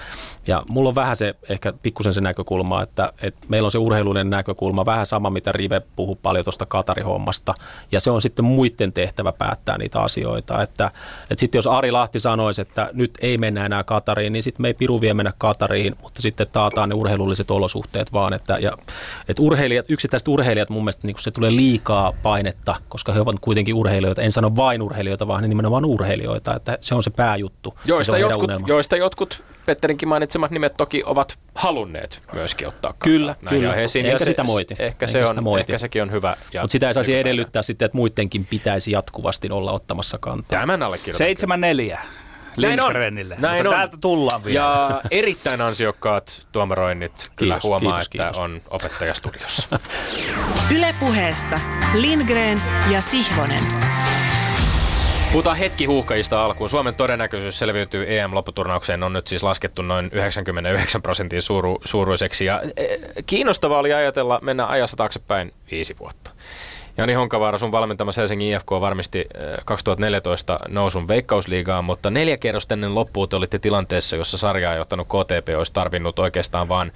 ja 0.46 0.62
mulla 0.68 0.88
on 0.88 0.94
vähän 0.94 1.16
se, 1.16 1.34
ehkä 1.48 1.72
pikkusen 1.82 2.14
se 2.14 2.20
näkökulma, 2.20 2.82
että, 2.82 3.12
että 3.22 3.46
meillä 3.48 3.66
on 3.66 3.70
se 3.70 3.78
urheilullinen 3.78 4.30
näkökulma, 4.30 4.86
vähän 4.86 5.06
sama 5.06 5.30
mitä 5.30 5.52
Rive 5.52 5.82
puhuu 5.96 6.16
paljon 6.16 6.44
tuosta 6.44 6.66
Katari-hommasta. 6.66 7.54
Ja 7.92 8.00
se 8.00 8.10
on 8.10 8.22
sitten 8.22 8.44
muiden 8.44 8.92
tehtävä 8.92 9.32
päättää 9.32 9.78
niitä 9.78 10.00
asioita. 10.00 10.62
Että, 10.62 10.90
että 11.30 11.40
sitten 11.40 11.58
jos 11.58 11.66
Ari 11.66 11.90
Lahti 11.90 12.20
sanoisi, 12.20 12.62
että 12.62 12.90
nyt 12.92 13.18
ei 13.20 13.38
mennä 13.38 13.66
enää 13.66 13.84
Katariin, 13.84 14.32
niin 14.32 14.42
sitten 14.42 14.62
me 14.62 14.68
ei 14.68 14.74
piru 14.74 15.00
vie 15.00 15.14
mennä 15.14 15.32
Katariin, 15.38 15.94
mutta 16.02 16.22
sitten 16.22 16.46
taataan 16.52 16.88
ne 16.88 16.94
urheilulliset 16.94 17.50
olosuhteet 17.50 18.12
vaan. 18.12 18.32
Että, 18.32 18.58
ja, 18.58 18.72
että 19.28 19.42
urheilijat, 19.42 19.86
yksittäiset 19.88 20.28
urheilijat 20.28 20.70
mun 20.70 20.84
mielestä 20.84 21.06
niin 21.06 21.16
se 21.18 21.30
tulee 21.30 21.50
liikaa 21.50 21.85
liikaa 21.86 22.12
painetta, 22.22 22.76
koska 22.88 23.12
he 23.12 23.20
ovat 23.20 23.40
kuitenkin 23.40 23.74
urheilijoita. 23.74 24.22
En 24.22 24.32
sano 24.32 24.56
vain 24.56 24.82
urheilijoita, 24.82 25.26
vaan 25.26 25.48
nimenomaan 25.48 25.84
urheilijoita. 25.84 26.54
Että 26.56 26.78
se 26.80 26.94
on 26.94 27.02
se 27.02 27.10
pääjuttu. 27.10 27.78
Joista, 27.84 28.18
jotkut, 28.18 28.50
joista 28.66 28.96
jotkut 28.96 29.44
Petterinkin 29.66 30.08
mainitsemat 30.08 30.50
nimet 30.50 30.76
toki 30.76 31.02
ovat 31.06 31.38
halunneet 31.54 32.22
myöskin 32.32 32.68
ottaa 32.68 32.90
kantaa. 32.90 33.04
Kyllä, 33.04 33.36
kyllä. 33.48 33.74
Eikä 33.74 34.08
ja 34.08 34.18
sitä 34.18 34.44
moiti. 34.44 34.74
Ehkä, 34.74 34.84
Eikä 34.84 35.06
se 35.06 35.24
on, 35.24 35.44
moiti. 35.44 35.72
ehkä 35.72 35.78
sekin 35.78 36.02
on 36.02 36.12
hyvä. 36.12 36.36
Mutta 36.60 36.72
sitä 36.72 36.88
ei 36.88 36.94
saisi 36.94 37.16
edellyttää 37.16 37.62
sitten, 37.62 37.86
että 37.86 37.98
muidenkin 37.98 38.44
pitäisi 38.44 38.90
jatkuvasti 38.90 39.50
olla 39.50 39.72
ottamassa 39.72 40.18
kantaa. 40.18 40.60
Tämän 40.60 40.82
allekirjoitan. 40.82 41.96
7-4. 41.96 41.98
Lindgrenille. 42.56 43.36
Näin 43.38 43.56
Mutta 43.56 43.70
on. 43.70 43.76
täältä 43.76 43.96
tullaan 44.00 44.44
vielä. 44.44 44.60
Ja 44.60 45.00
erittäin 45.10 45.60
ansiokkaat 45.60 46.46
tuomaroinnit. 46.52 47.12
Kiitos, 47.12 47.36
Kyllä 47.36 47.60
huomaa, 47.62 47.92
kiitos, 47.92 48.06
että 48.06 48.18
kiitos. 48.24 48.38
on 48.38 48.60
opettajastudiossa. 48.70 49.78
Ylepuheessa 50.76 51.60
Lindgren 51.94 52.62
ja 52.90 53.00
Sihvonen. 53.00 53.62
Puhutaan 55.32 55.56
hetki 55.56 55.84
huuhkajista 55.84 56.44
alkuun. 56.44 56.70
Suomen 56.70 56.94
todennäköisyys 56.94 57.58
selviytyy 57.58 58.18
EM-lopputurnaukseen 58.18 59.02
on 59.02 59.12
nyt 59.12 59.26
siis 59.26 59.42
laskettu 59.42 59.82
noin 59.82 60.10
99 60.12 61.02
prosentin 61.02 61.42
suuru, 61.42 61.80
suuruiseksi. 61.84 62.44
Ja 62.44 62.62
e, 62.76 62.86
kiinnostavaa 63.26 63.78
oli 63.78 63.92
ajatella 63.92 64.38
mennä 64.42 64.66
ajassa 64.66 64.96
taaksepäin 64.96 65.52
viisi 65.70 65.96
vuotta. 65.98 66.30
Jani 66.98 67.12
Honkavaara, 67.12 67.58
sun 67.58 67.72
valmentamassa 67.72 68.20
Helsingin 68.20 68.52
IFK 68.52 68.70
varmisti 68.70 69.24
2014 69.64 70.54
eh, 70.54 70.58
nousun 70.68 71.08
veikkausliigaan, 71.08 71.84
mutta 71.84 72.10
neljä 72.10 72.36
kerrosta 72.36 72.74
ennen 72.74 72.94
loppuun 72.94 73.28
te 73.28 73.36
olitte 73.36 73.58
tilanteessa, 73.58 74.16
jossa 74.16 74.38
sarjaa 74.38 74.74
johtanut 74.74 75.06
KTP 75.06 75.48
olisi 75.56 75.72
tarvinnut 75.72 76.18
oikeastaan 76.18 76.68
vain 76.68 76.92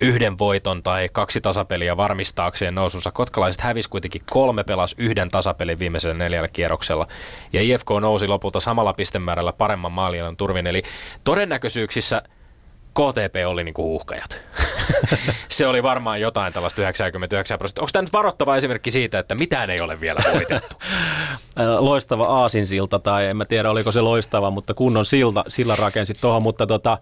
yhden 0.00 0.38
voiton 0.38 0.82
tai 0.82 1.08
kaksi 1.12 1.40
tasapeliä 1.40 1.96
varmistaakseen 1.96 2.74
nousunsa. 2.74 3.10
Kotkalaiset 3.10 3.62
hävisi 3.62 3.90
kuitenkin 3.90 4.22
kolme 4.30 4.64
pelas 4.64 4.94
yhden 4.98 5.30
tasapelin 5.30 5.78
viimeisellä 5.78 6.14
neljällä 6.14 6.48
kierroksella. 6.48 7.06
Ja 7.52 7.62
IFK 7.62 7.88
nousi 8.00 8.26
lopulta 8.26 8.60
samalla 8.60 8.92
pistemäärällä 8.92 9.52
paremman 9.52 9.92
maalialan 9.92 10.36
turvin. 10.36 10.66
Eli 10.66 10.82
todennäköisyyksissä 11.24 12.22
KTP 12.90 13.34
oli 13.46 13.64
niinku 13.64 13.82
huuhkajat. 13.82 14.40
se 15.48 15.66
oli 15.66 15.82
varmaan 15.82 16.20
jotain 16.20 16.52
tällaista 16.52 16.82
99 16.82 17.58
prosenttia. 17.58 17.82
Onko 17.82 17.90
tämä 17.92 18.02
nyt 18.02 18.12
varoittava 18.12 18.56
esimerkki 18.56 18.90
siitä, 18.90 19.18
että 19.18 19.34
mitään 19.34 19.70
ei 19.70 19.80
ole 19.80 20.00
vielä 20.00 20.20
voitettu? 20.32 20.76
loistava 21.78 22.24
aasinsilta, 22.24 22.98
tai 22.98 23.26
en 23.26 23.36
mä 23.36 23.44
tiedä 23.44 23.70
oliko 23.70 23.92
se 23.92 24.00
loistava, 24.00 24.50
mutta 24.50 24.74
kunnon 24.74 25.04
silta, 25.04 25.44
sillä 25.48 25.76
rakensit 25.76 26.20
tuohon, 26.20 26.42
mutta, 26.42 26.66
tota, 26.66 26.98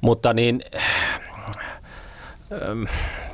mutta 0.00 0.32
niin, 0.32 0.62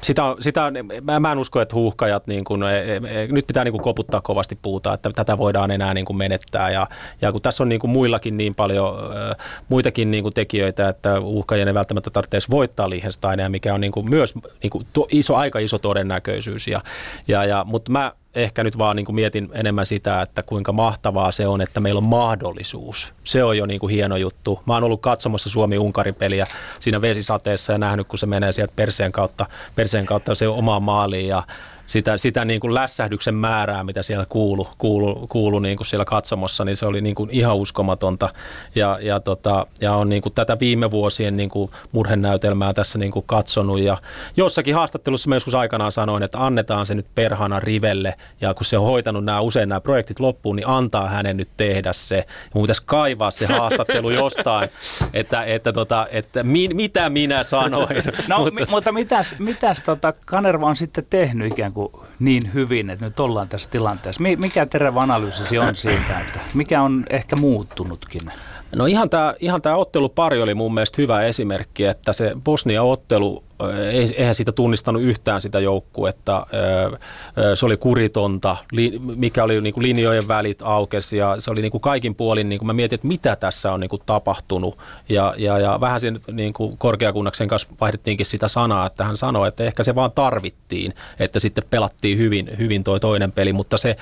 Sitä, 0.03 0.23
sitä, 0.41 0.73
mä, 1.03 1.21
mä 1.21 1.33
en 1.33 1.39
usko, 1.39 1.61
että 1.61 1.75
huuhkajat, 1.75 2.27
niin 2.27 2.45
kun, 2.45 2.69
e, 2.69 2.83
e, 2.83 2.97
e, 2.97 3.27
nyt 3.27 3.47
pitää 3.47 3.65
niin 3.65 3.73
kun 3.73 3.81
koputtaa 3.81 4.21
kovasti 4.21 4.59
puuta, 4.63 4.95
että 4.95 5.11
tätä 5.15 5.39
voidaan 5.39 5.71
enää 5.71 5.95
niin 5.95 6.05
kun 6.05 6.19
menettää. 6.19 6.71
Ja, 6.71 6.87
ja 7.21 7.33
kun 7.33 7.43
tässä 7.43 7.65
on 7.65 7.69
niin 7.69 7.81
kun 7.81 7.91
muillakin 7.91 8.37
niin 8.37 8.55
paljon 8.55 8.95
äh, 8.97 9.37
muitakin 9.69 10.11
niin 10.11 10.23
kun 10.23 10.33
tekijöitä, 10.33 10.89
että 10.89 11.21
huuhkajien 11.21 11.69
ei 11.69 11.75
välttämättä 11.75 12.11
tarvitse 12.11 12.51
voittaa 12.51 12.91
Liechtensteinia, 12.91 13.49
mikä 13.49 13.75
on 13.75 13.81
niin 13.81 13.93
kun 13.93 14.11
myös 14.11 14.35
niin 14.63 14.71
kun 14.71 14.87
to, 14.93 15.07
iso, 15.11 15.37
aika 15.37 15.59
iso 15.59 15.79
todennäköisyys. 15.79 16.69
Ja, 16.69 16.81
ja, 17.29 17.45
ja, 17.45 17.65
mutta 17.65 17.93
mä 17.93 18.13
ehkä 18.35 18.65
nyt 18.65 18.79
vaan 18.79 18.97
niin 18.97 19.07
kuin 19.07 19.17
mietin 19.17 19.49
enemmän 19.55 19.87
sitä, 19.87 20.23
että 20.23 20.43
kuinka 20.43 20.73
mahtavaa 20.73 21.33
se 21.33 21.47
on, 21.47 21.61
että 21.61 21.81
meillä 21.81 21.99
on 21.99 22.05
mahdollisuus. 22.05 23.13
Se 23.25 23.45
on 23.45 23.59
jo 23.59 23.67
niin 23.67 23.81
kuin 23.81 23.95
hieno 23.95 24.17
juttu. 24.17 24.63
Mä 24.67 24.75
oon 24.75 24.85
ollut 24.85 25.01
katsomassa 25.01 25.51
Suomi-Unkarin 25.51 26.15
peliä 26.15 26.47
siinä 26.81 27.03
vesisateessa 27.03 27.73
ja 27.73 27.79
nähnyt, 27.79 28.09
kun 28.09 28.19
se 28.19 28.27
menee 28.27 28.53
sieltä 28.53 28.73
perseen 28.77 29.13
kautta, 29.13 29.47
perseen 29.75 29.92
kautta 30.07 30.35
se 30.35 30.49
omaan 30.49 30.83
maaliin 30.83 31.29
ja 31.29 31.43
sitä, 31.93 32.19
sitä 32.19 32.45
niin 32.45 32.61
kuin 32.61 32.75
lässähdyksen 32.75 33.35
määrää, 33.35 33.85
mitä 33.85 34.03
siellä 34.03 34.27
kuulu, 34.29 34.69
kuulu, 34.79 35.27
kuulu 35.29 35.59
niin 35.59 35.77
kuin 35.77 35.87
siellä 35.87 36.05
katsomossa, 36.05 36.65
niin 36.65 36.77
se 36.77 36.87
oli 36.87 37.01
niin 37.01 37.15
kuin 37.15 37.31
ihan 37.33 37.57
uskomatonta. 37.57 38.29
Ja, 38.75 38.99
ja, 39.03 39.21
tota, 39.21 39.67
ja 39.81 39.95
on 39.95 40.09
niin 40.09 40.23
kuin 40.23 40.33
tätä 40.33 40.57
viime 40.61 40.91
vuosien 40.91 41.37
niin 41.37 41.49
kuin 41.49 41.71
murhenäytelmää 41.93 42.73
tässä 42.73 42.99
niin 42.99 43.13
kuin 43.13 43.25
katsonut. 43.27 43.81
Ja 43.81 43.97
jossakin 44.37 44.75
haastattelussa 44.75 45.29
mä 45.29 45.37
joskus 45.37 45.55
aikanaan 45.55 45.93
sanoin, 45.93 46.23
että 46.23 46.45
annetaan 46.45 46.87
se 46.87 46.95
nyt 46.95 47.07
perhana 47.15 47.61
rivelle. 47.61 48.15
Ja 48.41 48.55
kun 48.55 48.65
se 48.65 48.79
on 48.79 48.85
hoitanut 48.85 49.25
nämä 49.25 49.41
usein 49.41 49.69
nämä 49.69 49.81
projektit 49.81 50.21
loppuun, 50.21 50.57
niin 50.57 50.69
antaa 50.69 51.09
hänen 51.09 51.37
nyt 51.37 51.49
tehdä 51.57 51.93
se. 51.93 52.17
Ja 52.17 52.51
mun 52.55 52.63
pitäisi 52.63 52.83
kaivaa 52.87 53.31
se 53.31 53.47
haastattelu 53.47 54.11
jostain, 54.23 54.69
että, 55.13 55.45
että, 55.45 55.73
tota, 55.73 56.07
että 56.11 56.43
mi, 56.43 56.69
mitä 56.69 57.11
minä 57.11 57.45
sanoin. 57.45 58.03
No, 58.29 58.39
mutta, 58.45 58.55
mi, 58.55 58.67
mutta 58.71 58.93
mitäs, 58.93 59.37
mitäs 59.39 59.83
tota 59.83 60.13
Kanerva 60.27 60.67
on 60.67 60.77
sitten 60.77 61.07
tehnyt 61.11 61.53
ikään 61.53 61.73
kuin 61.73 61.82
niin 62.19 62.43
hyvin, 62.55 62.91
että 62.91 63.05
nyt 63.05 63.21
ollaan 63.21 63.49
tässä 63.49 63.71
tilanteessa? 63.71 64.23
Mikä 64.23 64.67
terävä 64.67 65.01
analyysisi 65.01 65.59
on 65.59 65.77
siitä, 65.77 66.21
että 66.21 66.41
mikä 66.55 66.83
on 66.83 67.05
ehkä 67.11 67.37
muuttunutkin? 67.37 68.21
No 68.77 68.87
ihan 68.87 69.11
tämä 69.11 69.35
ihan 69.41 69.63
tää 69.63 69.77
ottelupari 69.77 70.43
oli 70.43 70.55
mun 70.55 70.75
mielestä 70.75 71.03
hyvä 71.03 71.23
esimerkki, 71.23 71.85
että 71.85 72.13
se 72.13 72.33
Bosnia-ottelu 72.45 73.45
eihän 74.17 74.35
siitä 74.35 74.53
tunnistanut 74.53 75.03
yhtään 75.03 75.41
sitä 75.41 75.61
joukkuetta. 75.61 76.47
Se 77.55 77.67
oli 77.67 77.77
kuritonta, 77.77 78.57
mikä 79.17 79.45
oli 79.45 79.61
niin 79.61 79.75
kuin 79.75 79.85
linjojen 79.85 80.29
välit 80.29 80.63
aukesi 80.63 81.17
ja 81.17 81.35
se 81.39 81.51
oli 81.51 81.63
niin 81.63 81.71
kuin 81.71 81.81
kaikin 81.81 82.15
puolin, 82.15 82.49
niin 82.49 82.59
kuin 82.59 82.67
mä 82.67 82.73
mietin, 82.73 82.95
että 82.95 83.09
mitä 83.09 83.37
tässä 83.37 83.73
on 83.73 83.81
niin 83.81 83.91
kuin 83.91 84.03
tapahtunut. 84.07 84.79
Ja, 85.09 85.35
ja, 85.37 85.59
ja 85.59 85.81
vähän 85.81 86.01
sen 86.01 86.21
niin 86.33 86.53
kuin 86.53 86.79
korkeakunnaksen 86.79 87.49
kanssa 87.49 87.69
vaihdettiinkin 87.81 88.27
sitä 88.27 88.49
sanaa, 88.49 88.87
että 88.87 89.05
hän 89.05 89.17
sanoi, 89.17 89.49
että 89.49 89.65
ehkä 89.65 89.83
se 89.83 89.95
vaan 89.95 90.13
tarvittiin, 90.13 90.93
että 91.19 91.41
sitten 91.41 91.65
pelattiin 91.71 92.19
hyvin, 92.19 92.51
hyvin 92.59 92.85
toi 92.85 93.01
toinen 93.01 93.33
peli, 93.33 93.53
mutta 93.53 93.79
se, 93.79 93.97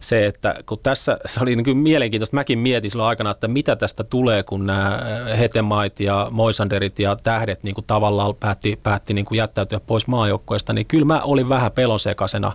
se 0.00 0.26
että 0.26 0.54
kun 0.66 0.78
tässä 0.82 1.18
se 1.24 1.40
oli 1.42 1.56
niin 1.56 1.64
kuin 1.64 1.76
mielenkiintoista, 1.76 2.36
mäkin 2.36 2.58
mietin 2.58 2.90
silloin 2.90 3.08
aikana, 3.08 3.30
että 3.30 3.48
mitä 3.48 3.76
tästä 3.76 4.04
tulee, 4.04 4.42
kun 4.42 4.66
nämä 4.66 5.00
Hetemait 5.38 6.00
ja 6.00 6.28
Moisanderit 6.30 6.98
ja 6.98 7.16
tähdet 7.16 7.62
niin 7.62 7.74
kuin 7.74 7.84
tavallaan 7.86 8.34
päätti, 8.34 8.78
päätti 8.82 8.97
päätti 8.98 9.14
niin 9.14 9.24
kuin 9.24 9.38
jättäytyä 9.38 9.80
pois 9.80 10.06
maajoukkueesta, 10.06 10.72
niin 10.72 10.86
kyllä 10.86 11.04
mä 11.04 11.20
olin 11.20 11.48
vähän 11.48 11.72
pelonsekasena. 11.72 12.52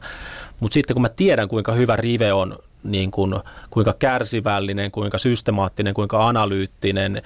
Mutta 0.59 0.73
sitten 0.73 0.93
kun 0.93 1.01
mä 1.01 1.09
tiedän, 1.09 1.47
kuinka 1.47 1.71
hyvä 1.71 1.95
Rive 1.95 2.33
on, 2.33 2.57
niin 2.83 3.11
kuin, 3.11 3.35
kuinka 3.69 3.93
kärsivällinen, 3.99 4.91
kuinka 4.91 5.17
systemaattinen, 5.17 5.93
kuinka 5.93 6.27
analyyttinen, 6.27 7.21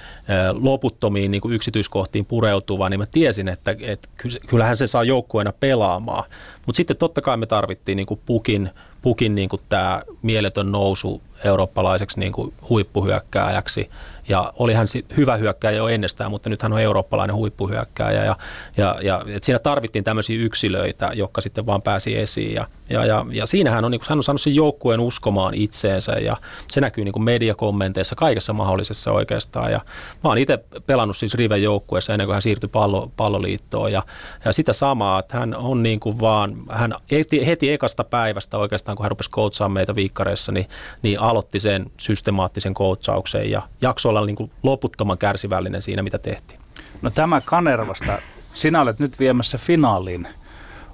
loputtomiin 0.54 1.32
niin 1.32 1.42
kuin 1.42 1.54
yksityiskohtiin 1.54 2.26
pureutuva, 2.26 2.90
niin 2.90 3.00
mä 3.00 3.06
tiesin, 3.12 3.48
että, 3.48 3.76
että 3.82 4.10
kyllähän 4.48 4.78
se 4.78 4.88
saa 4.88 5.04
joukkueena 5.04 5.54
pelaamaan. 5.60 6.24
Mutta 6.66 6.78
sitten 6.78 6.98
totta 6.98 7.22
kai 7.22 7.38
me 7.38 7.46
tarvittiin 7.46 7.96
niin 7.96 8.06
kuin 8.06 8.20
pukin, 8.26 8.70
pukin 9.02 9.36
niin 9.36 9.50
kuin 9.50 9.62
tämä 9.70 10.02
mieletön 10.22 10.72
nousu 10.72 11.22
eurooppalaiseksi 11.44 12.20
niin 12.20 12.32
kuin 12.32 12.54
huippuhyökkääjäksi. 12.70 13.90
Ja 14.30 14.54
olihan 14.56 14.88
hyvä 15.18 15.36
hyökkääjä 15.36 15.78
jo 15.78 15.88
ennestään, 15.88 16.32
mutta 16.32 16.50
nyt 16.50 16.62
hän 16.62 16.74
on 16.74 16.82
eurooppalainen 16.82 17.36
huippuhyökkääjä. 17.36 18.26
Ja, 18.26 18.36
ja, 18.78 18.96
ja 19.02 19.26
et 19.28 19.44
siinä 19.44 19.60
tarvittiin 19.60 20.04
tämmöisiä 20.04 20.40
yksilöitä, 20.40 21.12
jotka 21.14 21.42
sitten 21.42 21.66
vaan 21.66 21.82
pääsi 21.82 22.18
esiin. 22.18 22.54
Ja, 22.54 22.66
ja, 22.90 23.06
ja, 23.06 23.26
ja 23.32 23.46
siinähän 23.46 23.86
on, 23.86 23.92
niin 23.92 24.02
hän 24.10 24.18
on 24.18 24.24
saanut 24.24 24.42
sen 24.42 24.56
joukkueen 24.56 25.00
uskomaan 25.00 25.54
itseensä 25.54 26.12
ja 26.12 26.38
se 26.68 26.82
näkyy 26.82 27.04
niin 27.04 27.14
kuin 27.14 27.24
mediakommenteissa, 27.24 28.16
kaikessa 28.16 28.54
mahdollisessa 28.54 29.12
oikeastaan. 29.12 29.72
Ja 29.72 29.82
mä 30.24 30.30
oon 30.30 30.38
itse 30.38 30.60
pelannut 30.86 31.18
siis 31.18 31.36
Riven 31.36 31.64
joukkueessa 31.64 32.14
ennen 32.14 32.28
kuin 32.28 32.34
hän 32.34 32.42
siirtyi 32.42 32.70
pallo, 32.70 33.12
palloliittoon. 33.18 33.92
Ja, 33.92 34.04
ja 34.46 34.54
sitä 34.54 34.74
samaa, 34.74 35.20
että 35.20 35.40
hän 35.40 35.56
on 35.56 35.84
niin 35.84 36.00
kuin 36.00 36.20
vaan, 36.20 36.56
hän 36.70 36.94
heti, 37.12 37.46
heti 37.46 37.72
ekasta 37.72 38.04
päivästä 38.04 38.58
oikeastaan, 38.58 38.98
kun 38.98 39.04
hän 39.04 39.12
rupesi 39.12 39.32
coachaamaan 39.32 39.74
meitä 39.74 39.96
viikkareissa, 39.96 40.52
niin, 40.52 40.66
niin 41.02 41.22
aloitti 41.22 41.60
sen 41.60 41.92
systemaattisen 41.98 42.74
coachauksen 42.74 43.52
ja 43.52 43.62
jakso 43.82 44.14
olla 44.18 44.26
niin 44.26 44.36
kuin 44.36 44.52
loputtoman 44.64 45.18
kärsivällinen 45.18 45.82
siinä, 45.82 46.04
mitä 46.04 46.18
tehtiin. 46.18 46.60
No 47.02 47.10
tämä 47.10 47.42
Kanervasta, 47.42 48.18
sinä 48.54 48.82
olet 48.82 49.00
nyt 49.00 49.20
viemässä 49.20 49.58
finaaliin 49.58 50.28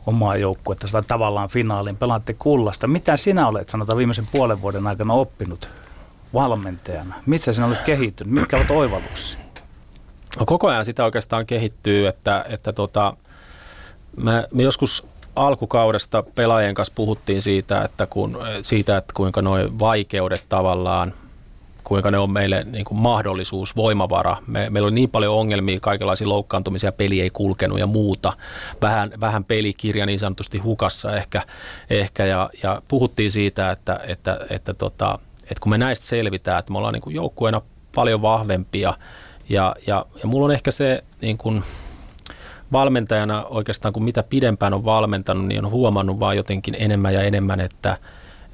omaa 0.05 0.37
joukkuetta, 0.37 0.87
sitä 0.87 1.01
tavallaan 1.01 1.49
finaaliin, 1.49 1.97
pelaatte 1.97 2.33
kullasta. 2.33 2.87
Mitä 2.87 3.17
sinä 3.17 3.47
olet, 3.47 3.69
sanotaan 3.69 3.97
viimeisen 3.97 4.27
puolen 4.31 4.61
vuoden 4.61 4.87
aikana 4.87 5.13
oppinut 5.13 5.69
valmentajana? 6.33 7.15
Missä 7.25 7.53
sinä 7.53 7.67
olet 7.67 7.81
kehittynyt? 7.85 8.33
Mitkä 8.33 8.57
ovat 8.57 8.71
oivalluksia? 8.71 9.39
No 10.39 10.45
koko 10.45 10.67
ajan 10.67 10.85
sitä 10.85 11.05
oikeastaan 11.05 11.45
kehittyy, 11.45 12.07
että, 12.07 12.45
että 12.49 12.73
tota, 12.73 13.17
me, 14.17 14.47
me 14.51 14.63
joskus 14.63 15.07
alkukaudesta 15.35 16.23
pelaajien 16.35 16.75
kanssa 16.75 16.93
puhuttiin 16.95 17.41
siitä, 17.41 17.81
että, 17.81 18.05
kun, 18.05 18.37
siitä, 18.61 18.97
että 18.97 19.13
kuinka 19.13 19.41
nuo 19.41 19.57
vaikeudet 19.79 20.45
tavallaan, 20.49 21.13
kuinka 21.83 22.11
ne 22.11 22.17
on 22.17 22.29
meille 22.29 22.65
niin 22.71 22.85
kuin 22.85 22.97
mahdollisuus, 22.97 23.75
voimavara. 23.75 24.37
Me, 24.47 24.69
meillä 24.69 24.87
oli 24.87 24.95
niin 24.95 25.09
paljon 25.09 25.35
ongelmia, 25.35 25.79
kaikenlaisia 25.79 26.29
loukkaantumisia, 26.29 26.91
peli 26.91 27.21
ei 27.21 27.29
kulkenut 27.29 27.79
ja 27.79 27.87
muuta. 27.87 28.33
Vähän, 28.81 29.11
vähän 29.19 29.43
pelikirja 29.43 30.05
niin 30.05 30.19
sanotusti 30.19 30.57
hukassa 30.57 31.15
ehkä, 31.15 31.41
ehkä 31.89 32.25
ja, 32.25 32.49
ja 32.63 32.81
puhuttiin 32.87 33.31
siitä, 33.31 33.71
että, 33.71 33.99
että, 34.07 34.39
että, 34.49 34.73
tota, 34.73 35.19
että 35.43 35.61
kun 35.61 35.69
me 35.69 35.77
näistä 35.77 36.05
selvitään, 36.05 36.59
että 36.59 36.71
me 36.71 36.77
ollaan 36.77 36.93
niin 36.93 37.01
kuin 37.01 37.15
joukkueena 37.15 37.61
paljon 37.95 38.21
vahvempia 38.21 38.93
ja, 39.49 39.75
ja, 39.87 40.05
ja 40.21 40.27
mulla 40.27 40.45
on 40.45 40.51
ehkä 40.51 40.71
se 40.71 41.03
niin 41.21 41.37
kuin, 41.37 41.63
valmentajana 42.73 43.43
oikeastaan, 43.43 43.93
kun 43.93 44.03
mitä 44.03 44.23
pidempään 44.23 44.73
on 44.73 44.85
valmentanut, 44.85 45.45
niin 45.45 45.65
on 45.65 45.71
huomannut 45.71 46.19
vaan 46.19 46.37
jotenkin 46.37 46.75
enemmän 46.79 47.13
ja 47.13 47.21
enemmän, 47.21 47.59
että, 47.59 47.97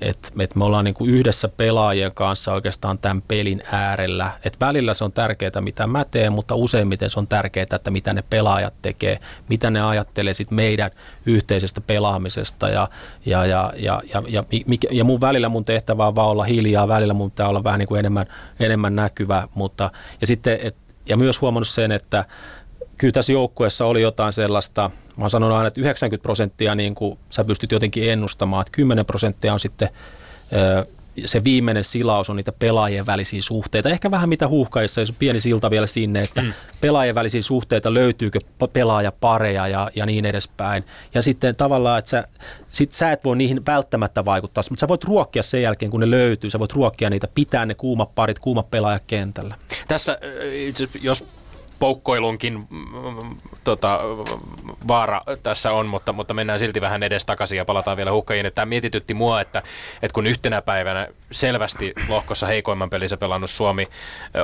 että, 0.01 0.29
että 0.39 0.59
me 0.59 0.65
ollaan 0.65 0.85
niin 0.85 0.93
kuin 0.93 1.09
yhdessä 1.09 1.47
pelaajien 1.47 2.13
kanssa 2.13 2.53
oikeastaan 2.53 2.97
tämän 2.97 3.21
pelin 3.21 3.61
äärellä. 3.71 4.31
Että 4.43 4.65
välillä 4.65 4.93
se 4.93 5.03
on 5.03 5.11
tärkeää, 5.11 5.61
mitä 5.61 5.87
mä 5.87 6.05
teen, 6.05 6.33
mutta 6.33 6.55
useimmiten 6.55 7.09
se 7.09 7.19
on 7.19 7.27
tärkeää, 7.27 7.65
että 7.75 7.91
mitä 7.91 8.13
ne 8.13 8.23
pelaajat 8.29 8.73
tekee, 8.81 9.19
mitä 9.49 9.69
ne 9.69 9.81
ajattelee 9.81 10.33
sit 10.33 10.51
meidän 10.51 10.91
yhteisestä 11.25 11.81
pelaamisesta. 11.81 12.69
Ja, 12.69 12.89
ja, 13.25 13.45
ja, 13.45 13.73
ja, 13.75 14.01
ja, 14.07 14.23
ja, 14.27 14.43
ja 14.91 15.03
mun 15.03 15.21
välillä 15.21 15.49
mun 15.49 15.65
tehtävä 15.65 16.07
on 16.07 16.15
vaan 16.15 16.29
olla 16.29 16.43
hiljaa, 16.43 16.87
välillä 16.87 17.13
mun 17.13 17.31
pitää 17.31 17.47
olla 17.47 17.63
vähän 17.63 17.79
niin 17.79 17.87
kuin 17.87 17.99
enemmän, 17.99 18.25
enemmän 18.59 18.95
näkyvä. 18.95 19.47
Mutta, 19.55 19.91
ja, 20.21 20.27
sitten, 20.27 20.59
et, 20.61 20.75
ja 21.05 21.17
myös 21.17 21.41
huomannut 21.41 21.67
sen, 21.67 21.91
että 21.91 22.25
kyllä 22.99 23.11
tässä 23.11 23.33
joukkueessa 23.33 23.85
oli 23.85 24.01
jotain 24.01 24.33
sellaista, 24.33 24.91
mä 25.17 25.23
oon 25.23 25.29
sanonut 25.29 25.57
aina, 25.57 25.67
että 25.67 25.81
90 25.81 26.23
prosenttia 26.23 26.75
niin 26.75 26.95
kuin 26.95 27.19
sä 27.29 27.43
pystyt 27.43 27.71
jotenkin 27.71 28.09
ennustamaan, 28.09 28.61
että 28.61 28.71
10 28.71 29.05
prosenttia 29.05 29.53
on 29.53 29.59
sitten 29.59 29.89
se 31.25 31.43
viimeinen 31.43 31.83
silaus 31.83 32.29
on 32.29 32.35
niitä 32.35 32.51
pelaajien 32.51 33.05
välisiä 33.05 33.41
suhteita. 33.41 33.89
Ehkä 33.89 34.11
vähän 34.11 34.29
mitä 34.29 34.47
huuhkaissa, 34.47 35.01
jos 35.01 35.13
pieni 35.19 35.39
silta 35.39 35.69
vielä 35.69 35.87
sinne, 35.87 36.21
että 36.21 36.41
mm. 36.41 36.53
pelaajien 36.81 37.15
välisiä 37.15 37.41
suhteita, 37.41 37.93
löytyykö 37.93 38.39
pelaajapareja 38.73 39.67
ja, 39.67 39.89
ja 39.95 40.05
niin 40.05 40.25
edespäin. 40.25 40.83
Ja 41.13 41.21
sitten 41.21 41.55
tavallaan, 41.55 41.99
että 41.99 42.09
sä, 42.09 42.23
sit 42.71 42.91
sä 42.91 43.11
et 43.11 43.25
voi 43.25 43.37
niihin 43.37 43.65
välttämättä 43.65 44.25
vaikuttaa, 44.25 44.63
mutta 44.69 44.81
sä 44.81 44.87
voit 44.87 45.03
ruokkia 45.03 45.43
sen 45.43 45.61
jälkeen, 45.61 45.91
kun 45.91 45.99
ne 45.99 46.09
löytyy. 46.09 46.49
Sä 46.49 46.59
voit 46.59 46.73
ruokkia 46.73 47.09
niitä, 47.09 47.27
pitää 47.35 47.65
ne 47.65 47.75
kuumat 47.75 48.15
parit, 48.15 48.39
kuumat 48.39 48.71
pelaajat 48.71 49.03
kentällä. 49.07 49.55
Tässä, 49.87 50.19
jos 51.01 51.25
poukkoilunkin 51.79 52.67
mm, 52.69 53.37
tota, 53.63 53.99
vaara 54.87 55.21
tässä 55.43 55.71
on, 55.71 55.87
mutta, 55.87 56.13
mutta 56.13 56.33
mennään 56.33 56.59
silti 56.59 56.81
vähän 56.81 57.03
edes 57.03 57.25
takaisin 57.25 57.57
ja 57.57 57.65
palataan 57.65 57.97
vielä 57.97 58.11
huhkajiin. 58.11 58.51
Tämä 58.55 58.65
mietitytti 58.65 59.13
mua, 59.13 59.41
että, 59.41 59.63
että 60.01 60.13
kun 60.13 60.27
yhtenä 60.27 60.61
päivänä 60.61 61.07
selvästi 61.31 61.93
lohkossa 62.07 62.47
heikoimman 62.47 62.89
pelissä 62.89 63.17
pelannut 63.17 63.49
Suomi 63.49 63.87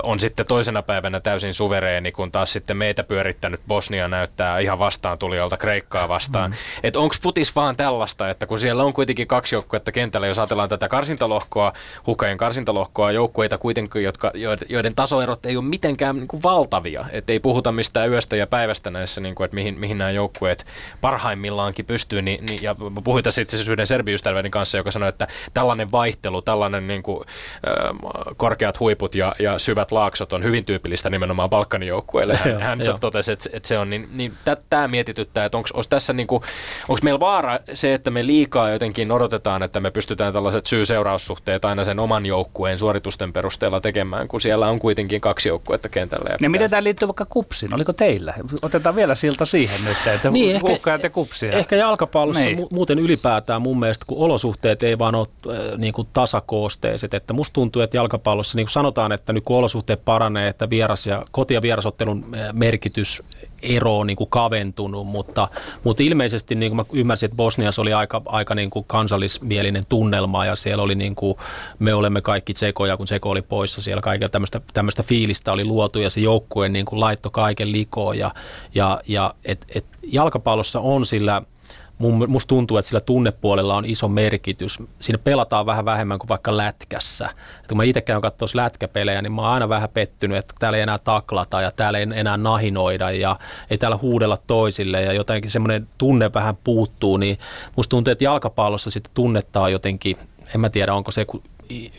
on 0.04 0.20
sitten 0.20 0.46
toisena 0.46 0.82
päivänä 0.82 1.20
täysin 1.20 1.54
suvereeni, 1.54 2.12
kun 2.12 2.32
taas 2.32 2.54
sitten 2.54 2.78
meitä 2.78 3.04
pyörittänyt 3.04 3.62
Bosnia 3.68 4.08
näyttää 4.08 4.60
ihan 4.60 4.80
vastaan 4.80 5.18
tulijalta 5.18 5.58
Kreikkaa 5.58 6.10
vastaan. 6.10 6.52
Mm. 6.52 6.58
Että 6.84 7.00
onko 7.00 7.16
putis 7.22 7.56
vaan 7.56 7.76
tällaista, 7.76 8.30
että 8.30 8.46
kun 8.46 8.60
siellä 8.60 8.84
on 8.84 8.94
kuitenkin 8.94 9.28
kaksi 9.28 9.56
joukkuetta 9.56 9.92
kentällä, 9.92 10.28
jos 10.28 10.40
ajatellaan 10.40 10.70
tätä 10.70 10.90
karsintalohkoa, 10.90 11.74
huhkajien 12.08 12.38
karsintalohkoa, 12.38 13.12
joukkueita 13.12 13.58
kuitenkin, 13.58 14.04
jotka, 14.04 14.32
joiden 14.70 14.96
tasoerot 14.96 15.46
ei 15.46 15.58
ole 15.58 15.66
mitenkään 15.66 16.16
niin 16.16 16.28
kuin 16.28 16.44
valtavia. 16.44 17.06
Et 17.12 17.25
et 17.26 17.30
ei 17.30 17.40
puhuta 17.40 17.72
mistään 17.72 18.10
yöstä 18.10 18.36
ja 18.36 18.48
päivästä 18.48 18.92
näissä, 18.92 19.22
niin 19.22 19.36
kuin, 19.36 19.46
että 19.46 19.56
mihin, 19.56 19.80
mihin 19.80 19.98
nämä 19.98 20.12
joukkueet 20.12 20.66
parhaimmillaankin 21.02 21.86
pystyy. 21.86 22.22
Niin, 22.22 22.46
niin, 22.46 22.64
ja 22.64 22.76
puhuin 23.04 23.24
tässä 23.24 23.42
itse 23.42 23.56
asiassa 23.56 23.72
yhden 23.72 23.88
serbiystäväni 23.88 24.50
kanssa, 24.50 24.78
joka 24.78 24.92
sanoi, 24.92 25.10
että 25.10 25.28
tällainen 25.54 25.92
vaihtelu, 25.92 26.42
tällainen 26.42 26.88
niin 26.88 27.04
kuin, 27.04 27.26
äh, 27.68 28.36
korkeat 28.38 28.80
huiput 28.80 29.16
ja, 29.16 29.36
ja 29.40 29.60
syvät 29.60 29.92
laaksot 29.92 30.34
on 30.34 30.44
hyvin 30.44 30.66
tyypillistä 30.66 31.10
nimenomaan 31.10 31.50
Balkanin 31.50 31.88
joukkueille. 31.88 32.36
Hän, 32.44 32.62
hän 32.62 32.80
totesi, 33.00 33.32
että, 33.32 33.50
että 33.54 33.68
se 33.68 33.78
on 33.78 33.90
niin, 33.90 34.10
niin 34.14 34.38
tämä 34.70 34.88
mietityttää, 34.88 35.46
että 35.46 35.58
onko 35.58 35.70
tässä 35.90 36.14
niin 36.14 36.28
kuin, 36.28 36.44
onko 36.90 37.00
meillä 37.04 37.20
vaara 37.20 37.60
se, 37.74 37.94
että 37.94 38.12
me 38.12 38.26
liikaa 38.26 38.70
jotenkin 38.70 39.12
odotetaan, 39.12 39.64
että 39.64 39.80
me 39.80 39.92
pystytään 39.92 40.34
tällaiset 40.34 40.66
syy-seuraussuhteet 40.66 41.66
aina 41.66 41.84
sen 41.84 42.00
oman 42.00 42.26
joukkueen 42.26 42.80
suoritusten 42.80 43.34
perusteella 43.34 43.82
tekemään, 43.82 44.28
kun 44.28 44.42
siellä 44.42 44.68
on 44.68 44.80
kuitenkin 44.80 45.22
kaksi 45.22 45.50
joukkuetta 45.50 45.90
kentällä. 45.90 46.30
Ja, 46.30 46.38
ja 46.42 46.50
miten 46.50 46.70
tämä 46.70 46.84
liittyy 46.84 47.08
vaikka 47.20 47.34
kupsiin? 47.34 47.74
Oliko 47.74 47.93
teillä? 47.93 48.34
Otetaan 48.61 48.95
vielä 48.95 49.16
siltä 49.16 49.45
siihen 49.45 49.86
nyt, 49.86 49.97
että 50.16 50.30
niin, 50.30 50.55
ehkä, 50.55 51.09
kupsia. 51.09 51.51
Ehkä 51.51 51.76
jalkapallossa 51.76 52.43
niin. 52.43 52.59
mu- 52.59 52.68
muuten 52.72 52.99
ylipäätään 52.99 53.61
mun 53.61 53.80
mielestä, 53.80 54.05
kun 54.07 54.18
olosuhteet 54.18 54.84
ei 54.84 54.99
vaan 54.99 55.16
ole 55.16 55.28
äh, 55.49 55.78
niin 55.78 55.93
kuin 55.93 56.07
tasakoosteiset, 56.13 57.13
että 57.13 57.34
musta 57.34 57.53
tuntuu, 57.53 57.82
että 57.82 57.97
jalkapallossa, 57.97 58.55
niin 58.55 58.66
kuin 58.66 58.72
sanotaan, 58.72 59.11
että 59.11 59.34
nyt 59.34 59.43
kun 59.43 59.57
olosuhteet 59.57 60.05
paranee, 60.05 60.47
että 60.47 60.70
vieras 60.70 61.07
ja 61.07 61.26
koti- 61.32 61.53
ja 61.53 61.61
vierasottelun 61.61 62.26
äh, 62.36 62.53
merkitys 62.53 63.24
ero 63.66 63.99
on 63.99 64.07
niin 64.07 64.18
kuin 64.18 64.30
kaventunut, 64.30 65.07
mutta, 65.07 65.47
mutta 65.84 66.03
ilmeisesti 66.03 66.55
niin 66.55 66.70
kuin 66.70 66.76
mä 66.76 66.86
ymmärsin, 66.93 67.28
että 67.28 67.36
Bosniassa 67.36 67.82
oli 67.82 67.93
aika, 67.93 68.22
aika 68.26 68.55
niin 68.55 68.70
kuin 68.70 68.86
kansallismielinen 68.88 69.84
tunnelma 69.89 70.45
ja 70.45 70.55
siellä 70.55 70.84
oli 70.84 70.95
niin 70.95 71.16
kuin, 71.16 71.38
me 71.80 71.93
olemme 71.93 72.22
kaikki 72.22 72.53
tsekoja, 72.53 72.97
kun 72.97 73.05
tseko 73.05 73.30
oli 73.30 73.41
poissa, 73.41 73.82
siellä 73.82 74.01
kaikilla 74.01 74.30
tämmöistä, 74.30 74.61
tämmöistä 74.74 75.03
fiilistä 75.03 75.51
oli 75.51 75.66
luotu 75.66 75.99
ja 75.99 76.09
se 76.09 76.20
joukkue 76.20 76.70
niin 76.70 76.86
kuin 76.86 76.99
laittoi 76.99 77.32
kaiken 77.32 77.72
likoon 77.72 78.18
ja, 78.18 78.32
ja, 78.76 79.01
ja 79.07 79.34
et, 79.45 79.66
et 79.76 79.86
jalkapallossa 80.03 80.80
on 80.80 81.05
sillä– 81.05 81.41
musta 82.00 82.50
tuntuu, 82.50 82.78
että 82.78 82.89
sillä 82.89 83.02
tunnepuolella 83.02 83.76
on 83.76 83.86
iso 83.86 84.08
merkitys. 84.08 84.84
Siinä 85.00 85.18
pelataan 85.18 85.66
vähän 85.66 85.86
vähemmän 85.86 86.20
kuin 86.20 86.30
vaikka 86.30 86.58
lätkässä. 86.58 87.30
Et 87.62 87.68
kun 87.68 87.78
mä 87.78 87.84
itse 87.84 88.02
käyn 88.02 88.22
katsoa 88.22 88.48
lätkäpelejä, 88.54 89.22
niin 89.22 89.34
mä 89.34 89.41
oon 89.41 89.52
aina 89.52 89.70
vähän 89.70 89.89
pettynyt, 89.89 90.38
että 90.38 90.54
täällä 90.60 90.78
ei 90.78 90.84
enää 90.84 90.98
taklata 90.98 91.62
ja 91.62 91.72
täällä 91.72 92.00
ei 92.00 92.08
enää 92.14 92.38
nahinoida 92.38 93.12
ja 93.12 93.39
ei 93.70 93.78
täällä 93.78 93.98
huudella 93.98 94.38
toisille 94.48 95.02
ja 95.02 95.14
jotenkin 95.14 95.52
semmoinen 95.52 95.88
tunne 95.98 96.34
vähän 96.34 96.56
puuttuu, 96.64 97.18
niin 97.18 97.38
musta 97.76 97.89
tuntuu, 97.89 98.12
että 98.12 98.24
jalkapallossa 98.24 98.89
sitten 98.89 99.12
tunnetta 99.14 99.70
jotenkin, 99.70 100.18
en 100.56 100.62
mä 100.62 100.70
tiedä 100.70 100.93
onko 100.93 101.12
se, 101.12 101.26
kun 101.26 101.43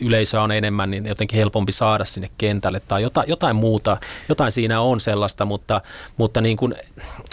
yleisö 0.01 0.41
on 0.41 0.51
enemmän, 0.51 0.91
niin 0.91 1.05
jotenkin 1.05 1.37
helpompi 1.37 1.71
saada 1.71 2.05
sinne 2.05 2.29
kentälle 2.37 2.81
tai 2.87 3.01
jotain, 3.01 3.29
jotain 3.29 3.55
muuta, 3.55 3.97
jotain 4.29 4.51
siinä 4.51 4.81
on 4.81 4.99
sellaista, 4.99 5.45
mutta, 5.45 5.81
mutta 6.17 6.41
niin 6.41 6.57
kuin, 6.57 6.75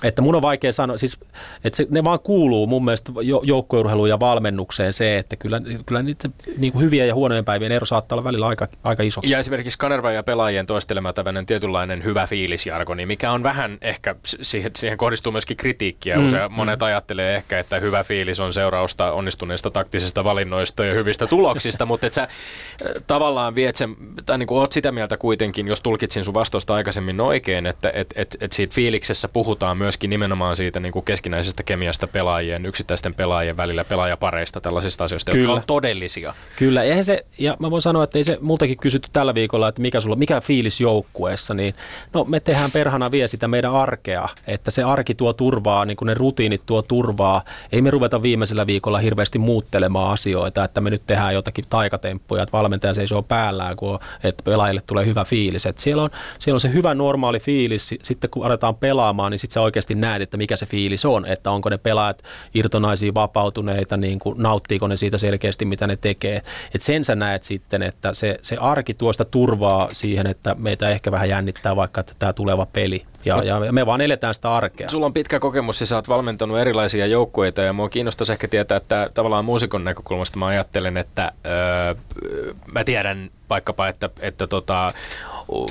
että 0.02 0.22
mun 0.22 0.34
on 0.34 0.42
vaikea 0.42 0.72
sanoa, 0.72 0.96
siis, 0.96 1.18
että 1.64 1.76
se, 1.76 1.86
ne 1.90 2.04
vaan 2.04 2.20
kuuluu 2.20 2.66
mun 2.66 2.84
mielestä 2.84 3.12
joukkourheiluun 3.42 4.08
ja 4.08 4.20
valmennukseen 4.20 4.92
se, 4.92 5.18
että 5.18 5.36
kyllä, 5.36 5.60
kyllä 5.86 6.02
niitä 6.02 6.28
niin 6.58 6.72
kuin 6.72 6.84
hyviä 6.84 7.06
ja 7.06 7.14
huonojen 7.14 7.44
päivien 7.44 7.72
ero 7.72 7.86
saattaa 7.86 8.16
olla 8.16 8.24
välillä 8.24 8.46
aika, 8.46 8.68
aika 8.84 9.02
iso. 9.02 9.20
Ja 9.24 9.38
esimerkiksi 9.38 9.78
Kanerva 9.78 10.12
ja 10.12 10.22
pelaajien 10.22 10.66
toistelema 10.66 11.12
tämmöinen 11.12 11.46
tietynlainen 11.46 12.04
hyvä 12.04 12.26
fiilisjargoni, 12.26 13.06
mikä 13.06 13.32
on 13.32 13.42
vähän 13.42 13.78
ehkä, 13.80 14.14
siihen, 14.24 14.70
siihen 14.76 14.98
kohdistuu 14.98 15.32
myöskin 15.32 15.56
kritiikkiä. 15.56 16.16
Mm, 16.16 16.24
Usein 16.24 16.50
mm. 16.50 16.54
monet 16.54 16.82
ajattelee 16.82 17.34
ehkä, 17.36 17.58
että 17.58 17.80
hyvä 17.80 18.04
fiilis 18.04 18.40
on 18.40 18.52
seurausta 18.52 19.12
onnistuneista 19.12 19.70
taktisista 19.70 20.24
valinnoista 20.24 20.84
ja 20.84 20.94
hyvistä 20.94 21.26
tuloksista, 21.26 21.86
mutta 21.94 22.06
että 22.24 23.00
tavallaan 23.06 23.54
viet 23.54 23.76
sen, 23.76 23.96
tai 24.26 24.38
niin 24.38 24.46
kuin 24.46 24.58
oot 24.58 24.72
sitä 24.72 24.92
mieltä 24.92 25.16
kuitenkin, 25.16 25.68
jos 25.68 25.80
tulkitsin 25.80 26.24
sun 26.24 26.34
vastausta 26.34 26.74
aikaisemmin 26.74 27.20
oikein, 27.20 27.66
että 27.66 27.90
et, 27.94 28.14
et, 28.16 28.36
et 28.40 28.52
siitä 28.52 28.74
fiiliksessä 28.74 29.28
puhutaan 29.28 29.78
myöskin 29.78 30.10
nimenomaan 30.10 30.56
siitä 30.56 30.80
niin 30.80 30.92
kuin 30.92 31.04
keskinäisestä 31.04 31.62
kemiasta 31.62 32.06
pelaajien, 32.06 32.66
yksittäisten 32.66 33.14
pelaajien 33.14 33.56
välillä, 33.56 33.84
pelaajapareista, 33.84 34.60
tällaisista 34.60 35.04
asioista, 35.04 35.32
Kyllä. 35.32 35.44
jotka 35.44 35.54
on 35.54 35.62
todellisia. 35.66 36.34
Kyllä, 36.56 36.82
eihän 36.82 37.04
se, 37.04 37.26
ja 37.38 37.56
mä 37.58 37.70
voin 37.70 37.82
sanoa, 37.82 38.04
että 38.04 38.18
ei 38.18 38.24
se 38.24 38.38
multakin 38.40 38.76
kysytty 38.76 39.08
tällä 39.12 39.34
viikolla, 39.34 39.68
että 39.68 39.82
mikä 39.82 40.00
sulla, 40.00 40.16
mikä 40.16 40.40
fiilis 40.40 40.80
joukkueessa, 40.80 41.54
niin 41.54 41.74
no 42.14 42.24
me 42.24 42.40
tehdään 42.40 42.70
perhana 42.70 43.10
vie 43.10 43.28
sitä 43.28 43.48
meidän 43.48 43.72
arkea, 43.72 44.28
että 44.46 44.70
se 44.70 44.82
arki 44.82 45.14
tuo 45.14 45.32
turvaa, 45.32 45.84
niin 45.84 45.96
kuin 45.96 46.06
ne 46.06 46.14
rutiinit 46.14 46.62
tuo 46.66 46.82
turvaa. 46.82 47.44
Ei 47.72 47.82
me 47.82 47.90
ruveta 47.90 48.22
viimeisellä 48.22 48.66
viikolla 48.66 48.98
hirveästi 48.98 49.38
muuttelemaan 49.38 50.12
asioita, 50.12 50.64
että 50.64 50.80
me 50.80 50.90
nyt 50.90 51.02
tehdään 51.06 51.34
jotakin 51.34 51.64
taikatemppuja, 52.14 52.42
että 52.42 52.52
valmentaja 52.52 52.94
seisoo 52.94 53.22
päällään, 53.22 53.76
kun 53.76 53.98
että 54.22 54.42
pelaajille 54.44 54.80
tulee 54.86 55.06
hyvä 55.06 55.24
fiilis. 55.24 55.66
Että 55.66 55.82
siellä, 55.82 56.02
on, 56.02 56.10
siellä 56.38 56.56
on 56.56 56.60
se 56.60 56.72
hyvä 56.72 56.94
normaali 56.94 57.40
fiilis, 57.40 57.94
sitten 58.02 58.30
kun 58.30 58.46
aletaan 58.46 58.74
pelaamaan, 58.74 59.30
niin 59.30 59.38
sitten 59.38 59.54
sä 59.54 59.60
oikeasti 59.60 59.94
näet, 59.94 60.22
että 60.22 60.36
mikä 60.36 60.56
se 60.56 60.66
fiilis 60.66 61.04
on, 61.04 61.26
että 61.26 61.50
onko 61.50 61.68
ne 61.68 61.78
pelaajat 61.78 62.22
irtonaisia, 62.54 63.14
vapautuneita, 63.14 63.96
niin 63.96 64.18
kuin, 64.18 64.42
nauttiiko 64.42 64.88
ne 64.88 64.96
siitä 64.96 65.18
selkeästi, 65.18 65.64
mitä 65.64 65.86
ne 65.86 65.96
tekee. 65.96 66.36
että 66.74 66.84
sen 66.84 67.04
sä 67.04 67.14
näet 67.14 67.42
sitten, 67.42 67.82
että 67.82 68.14
se, 68.14 68.38
se 68.42 68.56
arki 68.56 68.94
tuosta 68.94 69.24
turvaa 69.24 69.88
siihen, 69.92 70.26
että 70.26 70.54
meitä 70.58 70.88
ehkä 70.88 71.10
vähän 71.10 71.28
jännittää 71.28 71.76
vaikka 71.76 72.04
tämä 72.18 72.32
tuleva 72.32 72.66
peli. 72.66 73.02
Ja, 73.24 73.42
ja 73.44 73.72
me 73.72 73.86
vaan 73.86 74.00
eletään 74.00 74.34
sitä 74.34 74.54
arkea. 74.54 74.88
Sulla 74.88 75.06
on 75.06 75.12
pitkä 75.12 75.40
kokemus 75.40 75.80
ja 75.80 75.86
sä 75.86 75.96
oot 75.96 76.08
valmentanut 76.08 76.58
erilaisia 76.58 77.06
joukkueita 77.06 77.62
ja 77.62 77.72
mua 77.72 77.88
kiinnostaisi 77.88 78.32
ehkä 78.32 78.48
tietää, 78.48 78.76
että 78.76 79.10
tavallaan 79.14 79.44
muusikon 79.44 79.84
näkökulmasta 79.84 80.38
mä 80.38 80.46
ajattelen, 80.46 80.96
että 80.96 81.32
öö, 81.46 81.94
mä 82.72 82.84
tiedän 82.84 83.30
vaikkapa, 83.50 83.88
että, 83.88 84.10
että 84.20 84.46
tota, 84.46 84.92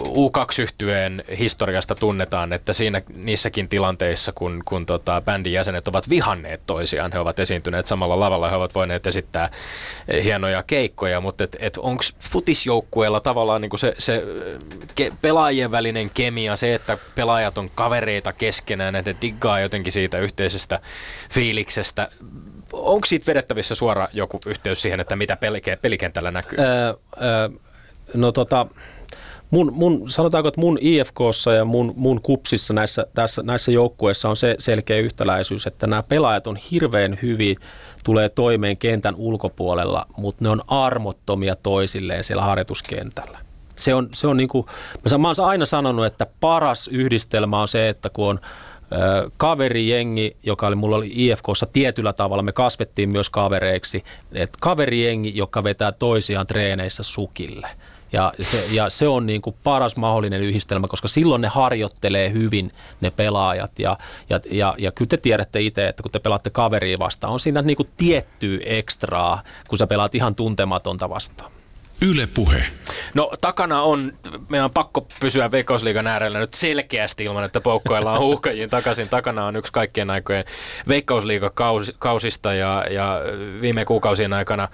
U2-yhtyeen 0.02 1.24
historiasta 1.40 1.96
tunnetaan, 1.96 2.54
että 2.54 2.74
siinä 2.74 3.02
niissäkin 3.16 3.70
tilanteissa, 3.70 4.32
kun, 4.32 4.62
kun 4.66 4.86
tota, 4.86 5.22
bändin 5.22 5.54
jäsenet 5.54 5.88
ovat 5.88 6.10
vihanneet 6.10 6.62
toisiaan, 6.66 7.12
he 7.12 7.20
ovat 7.20 7.40
esiintyneet 7.40 7.88
samalla 7.88 8.20
lavalla, 8.20 8.50
he 8.50 8.56
ovat 8.56 8.76
voineet 8.76 9.08
esittää 9.08 9.50
hienoja 10.24 10.64
keikkoja, 10.64 11.22
mutta 11.22 11.44
et, 11.44 11.58
et 11.60 11.78
onko 11.78 12.04
futisjoukkueella 12.20 13.20
tavallaan 13.20 13.62
niinku 13.62 13.78
se, 13.78 13.96
se 13.98 14.24
ke, 14.96 15.12
pelaajien 15.22 15.72
välinen 15.72 16.10
kemia, 16.10 16.56
se, 16.56 16.76
että 16.76 16.98
pelaajat 17.16 17.58
on 17.58 17.70
kavereita 17.76 18.34
keskenään, 18.34 18.96
että 18.96 19.16
diggaa 19.22 19.60
jotenkin 19.60 19.92
siitä 19.92 20.20
yhteisestä 20.20 20.80
fiiliksestä, 21.30 22.10
onko 22.74 23.06
siitä 23.06 23.26
vedettävissä 23.28 23.76
suora 23.76 24.08
joku 24.14 24.40
yhteys 24.48 24.82
siihen, 24.82 25.00
että 25.00 25.16
mitä 25.16 25.38
pelikentällä 25.82 26.32
näkyy? 26.32 26.58
Öö, 26.60 26.94
öö, 27.22 27.50
no 28.14 28.32
tota, 28.32 28.66
mun, 29.54 29.74
mun, 29.74 30.10
sanotaanko, 30.10 30.48
että 30.48 30.62
mun 30.62 30.78
IFKssa 30.82 31.54
ja 31.54 31.66
mun, 31.66 31.94
mun 31.96 32.22
kupsissa 32.22 32.74
näissä, 32.74 33.08
tässä, 33.14 33.44
näissä 33.44 33.72
joukkueissa 33.72 34.30
on 34.30 34.38
se 34.38 34.56
selkeä 34.60 34.98
yhtäläisyys, 34.98 35.68
että 35.68 35.88
nämä 35.88 36.04
pelaajat 36.04 36.48
on 36.48 36.58
hirveän 36.72 37.18
hyvin, 37.22 37.56
tulee 38.04 38.30
toimeen 38.30 38.78
kentän 38.78 39.16
ulkopuolella, 39.16 40.06
mutta 40.18 40.44
ne 40.44 40.50
on 40.50 40.62
armottomia 40.68 41.56
toisilleen 41.56 42.24
siellä 42.24 42.44
harjoituskentällä. 42.44 43.40
Se 43.76 43.94
on, 43.94 44.10
se 44.14 44.28
on 44.28 44.38
niin 44.38 44.50
kuin, 44.50 44.66
mä 45.20 45.28
oon 45.28 45.48
aina 45.48 45.66
sanonut, 45.66 46.06
että 46.06 46.28
paras 46.40 46.88
yhdistelmä 46.88 47.62
on 47.62 47.68
se, 47.68 47.90
että 47.90 48.10
kun 48.10 48.30
on 48.30 48.40
kaverijengi, 49.38 50.38
joka 50.44 50.68
oli, 50.68 50.76
mulla 50.76 50.96
oli 50.96 51.12
IFKssa 51.16 51.66
tietyllä 51.66 52.14
tavalla, 52.14 52.44
me 52.44 52.52
kasvettiin 52.52 53.10
myös 53.10 53.30
kavereiksi, 53.30 54.04
että 54.34 54.58
kaverijengi, 54.62 55.32
joka 55.36 55.64
vetää 55.64 55.91
toisiaan 55.91 56.48
treeneissä 56.48 57.04
sukille. 57.04 57.68
Ja 58.14 58.34
se, 58.41 58.66
ja 58.72 58.89
se 58.89 59.08
on 59.08 59.26
niin 59.26 59.41
kuin 59.41 59.56
paras 59.64 59.96
mahdollinen 59.96 60.41
yhdistelmä, 60.41 60.88
koska 60.88 61.08
silloin 61.08 61.41
ne 61.41 61.48
harjoittelee 61.48 62.32
hyvin 62.32 62.72
ne 63.02 63.12
pelaajat. 63.12 63.80
Ja, 63.80 63.98
ja, 64.30 64.39
ja, 64.52 64.76
ja 64.78 64.91
kyllä 64.91 65.10
te 65.10 65.18
tiedätte 65.18 65.62
itse, 65.62 65.88
että 65.88 66.04
kun 66.04 66.12
te 66.12 66.20
pelaatte 66.20 66.50
kaveria 66.50 66.98
vastaan, 67.00 67.34
on 67.34 67.39
siinä 67.39 67.62
niin 67.62 67.78
kuin 67.78 67.89
tiettyä 67.98 68.60
ekstraa, 68.66 69.44
kun 69.68 69.78
sä 69.78 69.88
pelaat 69.88 70.16
ihan 70.16 70.36
tuntematonta 70.36 71.10
vastaan. 71.10 71.52
Yle 72.02 72.28
Puhe. 72.34 72.64
No 73.14 73.32
takana 73.41 73.82
on, 73.82 74.14
meidän 74.50 74.66
on 74.66 74.72
pakko 74.72 75.08
pysyä 75.20 75.52
Veikkausliigan 75.52 76.08
äärellä 76.08 76.39
nyt 76.39 76.54
selkeästi 76.54 77.24
ilman, 77.24 77.44
että 77.44 77.62
poukkoillaan 77.62 78.20
huuhkajiin 78.26 78.70
takaisin. 78.70 79.10
Takana 79.10 79.46
on 79.46 79.56
yksi 79.56 79.74
kaikkien 79.74 80.10
aikojen 80.10 80.46
Veikkausliigakausista 80.88 82.54
ja, 82.54 82.86
ja 82.89 83.22
viime 83.62 83.86
kuukausien 83.86 84.34
aikana, 84.34 84.70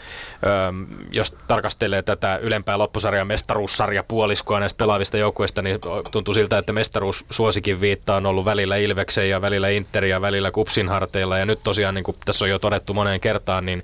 jos 1.12 1.36
tarkastelee 1.48 2.02
tätä 2.02 2.38
ylempää 2.38 2.78
loppusarja 2.78 3.26
mestaruussarja 3.26 4.04
puoliskoa 4.08 4.60
näistä 4.60 4.78
pelaavista 4.78 5.18
joukkueista, 5.18 5.62
niin 5.62 5.80
tuntuu 6.12 6.34
siltä, 6.34 6.58
että 6.58 6.74
mestaruus 6.74 7.26
suosikin 7.30 7.82
viittaa 7.82 8.18
on 8.18 8.26
ollut 8.26 8.46
välillä 8.46 8.78
Ilveksen 8.78 9.30
ja 9.30 9.42
välillä 9.42 9.70
Inter 9.70 10.06
ja 10.06 10.22
välillä 10.22 10.52
Kupsin 10.52 10.90
harteilla. 10.90 11.38
Ja 11.38 11.46
nyt 11.46 11.60
tosiaan, 11.64 11.96
niin 11.96 12.04
kuin 12.04 12.18
tässä 12.26 12.46
on 12.46 12.50
jo 12.50 12.60
todettu 12.60 12.94
moneen 12.94 13.20
kertaan, 13.20 13.66
niin 13.66 13.84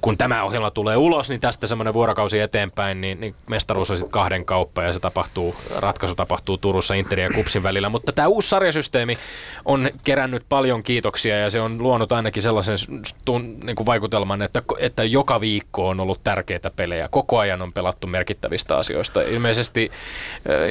kun 0.00 0.18
tämä 0.18 0.44
ohjelma 0.44 0.70
tulee 0.70 0.96
ulos, 0.96 1.28
niin 1.28 1.40
tästä 1.40 1.66
semmoinen 1.66 1.94
vuorokausi 1.94 2.31
eteenpäin, 2.40 3.00
niin, 3.00 3.20
niin 3.20 3.34
mestaruus 3.46 3.90
on 3.90 3.96
sitten 3.96 4.12
kahden 4.12 4.44
kauppa 4.44 4.82
ja 4.82 4.92
se 4.92 5.00
tapahtuu, 5.00 5.54
ratkaisu 5.78 6.14
tapahtuu 6.14 6.58
Turussa 6.58 6.94
Interin 6.94 7.24
ja 7.24 7.30
Kupsin 7.34 7.62
välillä. 7.62 7.88
Mutta 7.88 8.12
tämä 8.12 8.28
uusi 8.28 8.48
sarjasysteemi 8.48 9.16
on 9.64 9.90
kerännyt 10.04 10.42
paljon 10.48 10.82
kiitoksia 10.82 11.38
ja 11.38 11.50
se 11.50 11.60
on 11.60 11.82
luonut 11.82 12.12
ainakin 12.12 12.42
sellaisen 12.42 12.78
tun, 13.24 13.60
niin 13.64 13.76
kuin 13.76 13.86
vaikutelman, 13.86 14.42
että, 14.42 14.62
että 14.78 15.04
joka 15.04 15.40
viikko 15.40 15.88
on 15.88 16.00
ollut 16.00 16.20
tärkeitä 16.24 16.70
pelejä. 16.76 17.08
Koko 17.08 17.38
ajan 17.38 17.62
on 17.62 17.70
pelattu 17.74 18.06
merkittävistä 18.06 18.76
asioista. 18.76 19.22
Ilmeisesti 19.22 19.90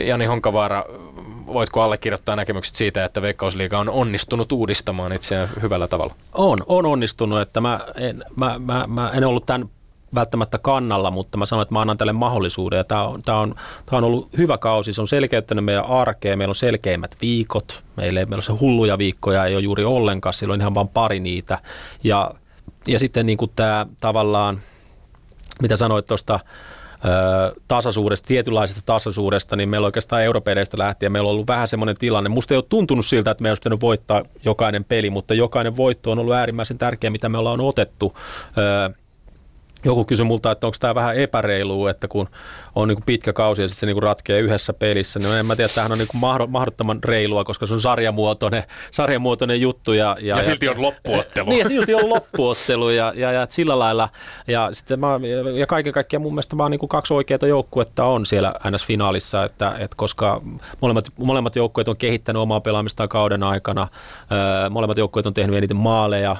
Jani 0.06 0.26
Honkavaara 0.26 0.86
voitko 1.46 1.82
allekirjoittaa 1.82 2.36
näkemykset 2.36 2.76
siitä, 2.76 3.06
että 3.06 3.22
Veikkausliiga 3.22 3.80
on 3.80 3.90
onnistunut 3.90 4.52
uudistamaan 4.52 5.14
itseään 5.14 5.50
hyvällä 5.62 5.88
tavalla? 5.88 6.16
On, 6.34 6.58
on 6.68 6.86
onnistunut, 6.86 7.42
että 7.42 7.62
mä 7.62 7.80
en, 7.96 8.24
mä, 8.36 8.60
mä, 8.60 8.86
mä 8.88 9.12
en 9.14 9.24
ollut 9.24 9.46
tämän 9.46 9.70
välttämättä 10.16 10.58
kannalla, 10.58 11.12
mutta 11.12 11.38
mä 11.38 11.46
sanoin, 11.46 11.64
että 11.64 11.74
mä 11.74 11.82
annan 11.82 11.98
tälle 11.98 12.14
mahdollisuuden. 12.14 12.78
Ja 12.78 12.84
tämä, 12.84 13.08
on, 13.08 13.22
tämä, 13.22 13.40
on, 13.40 13.56
tämä 13.86 13.98
on 13.98 14.04
ollut 14.04 14.38
hyvä 14.38 14.58
kausi, 14.58 14.94
se 14.94 15.02
on 15.02 15.08
selkeyttänyt 15.08 15.66
meidän 15.66 15.86
arkea, 15.86 16.38
meillä 16.38 16.52
on 16.52 16.56
selkeimmät 16.56 17.16
viikot, 17.22 17.84
meillä 17.98 18.20
ei 18.20 18.26
meillä 18.26 18.40
on 18.40 18.44
se 18.44 18.54
hulluja 18.54 18.98
viikkoja, 18.98 19.46
ei 19.46 19.56
ole 19.56 19.64
juuri 19.64 19.84
ollenkaan, 19.84 20.34
silloin 20.34 20.62
ihan 20.62 20.76
vain 20.76 20.88
pari 20.88 21.20
niitä. 21.20 21.60
Ja, 22.04 22.32
ja 22.88 23.00
sitten 23.00 23.26
niin 23.26 23.38
kuin 23.38 23.52
tämä 23.56 23.86
tavallaan, 24.00 24.60
mitä 25.62 25.76
sanoit 25.76 26.06
tuosta 26.06 26.40
tasaisuudesta, 27.68 28.28
tietynlaisesta 28.28 28.82
tasaisuudesta, 28.86 29.56
niin 29.56 29.70
meillä 29.70 29.86
oikeastaan 29.86 30.24
europeleistä 30.24 30.78
lähtien 30.78 31.12
meillä 31.12 31.28
on 31.28 31.34
ollut 31.34 31.48
vähän 31.48 31.68
semmoinen 31.68 31.98
tilanne. 31.98 32.30
Musta 32.30 32.54
ei 32.54 32.58
ole 32.58 32.66
tuntunut 32.70 33.06
siltä, 33.06 33.32
että 33.32 33.42
me 33.42 33.50
olisi 33.50 33.60
pitänyt 33.60 33.82
voittaa 33.82 34.24
jokainen 34.46 34.84
peli, 34.84 35.10
mutta 35.10 35.34
jokainen 35.34 35.78
voitto 35.78 36.12
on 36.12 36.20
ollut 36.20 36.34
äärimmäisen 36.34 36.78
tärkeä, 36.78 37.10
mitä 37.10 37.30
me 37.30 37.38
ollaan 37.38 37.62
otettu 37.62 38.14
joku 39.86 40.06
kysyi 40.06 40.26
multa, 40.26 40.52
että 40.52 40.68
onko 40.68 40.78
tämä 40.80 40.96
vähän 40.96 41.16
epäreilua, 41.16 41.90
että 41.90 42.08
kun 42.08 42.28
on 42.76 42.88
niin 42.88 43.04
pitkä 43.06 43.34
kausi 43.34 43.62
ja 43.62 43.68
sitten 43.68 43.80
se 43.80 43.86
niin 43.86 44.04
ratkeaa 44.04 44.40
yhdessä 44.40 44.74
pelissä, 44.74 45.20
niin 45.20 45.34
en 45.34 45.46
mä 45.46 45.56
tiedä, 45.56 45.66
että 45.66 45.76
tämähän 45.76 45.92
on 45.92 45.98
niin 45.98 46.52
mahdottoman 46.52 47.04
reilua, 47.04 47.44
koska 47.44 47.66
se 47.66 47.74
on 47.74 47.82
sarjamuotoinen, 47.82 48.64
sarjamuotoinen 48.92 49.62
juttu. 49.62 49.94
Ja, 49.94 50.18
ja, 50.20 50.36
ja 50.36 50.44
silti 50.44 50.70
on 50.70 50.82
loppuottelu. 50.82 51.50
niin, 51.50 51.60
ja 51.60 51.68
silti 51.68 51.96
on 51.96 52.10
loppuottelu 52.10 52.90
ja, 52.90 53.14
ja, 53.16 53.32
ja 53.32 53.46
sillä 53.50 53.80
lailla. 53.80 54.10
Ja, 54.48 54.70
sitten 54.72 55.00
mä, 55.00 55.20
ja 55.58 55.68
kaiken 55.68 55.94
kaikkiaan 55.94 56.22
mun 56.22 56.34
mielestä 56.34 56.58
vaan 56.58 56.72
niin 56.72 56.80
kuin 56.80 56.90
kaksi 56.90 57.14
oikeaa 57.14 57.48
joukkuetta 57.48 58.04
on 58.06 58.26
siellä 58.26 58.54
NS-finaalissa, 58.70 59.46
että, 59.46 59.76
että 59.80 59.96
koska 59.98 60.42
molemmat, 60.82 61.06
molemmat 61.20 61.56
joukkueet 61.56 61.88
on 61.88 61.98
kehittänyt 61.98 62.42
omaa 62.42 62.62
pelaamistaan 62.62 63.10
kauden 63.10 63.44
aikana, 63.44 63.88
molemmat 64.70 64.98
joukkueet 64.98 65.26
on 65.26 65.34
tehnyt 65.34 65.58
eniten 65.58 65.78
maaleja, 65.78 66.36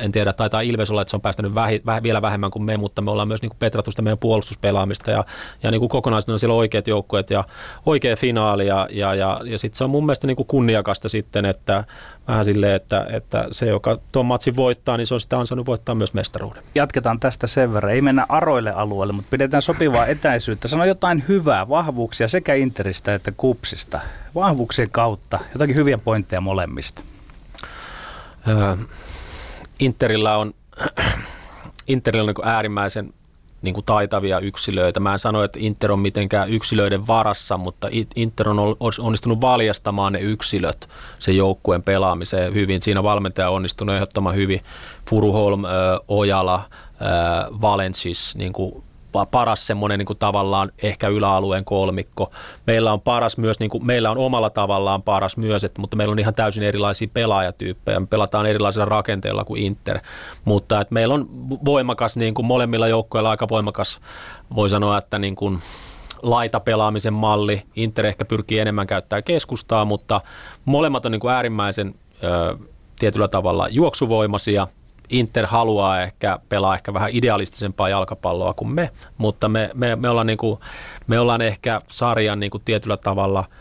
en 0.00 0.12
tiedä, 0.12 0.32
taitaa 0.32 0.60
Ilves 0.60 0.90
olla, 0.90 1.02
että 1.02 1.10
se 1.10 1.16
on 1.16 1.20
päästänyt 1.20 1.54
vähi, 1.54 1.82
väh, 1.86 2.02
vielä 2.02 2.22
vähemmän 2.22 2.50
kuin 2.50 2.62
me, 2.62 2.76
mutta 2.76 3.02
me 3.02 3.10
ollaan 3.10 3.28
myös 3.28 3.42
niin 3.42 3.50
kuin 3.50 3.58
petratu 3.58 3.90
sitä 3.90 4.02
meidän 4.02 4.18
puolustuspelaamista 4.18 5.10
ja, 5.10 5.24
ja 5.62 5.70
niin 5.70 5.78
kuin 5.78 5.88
kokonaisuutena 5.88 6.38
siellä 6.38 6.52
on 6.52 6.58
oikeat 6.58 6.86
joukkueet 6.86 7.30
ja 7.30 7.44
oikea 7.86 8.16
finaali 8.16 8.66
ja, 8.66 8.88
ja, 8.90 9.14
ja, 9.14 9.40
ja 9.44 9.58
sitten 9.58 9.78
se 9.78 9.84
on 9.84 9.90
mun 9.90 10.06
mielestä 10.06 10.26
niin 10.26 10.36
kuin 10.36 10.46
kunniakasta 10.46 11.08
sitten, 11.08 11.44
että 11.44 11.84
vähän 12.28 12.44
silleen, 12.44 12.74
että, 12.74 13.06
että 13.10 13.44
se, 13.50 13.66
joka 13.66 13.98
tuon 14.12 14.26
matsin 14.26 14.56
voittaa, 14.56 14.96
niin 14.96 15.06
se 15.06 15.14
on 15.14 15.20
sitä 15.20 15.38
ansainnut 15.38 15.66
voittaa 15.66 15.94
myös 15.94 16.14
mestaruuden. 16.14 16.62
Jatketaan 16.74 17.20
tästä 17.20 17.46
sen 17.46 17.72
verran. 17.74 17.92
Ei 17.92 18.00
mennä 18.00 18.26
aroille 18.28 18.72
alueelle, 18.72 19.12
mutta 19.12 19.30
pidetään 19.30 19.62
sopivaa 19.62 20.06
etäisyyttä. 20.06 20.68
Sano 20.68 20.84
jotain 20.84 21.24
hyvää, 21.28 21.68
vahvuuksia 21.68 22.28
sekä 22.28 22.54
Interistä 22.54 23.14
että 23.14 23.32
Kupsista. 23.36 24.00
Vahvuuksien 24.34 24.90
kautta. 24.90 25.38
Jotakin 25.52 25.76
hyviä 25.76 25.98
pointteja 25.98 26.40
molemmista. 26.40 27.02
Interillä 29.80 30.36
on, 30.36 30.54
Interillä 31.86 32.22
on 32.22 32.34
niin 32.34 32.48
äärimmäisen 32.48 33.14
niin 33.64 33.74
kuin 33.74 33.84
taitavia 33.84 34.38
yksilöitä. 34.38 35.00
Mä 35.00 35.12
en 35.12 35.18
sano, 35.18 35.42
että 35.42 35.58
Inter 35.62 35.92
on 35.92 36.00
mitenkään 36.00 36.50
yksilöiden 36.50 37.06
varassa, 37.06 37.56
mutta 37.56 37.88
Inter 38.16 38.48
on 38.48 38.76
onnistunut 38.98 39.40
valjastamaan 39.40 40.12
ne 40.12 40.20
yksilöt 40.20 40.88
sen 41.18 41.36
joukkueen 41.36 41.82
pelaamiseen 41.82 42.54
hyvin. 42.54 42.82
Siinä 42.82 43.02
valmentaja 43.02 43.48
on 43.48 43.56
onnistunut 43.56 43.94
ehdottoman 43.94 44.34
hyvin. 44.34 44.60
Furuholm, 45.10 45.62
Ojala, 46.08 46.64
Valensis, 47.60 48.36
niin 48.36 48.52
kuin 48.52 48.83
paras 49.30 49.66
semmoinen 49.66 49.98
niin 49.98 50.06
kuin 50.06 50.18
tavallaan 50.18 50.72
ehkä 50.82 51.08
yläalueen 51.08 51.64
kolmikko. 51.64 52.30
Meillä 52.66 52.92
on 52.92 53.00
paras 53.00 53.38
myös, 53.38 53.60
niin 53.60 53.70
kuin, 53.70 53.86
meillä 53.86 54.10
on 54.10 54.18
omalla 54.18 54.50
tavallaan 54.50 55.02
paras 55.02 55.36
myös, 55.36 55.64
että, 55.64 55.80
mutta 55.80 55.96
meillä 55.96 56.12
on 56.12 56.18
ihan 56.18 56.34
täysin 56.34 56.62
erilaisia 56.62 57.08
pelaajatyyppejä. 57.14 58.00
Me 58.00 58.06
pelataan 58.06 58.46
erilaisilla 58.46 58.84
rakenteilla 58.84 59.44
kuin 59.44 59.62
Inter, 59.62 59.98
mutta 60.44 60.80
että 60.80 60.94
meillä 60.94 61.14
on 61.14 61.28
voimakas, 61.64 62.16
niin 62.16 62.34
kuin 62.34 62.46
molemmilla 62.46 62.88
joukkoilla 62.88 63.30
aika 63.30 63.48
voimakas, 63.48 64.00
voi 64.54 64.70
sanoa, 64.70 64.98
että 64.98 65.18
niin 65.18 65.36
kuin, 65.36 65.58
laitapelaamisen 66.22 67.14
malli. 67.14 67.62
Inter 67.76 68.06
ehkä 68.06 68.24
pyrkii 68.24 68.58
enemmän 68.58 68.86
käyttää 68.86 69.22
keskustaa, 69.22 69.84
mutta 69.84 70.20
molemmat 70.64 71.06
on 71.06 71.12
niin 71.12 71.20
kuin 71.20 71.34
äärimmäisen 71.34 71.94
ö, 72.24 72.56
tietyllä 72.98 73.28
tavalla 73.28 73.68
juoksuvoimaisia– 73.68 74.66
Inter 75.10 75.46
haluaa 75.46 76.02
ehkä 76.02 76.38
pelaa 76.48 76.74
ehkä 76.74 76.94
vähän 76.94 77.10
idealistisempaa 77.12 77.88
jalkapalloa 77.88 78.54
kuin 78.54 78.68
me, 78.68 78.90
mutta 79.18 79.48
me, 79.48 79.70
me, 79.74 79.96
me, 79.96 80.08
ollaan, 80.08 80.26
niin 80.26 80.38
kuin, 80.38 80.60
me 81.06 81.18
ollaan 81.18 81.42
ehkä 81.42 81.80
sarjan 81.88 82.40
niin 82.40 82.50
kuin 82.50 82.62
tietyllä 82.64 82.96
tavalla– 82.96 83.44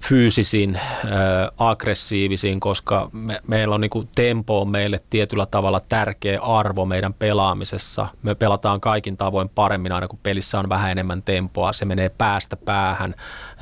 fyysisin, 0.00 0.76
äh, 0.76 1.10
aggressiivisin, 1.58 2.60
koska 2.60 3.10
me, 3.12 3.40
meillä 3.46 3.74
on 3.74 3.80
niin 3.80 4.08
tempo 4.14 4.60
on 4.60 4.68
meille 4.68 5.00
tietyllä 5.10 5.46
tavalla 5.46 5.80
tärkeä 5.88 6.40
arvo 6.40 6.84
meidän 6.84 7.14
pelaamisessa. 7.14 8.06
Me 8.22 8.34
pelataan 8.34 8.80
kaikin 8.80 9.16
tavoin 9.16 9.48
paremmin 9.48 9.92
aina, 9.92 10.08
kun 10.08 10.18
pelissä 10.22 10.58
on 10.58 10.68
vähän 10.68 10.90
enemmän 10.90 11.22
tempoa. 11.22 11.72
Se 11.72 11.84
menee 11.84 12.08
päästä 12.08 12.56
päähän. 12.56 13.14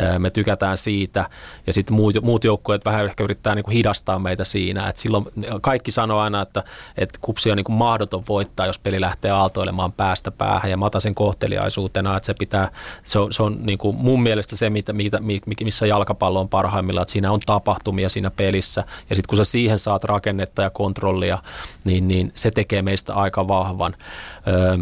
Äh, 0.02 0.18
me 0.18 0.30
tykätään 0.30 0.78
siitä. 0.78 1.30
Ja 1.66 1.72
sitten 1.72 1.96
muut, 1.96 2.22
muut 2.22 2.44
joukkueet 2.44 2.84
vähän 2.84 3.04
ehkä 3.04 3.24
yrittää 3.24 3.54
niin 3.54 3.70
hidastaa 3.70 4.18
meitä 4.18 4.44
siinä. 4.44 4.88
Et 4.88 4.96
silloin 4.96 5.26
kaikki 5.60 5.90
sanoo 5.90 6.20
aina, 6.20 6.42
että, 6.42 6.64
että 6.96 7.18
kupsi 7.22 7.50
on 7.50 7.56
niin 7.56 7.64
mahdoton 7.68 8.22
voittaa, 8.28 8.66
jos 8.66 8.78
peli 8.78 9.00
lähtee 9.00 9.30
aaltoilemaan 9.30 9.92
päästä 9.92 10.30
päähän. 10.30 10.70
Ja 10.70 10.76
mä 10.76 10.84
otan 10.84 11.00
sen 11.00 11.14
kohteliaisuutena, 11.14 12.16
että 12.16 12.26
se 12.26 12.34
pitää, 12.34 12.70
se 13.02 13.18
on, 13.18 13.32
se 13.32 13.42
on 13.42 13.58
niin 13.62 13.78
mun 13.94 14.22
mielestä 14.22 14.56
se, 14.56 14.70
mitä, 14.70 14.92
missä 15.64 15.86
jalkapallo 15.86 16.25
jalkapallo 16.26 16.40
on 16.40 16.48
parhaimmillaan, 16.48 17.02
että 17.02 17.12
siinä 17.12 17.32
on 17.32 17.40
tapahtumia 17.46 18.08
siinä 18.08 18.30
pelissä. 18.30 18.84
Ja 19.10 19.16
sitten 19.16 19.28
kun 19.28 19.36
sä 19.36 19.44
siihen 19.44 19.78
saat 19.78 20.04
rakennetta 20.04 20.62
ja 20.62 20.70
kontrollia, 20.70 21.38
niin, 21.84 22.08
niin 22.08 22.32
se 22.34 22.50
tekee 22.50 22.82
meistä 22.82 23.14
aika 23.14 23.48
vahvan. 23.48 23.94
Öö, 24.48 24.76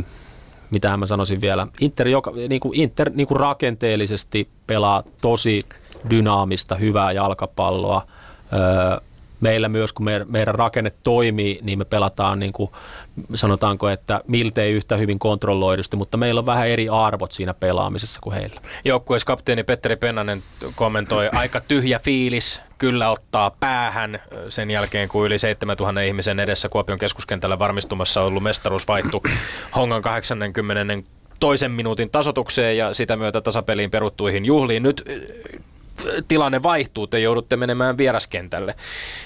mitä 0.71 0.97
mä 0.97 1.07
sanoisin 1.07 1.41
vielä, 1.41 1.67
Inter, 1.81 2.09
joka, 2.09 2.33
niin 2.49 2.61
kuin 2.61 2.81
Inter 2.81 3.11
niin 3.15 3.27
kuin 3.27 3.41
rakenteellisesti 3.41 4.49
pelaa 4.67 5.03
tosi 5.21 5.65
dynaamista, 6.11 6.75
hyvää 6.77 7.13
jalkapalloa. 7.13 8.07
Öö, 8.53 9.01
meillä 9.41 9.69
myös, 9.69 9.93
kun 9.93 10.05
meidän, 10.05 10.27
meidän 10.31 10.55
rakenne 10.55 10.93
toimii, 11.03 11.59
niin 11.63 11.79
me 11.79 11.85
pelataan 11.85 12.39
niin 12.39 12.53
kuin, 12.53 12.71
sanotaanko, 13.35 13.89
että 13.89 14.21
miltei 14.29 14.73
yhtä 14.73 14.97
hyvin 14.97 15.19
kontrolloidusti, 15.19 15.97
mutta 15.97 16.17
meillä 16.17 16.39
on 16.39 16.47
vähän 16.47 16.69
eri 16.69 16.89
arvot 16.89 17.33
siinä 17.33 17.55
pelaamisessa 17.55 18.21
kuin 18.21 18.35
heillä. 18.35 18.61
Joukkueessa 18.85 19.27
kapteeni 19.27 19.65
Petteri 19.65 19.97
Pennanen 19.97 20.43
kommentoi 20.75 21.29
aika 21.33 21.61
tyhjä 21.61 21.99
fiilis, 21.99 22.63
kyllä 22.79 23.11
ottaa 23.11 23.51
päähän 23.61 24.23
sen 24.49 24.71
jälkeen, 24.71 25.09
kun 25.09 25.27
yli 25.27 25.39
7000 25.39 26.01
ihmisen 26.01 26.41
edessä 26.41 26.69
Kuopion 26.69 26.99
keskuskentällä 26.99 27.59
varmistumassa 27.59 28.23
ollut 28.23 28.43
mestaruus 28.43 28.89
vaihtu 28.89 29.23
Hongan 29.77 30.03
80 30.03 31.09
toisen 31.41 31.71
minuutin 31.71 32.11
tasotukseen 32.11 32.77
ja 32.77 32.95
sitä 32.95 33.17
myötä 33.17 33.41
tasapeliin 33.41 33.91
peruttuihin 33.91 34.45
juhliin. 34.45 34.83
Nyt 34.83 35.05
tilanne 36.29 36.63
vaihtuu, 36.63 37.07
te 37.07 37.21
joudutte 37.21 37.57
menemään 37.57 37.99
vieraskentälle, 37.99 38.75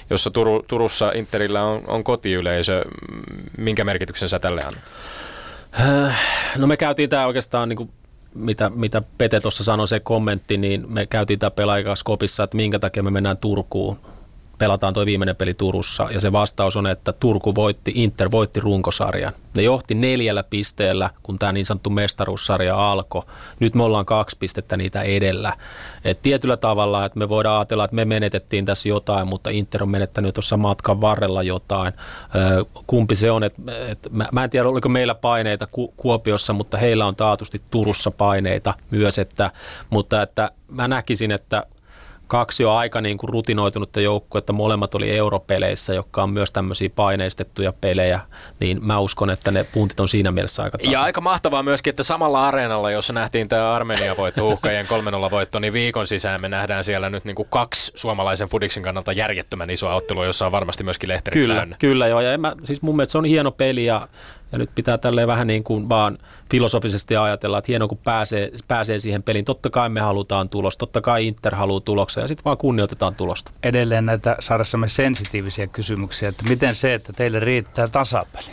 jossa 0.09 0.31
Turu, 0.31 0.63
Turussa 0.67 1.11
Interillä 1.11 1.63
on, 1.63 1.81
on 1.87 2.03
kotiyleisö. 2.03 2.85
Minkä 3.57 3.83
merkityksen 3.83 4.29
sä 4.29 4.39
tälle 4.39 4.61
annat? 4.61 4.83
No 6.57 6.67
me 6.67 6.77
käytiin 6.77 7.09
tämä 7.09 7.25
oikeastaan 7.25 7.69
niin 7.69 7.77
kuin 7.77 7.91
mitä, 8.33 8.69
mitä 8.69 9.01
Pete 9.17 9.39
tuossa 9.39 9.63
sanoi 9.63 9.87
se 9.87 9.99
kommentti, 9.99 10.57
niin 10.57 10.85
me 10.93 11.05
käytiin 11.05 11.39
tämä 11.39 11.51
pelaajaskopissa, 11.51 12.43
että 12.43 12.57
minkä 12.57 12.79
takia 12.79 13.03
me 13.03 13.11
mennään 13.11 13.37
Turkuun 13.37 13.99
pelataan 14.59 14.93
tuo 14.93 15.05
viimeinen 15.05 15.35
peli 15.35 15.53
Turussa 15.53 16.07
ja 16.11 16.19
se 16.19 16.31
vastaus 16.31 16.77
on, 16.77 16.87
että 16.87 17.13
Turku 17.13 17.55
voitti, 17.55 17.91
Inter 17.95 18.31
voitti 18.31 18.59
runkosarjan. 18.59 19.33
Ne 19.55 19.63
johti 19.63 19.95
neljällä 19.95 20.43
pisteellä, 20.43 21.09
kun 21.23 21.39
tämä 21.39 21.53
niin 21.53 21.65
sanottu 21.65 21.89
mestaruussarja 21.89 22.91
alkoi. 22.91 23.23
Nyt 23.59 23.75
me 23.75 23.83
ollaan 23.83 24.05
kaksi 24.05 24.37
pistettä 24.39 24.77
niitä 24.77 25.01
edellä. 25.01 25.53
Et 26.05 26.21
tietyllä 26.21 26.57
tavalla, 26.57 27.05
että 27.05 27.19
me 27.19 27.29
voidaan 27.29 27.57
ajatella, 27.57 27.85
että 27.85 27.95
me 27.95 28.05
menetettiin 28.05 28.65
tässä 28.65 28.89
jotain, 28.89 29.27
mutta 29.27 29.49
Inter 29.49 29.83
on 29.83 29.89
menettänyt 29.89 30.35
tuossa 30.35 30.57
matkan 30.57 31.01
varrella 31.01 31.43
jotain. 31.43 31.93
kumpi 32.87 33.15
se 33.15 33.31
on, 33.31 33.43
että 33.43 33.61
et, 33.87 34.07
mä, 34.11 34.27
mä 34.31 34.43
en 34.43 34.49
tiedä, 34.49 34.69
oliko 34.69 34.89
meillä 34.89 35.15
paineita 35.15 35.67
Ku, 35.67 35.93
Kuopiossa, 35.97 36.53
mutta 36.53 36.77
heillä 36.77 37.05
on 37.05 37.15
taatusti 37.15 37.61
Turussa 37.71 38.11
paineita 38.11 38.73
myös, 38.91 39.19
että, 39.19 39.51
mutta 39.89 40.21
että 40.21 40.51
mä 40.67 40.87
näkisin, 40.87 41.31
että 41.31 41.63
kaksi 42.29 42.63
jo 42.63 42.71
aika 42.71 43.01
niin 43.01 43.17
kuin 43.17 43.29
rutinoitunutta 43.29 44.01
joukkuetta, 44.01 44.53
molemmat 44.53 44.95
oli 44.95 45.11
europeleissä, 45.11 45.93
jotka 45.93 46.23
on 46.23 46.29
myös 46.29 46.51
tämmöisiä 46.51 46.89
paineistettuja 46.95 47.73
pelejä, 47.81 48.19
niin 48.59 48.85
mä 48.85 48.99
uskon, 48.99 49.29
että 49.29 49.51
ne 49.51 49.63
puntit 49.63 49.99
on 49.99 50.07
siinä 50.07 50.31
mielessä 50.31 50.63
aika 50.63 50.77
tasa. 50.77 50.91
Ja 50.91 51.01
aika 51.01 51.21
mahtavaa 51.21 51.63
myöskin, 51.63 51.91
että 51.91 52.03
samalla 52.03 52.47
areenalla, 52.47 52.91
jossa 52.91 53.13
nähtiin 53.13 53.49
tämä 53.49 53.71
Armenia-voitto, 53.71 54.47
uhkajien 54.47 54.87
3 54.87 55.11
voitto, 55.31 55.59
niin 55.59 55.73
viikon 55.73 56.07
sisään 56.07 56.41
me 56.41 56.49
nähdään 56.49 56.83
siellä 56.83 57.09
nyt 57.09 57.25
niin 57.25 57.35
kuin 57.35 57.47
kaksi 57.49 57.91
suomalaisen 57.95 58.49
fudiksin 58.49 58.83
kannalta 58.83 59.11
järjettömän 59.11 59.69
isoa 59.69 59.95
ottelua, 59.95 60.25
jossa 60.25 60.45
on 60.45 60.51
varmasti 60.51 60.83
myöskin 60.83 61.09
lehterit 61.09 61.33
Kyllä, 61.33 61.55
täynnä. 61.55 61.75
kyllä 61.79 62.07
joo, 62.07 62.21
ja 62.21 62.37
mä, 62.37 62.55
siis 62.63 62.81
mun 62.81 62.95
mielestä 62.95 63.11
se 63.11 63.17
on 63.17 63.25
hieno 63.25 63.51
peli 63.51 63.85
ja 63.85 64.07
Ja 64.51 64.57
nyt 64.57 64.69
pitää 64.75 64.97
tälleen 64.97 65.27
vähän 65.27 65.47
niin 65.47 65.63
kuin 65.63 65.89
vaan 65.89 66.17
filosofisesti 66.51 67.15
ajatella, 67.15 67.57
että 67.57 67.71
hienoa 67.71 67.87
kun 67.87 67.97
pääsee, 67.97 68.51
pääsee 68.67 68.99
siihen 68.99 69.23
peliin. 69.23 69.45
Totta 69.45 69.69
kai 69.69 69.89
me 69.89 70.01
halutaan 70.01 70.49
tulosta, 70.49 70.79
totta 70.79 71.01
kai 71.01 71.27
Inter 71.27 71.55
haluaa 71.55 71.79
tuloksia 71.79 72.23
ja 72.23 72.27
sitten 72.27 72.45
vaan 72.45 72.57
kunnioitetaan 72.57 73.15
tulosta. 73.15 73.51
Edelleen 73.63 74.05
näitä 74.05 74.35
saadessamme 74.39 74.87
sensitiivisiä 74.87 75.67
kysymyksiä, 75.67 76.29
että 76.29 76.43
miten 76.49 76.75
se, 76.75 76.93
että 76.93 77.13
teille 77.13 77.39
riittää 77.39 77.87
tasapeli? 77.87 78.45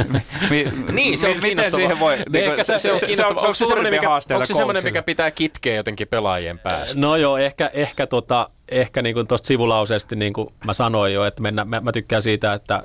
mi, 0.50 0.68
niin, 0.92 1.18
se 1.18 1.28
on 1.28 1.36
miten 1.42 1.72
siihen 1.72 2.00
voi, 2.00 2.16
niin, 2.16 2.44
ehkä 2.44 2.62
se, 2.62 2.78
se, 2.78 2.92
on 2.92 2.98
kiinnostavaa. 3.06 3.42
Onko 3.42 3.54
se 3.54 3.66
semmoinen, 3.66 3.92
mikä, 3.92 4.10
onko 4.10 4.44
se 4.44 4.54
semmoinen, 4.54 4.84
mikä 4.84 5.02
pitää 5.02 5.30
kitkeä 5.30 5.74
jotenkin 5.74 6.08
pelaajien 6.08 6.58
päästä? 6.58 7.00
No 7.00 7.16
joo, 7.16 7.38
ehkä, 7.38 7.70
ehkä, 7.74 8.06
tota, 8.06 8.50
ehkä 8.68 9.02
niin 9.02 9.14
kuin 9.14 9.26
tuosta 9.26 9.46
sivulauseesti 9.46 10.16
niin 10.16 10.32
kuin 10.32 10.48
mä 10.64 10.72
sanoin 10.72 11.14
jo, 11.14 11.24
että 11.24 11.42
mennä, 11.42 11.64
mä, 11.64 11.80
mä 11.80 11.92
tykkään 11.92 12.22
siitä, 12.22 12.52
että 12.52 12.82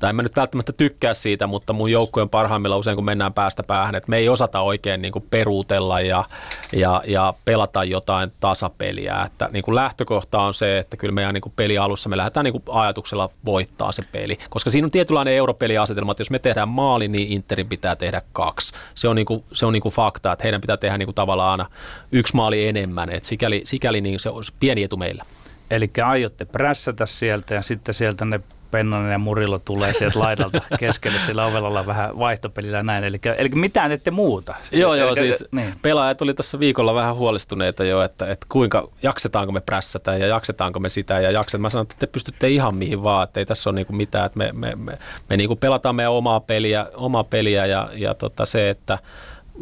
tai 0.00 0.10
en 0.10 0.16
mä 0.16 0.22
nyt 0.22 0.36
välttämättä 0.36 0.72
tykkää 0.72 1.14
siitä, 1.14 1.46
mutta 1.46 1.72
mun 1.72 1.92
joukkojen 1.92 2.28
parhaimmilla 2.28 2.76
usein 2.76 2.96
kun 2.96 3.04
mennään 3.04 3.32
päästä 3.32 3.62
päähän, 3.62 3.94
että 3.94 4.10
me 4.10 4.16
ei 4.16 4.28
osata 4.28 4.60
oikein 4.60 5.02
niin 5.02 5.12
kuin 5.12 5.24
peruutella 5.30 6.00
ja, 6.00 6.24
ja, 6.72 7.02
ja 7.06 7.34
pelata 7.44 7.84
jotain 7.84 8.32
tasapeliä. 8.40 9.22
Että 9.26 9.48
niin 9.52 9.62
kuin 9.62 9.74
lähtökohta 9.74 10.40
on 10.40 10.54
se, 10.54 10.78
että 10.78 10.96
kyllä 10.96 11.14
meidän 11.14 11.34
niin 11.34 11.52
peli 11.56 11.78
alussa 11.78 12.08
me 12.08 12.16
lähdetään 12.16 12.44
niin 12.44 12.52
kuin 12.52 12.62
ajatuksella 12.68 13.30
voittaa 13.44 13.92
se 13.92 14.02
peli, 14.12 14.38
koska 14.50 14.70
siinä 14.70 14.84
on 14.84 14.90
tietynlainen 14.90 15.34
europeliasetelma, 15.34 16.12
että 16.12 16.20
jos 16.20 16.30
me 16.30 16.38
tehdään 16.38 16.68
maali, 16.68 17.08
niin 17.08 17.32
Interin 17.32 17.68
pitää 17.68 17.96
tehdä 17.96 18.22
kaksi. 18.32 18.72
Se 18.94 19.08
on, 19.08 19.16
niin 19.16 19.26
kuin, 19.26 19.44
se 19.52 19.66
on 19.66 19.72
niin 19.72 19.82
kuin 19.82 19.92
fakta, 19.92 20.32
että 20.32 20.42
heidän 20.42 20.60
pitää 20.60 20.76
tehdä 20.76 20.98
niin 20.98 21.06
kuin 21.06 21.14
tavallaan 21.14 21.50
aina 21.50 21.66
yksi 22.12 22.36
maali 22.36 22.68
enemmän, 22.68 23.10
että 23.10 23.28
sikäli, 23.28 23.62
sikäli 23.64 24.00
niin 24.00 24.20
se 24.20 24.30
on 24.30 24.42
pieni 24.60 24.82
etu 24.82 24.96
meillä. 24.96 25.24
Eli 25.70 25.90
aiotte 26.04 26.44
prässätä 26.44 27.06
sieltä 27.06 27.54
ja 27.54 27.62
sitten 27.62 27.94
sieltä 27.94 28.24
ne 28.24 28.40
Pennanen 28.70 29.12
ja 29.12 29.18
Murillo 29.18 29.58
tulee 29.58 29.94
sieltä 29.94 30.18
laidalta 30.18 30.60
keskelle 30.80 31.18
sillä 31.18 31.46
ovella 31.46 31.86
vähän 31.86 32.18
vaihtopelillä 32.18 32.82
näin. 32.82 33.04
Eli, 33.04 33.20
eli 33.36 33.48
mitään 33.48 33.92
ette 33.92 34.10
muuta. 34.10 34.54
Joo, 34.72 34.94
joo, 34.94 35.08
eli, 35.08 35.16
siis 35.16 35.44
niin. 35.52 35.74
pelaajat 35.82 36.22
oli 36.22 36.34
tuossa 36.34 36.60
viikolla 36.60 36.94
vähän 36.94 37.16
huolestuneita 37.16 37.84
jo, 37.84 38.02
että, 38.02 38.26
että 38.26 38.46
kuinka 38.48 38.88
jaksetaanko 39.02 39.52
me 39.52 39.60
prässätä 39.60 40.16
ja 40.16 40.26
jaksetaanko 40.26 40.80
me 40.80 40.88
sitä 40.88 41.20
ja 41.20 41.30
jakset. 41.30 41.60
Mä 41.60 41.68
sanoin, 41.68 41.84
että 41.84 41.96
te 41.98 42.06
pystytte 42.06 42.48
ihan 42.48 42.76
mihin 42.76 43.02
vaan, 43.02 43.24
että 43.24 43.40
ei 43.40 43.46
tässä 43.46 43.70
ole 43.70 43.76
niinku 43.76 43.92
mitään, 43.92 44.26
että 44.26 44.38
me, 44.38 44.50
me, 44.52 44.74
me, 44.76 44.98
me 45.30 45.36
niinku 45.36 45.56
pelataan 45.56 45.94
meidän 45.94 46.12
omaa 46.12 46.40
peliä, 46.40 46.86
omaa 46.94 47.24
peliä 47.24 47.66
ja, 47.66 47.88
ja 47.94 48.14
tota 48.14 48.44
se, 48.44 48.70
että 48.70 48.98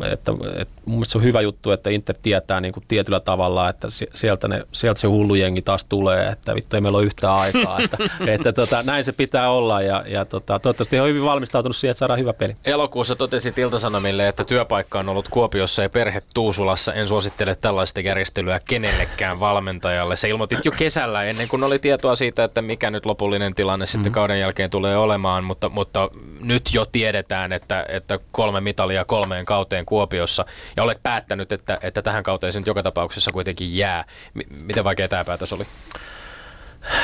että, 0.04 0.32
että 0.56 0.74
mun 0.84 0.96
mielestä 0.96 1.12
se 1.12 1.18
on 1.18 1.24
hyvä 1.24 1.40
juttu, 1.40 1.70
että 1.70 1.90
Inter 1.90 2.16
tietää 2.22 2.60
niin 2.60 2.72
kuin 2.72 2.84
tietyllä 2.88 3.20
tavalla, 3.20 3.68
että 3.68 3.88
sieltä, 4.14 4.48
ne, 4.48 4.62
sieltä 4.72 5.00
se 5.00 5.06
hullu 5.06 5.34
jengi 5.34 5.62
taas 5.62 5.84
tulee, 5.84 6.26
että 6.28 6.54
vittu 6.54 6.76
ei 6.76 6.80
meillä 6.80 6.98
ole 6.98 7.06
yhtään 7.06 7.34
aikaa. 7.34 7.78
että, 7.80 7.96
että 8.34 8.52
tota, 8.52 8.82
näin 8.82 9.04
se 9.04 9.12
pitää 9.12 9.50
olla 9.50 9.82
ja, 9.82 10.04
ja 10.06 10.24
tota, 10.24 10.58
toivottavasti 10.58 11.00
on 11.00 11.08
hyvin 11.08 11.24
valmistautunut 11.24 11.76
siihen, 11.76 11.90
että 11.90 11.98
saadaan 11.98 12.20
hyvä 12.20 12.32
peli. 12.32 12.54
Elokuussa 12.64 13.16
totesit 13.16 13.58
Iltasanomille, 13.58 14.28
että 14.28 14.44
työpaikka 14.44 14.98
on 14.98 15.08
ollut 15.08 15.28
Kuopiossa 15.28 15.82
ja 15.82 15.90
perhe 15.90 16.22
Tuusulassa. 16.34 16.94
En 16.94 17.08
suosittele 17.08 17.54
tällaista 17.54 18.00
järjestelyä 18.00 18.60
kenellekään 18.68 19.40
valmentajalle. 19.40 20.16
Se 20.16 20.28
ilmoitit 20.28 20.64
jo 20.64 20.72
kesällä 20.72 21.24
ennen 21.24 21.48
kuin 21.48 21.64
oli 21.64 21.78
tietoa 21.78 22.16
siitä, 22.16 22.44
että 22.44 22.62
mikä 22.62 22.90
nyt 22.90 23.06
lopullinen 23.06 23.54
tilanne 23.54 23.84
mm-hmm. 23.84 23.92
sitten 23.92 24.12
kauden 24.12 24.40
jälkeen 24.40 24.70
tulee 24.70 24.96
olemaan, 24.96 25.44
mutta, 25.44 25.68
mutta 25.68 26.10
nyt 26.40 26.74
jo 26.74 26.84
tiedetään, 26.84 27.52
että, 27.52 27.86
että 27.88 28.18
kolme 28.32 28.60
mitalia 28.60 29.04
kolmeen 29.04 29.44
kauteen 29.44 29.86
Kuopiossa 29.88 30.44
ja 30.76 30.82
olet 30.82 31.02
päättänyt, 31.02 31.52
että, 31.52 31.78
että 31.82 32.02
tähän 32.02 32.22
kauteen 32.22 32.52
se 32.52 32.60
nyt 32.60 32.66
joka 32.66 32.82
tapauksessa 32.82 33.30
kuitenkin 33.30 33.76
jää. 33.76 34.04
M- 34.34 34.64
miten 34.64 34.84
vaikea 34.84 35.08
tämä 35.08 35.24
päätös 35.24 35.52
oli? 35.52 35.64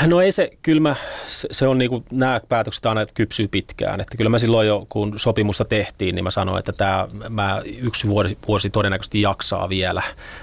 No 0.06 0.20
ei 0.20 0.32
se, 0.32 0.50
kyllä 0.62 0.80
mä, 0.80 0.96
se, 1.26 1.48
se 1.50 1.68
on 1.68 1.78
niinku, 1.78 2.04
nämä 2.10 2.40
päätökset 2.48 2.86
aina 2.86 3.06
kypsyy 3.14 3.48
pitkään. 3.48 4.00
Että 4.00 4.16
kyllä 4.16 4.30
mä 4.30 4.38
silloin 4.38 4.68
jo, 4.68 4.86
kun 4.88 5.18
sopimusta 5.18 5.64
tehtiin, 5.64 6.14
niin 6.14 6.24
mä 6.24 6.30
sanoin, 6.30 6.58
että 6.58 6.72
tämä, 6.72 7.08
mä 7.28 7.62
yksi 7.82 8.08
vuosi, 8.08 8.38
vuosi 8.48 8.70
todennäköisesti 8.70 9.20
jaksaa 9.20 9.68
vielä. 9.68 10.02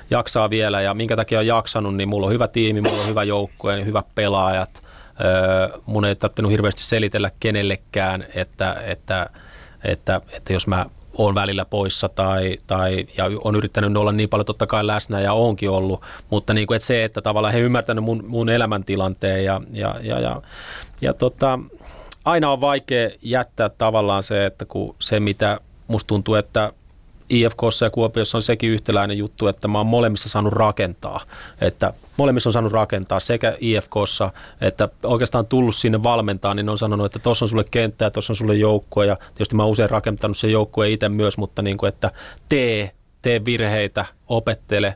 Jaksaa 0.10 0.50
vielä 0.50 0.82
ja 0.82 0.94
minkä 0.94 1.16
takia 1.16 1.40
on 1.40 1.48
jaksanut, 1.48 1.96
niin 1.96 2.10
mulla 2.10 2.28
on 2.28 2.34
hyvä 2.34 2.48
tiimi, 2.48 2.82
mulla 2.82 3.02
on 3.02 3.10
hyvä 3.10 3.24
joukkue, 3.24 3.76
niin 3.76 3.86
hyvät 3.86 4.06
pelaajat. 4.16 4.84
Mun 5.86 6.06
ei 6.06 6.16
tarvinnut 6.16 6.52
hirveästi 6.52 6.84
selitellä 6.84 7.32
kenellekään, 7.40 8.26
että, 8.36 8.76
että, 8.86 9.30
että, 9.84 10.22
että 10.32 10.54
jos 10.54 10.68
mä 10.68 10.86
on 11.18 11.36
välillä 11.36 11.66
poissa 11.66 12.10
tai, 12.10 12.58
tai 12.68 13.06
ja 13.18 13.26
on 13.44 13.56
yrittänyt 13.56 13.98
olla 13.98 14.12
niin 14.12 14.30
paljon 14.30 14.46
totta 14.46 14.68
kai 14.68 14.88
läsnä 14.88 15.22
ja 15.22 15.34
onkin 15.34 15.70
ollut, 15.70 16.02
mutta 16.30 16.54
niin 16.54 16.68
kuin, 16.68 16.76
että 16.76 16.86
se, 16.86 17.04
että 17.04 17.22
tavallaan 17.22 17.54
he 17.54 17.60
ymmärtänyt 17.60 18.04
mun, 18.04 18.24
mun 18.28 18.50
elämäntilanteen 18.50 19.46
ja, 19.46 19.62
ja, 19.74 19.96
ja, 20.02 20.20
ja, 20.20 20.42
ja 21.02 21.14
tota, 21.14 21.60
aina 22.26 22.52
on 22.52 22.62
vaikea 22.62 23.10
jättää 23.22 23.70
tavallaan 23.70 24.24
se, 24.24 24.46
että 24.46 24.66
kun 24.66 24.96
se 25.00 25.20
mitä 25.20 25.60
musta 25.88 26.08
tuntuu, 26.08 26.36
että 26.36 26.74
IFKssa 27.32 27.86
ja 27.86 27.90
Kuopiossa 27.90 28.38
on 28.38 28.42
sekin 28.42 28.70
yhtäläinen 28.70 29.18
juttu, 29.18 29.48
että 29.48 29.68
mä 29.68 29.78
oon 29.78 29.88
molemmissa 29.88 30.30
saanut 30.30 30.54
rakentaa. 30.54 31.20
Että 31.62 31.94
molemmissa 32.18 32.50
on 32.50 32.54
saanut 32.54 32.72
rakentaa 32.72 33.20
sekä 33.20 33.58
IFKssa, 33.60 34.32
että 34.62 34.90
oikeastaan 35.04 35.46
tullut 35.46 35.76
sinne 35.76 36.04
valmentaa, 36.04 36.54
niin 36.54 36.70
on 36.70 36.78
sanonut, 36.78 37.06
että 37.06 37.20
tuossa 37.20 37.46
on 37.46 37.50
sulle 37.50 37.66
kenttä 37.72 38.06
ja 38.06 38.12
tuossa 38.12 38.34
on 38.34 38.38
sulle 38.38 38.56
joukkue. 38.56 39.06
Ja 39.06 39.16
tietysti 39.16 39.56
mä 39.56 39.64
oon 39.64 39.72
usein 39.72 39.90
rakentanut 39.90 40.38
sen 40.38 40.52
joukkueen 40.52 40.92
itse 40.92 41.10
myös, 41.10 41.38
mutta 41.38 41.62
niin 41.62 41.78
kuin, 41.78 41.88
että 41.88 42.12
tee, 42.50 42.92
tee 43.22 43.46
virheitä, 43.46 44.06
opettele 44.28 44.96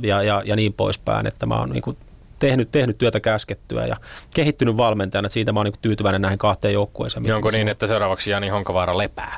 ja, 0.00 0.22
ja, 0.22 0.42
ja 0.44 0.56
niin 0.56 0.72
poispäin. 0.72 1.26
Että 1.26 1.46
mä 1.46 1.58
oon 1.58 1.70
niin 1.70 1.82
kuin 1.82 1.96
tehnyt, 2.38 2.72
tehnyt 2.72 2.98
työtä 2.98 3.20
käskettyä 3.20 3.86
ja 3.86 3.96
kehittynyt 4.34 4.76
valmentajana. 4.76 5.28
Siitä 5.28 5.52
mä 5.52 5.60
oon 5.60 5.66
niin 5.66 5.74
tyytyväinen 5.82 6.22
näihin 6.22 6.38
kahteen 6.38 6.74
joukkueeseen. 6.74 7.34
Onko 7.34 7.50
niin, 7.50 7.68
että 7.68 7.86
seuraavaksi 7.86 8.30
Jani 8.30 8.48
Honkavaara 8.48 8.98
lepää? 8.98 9.36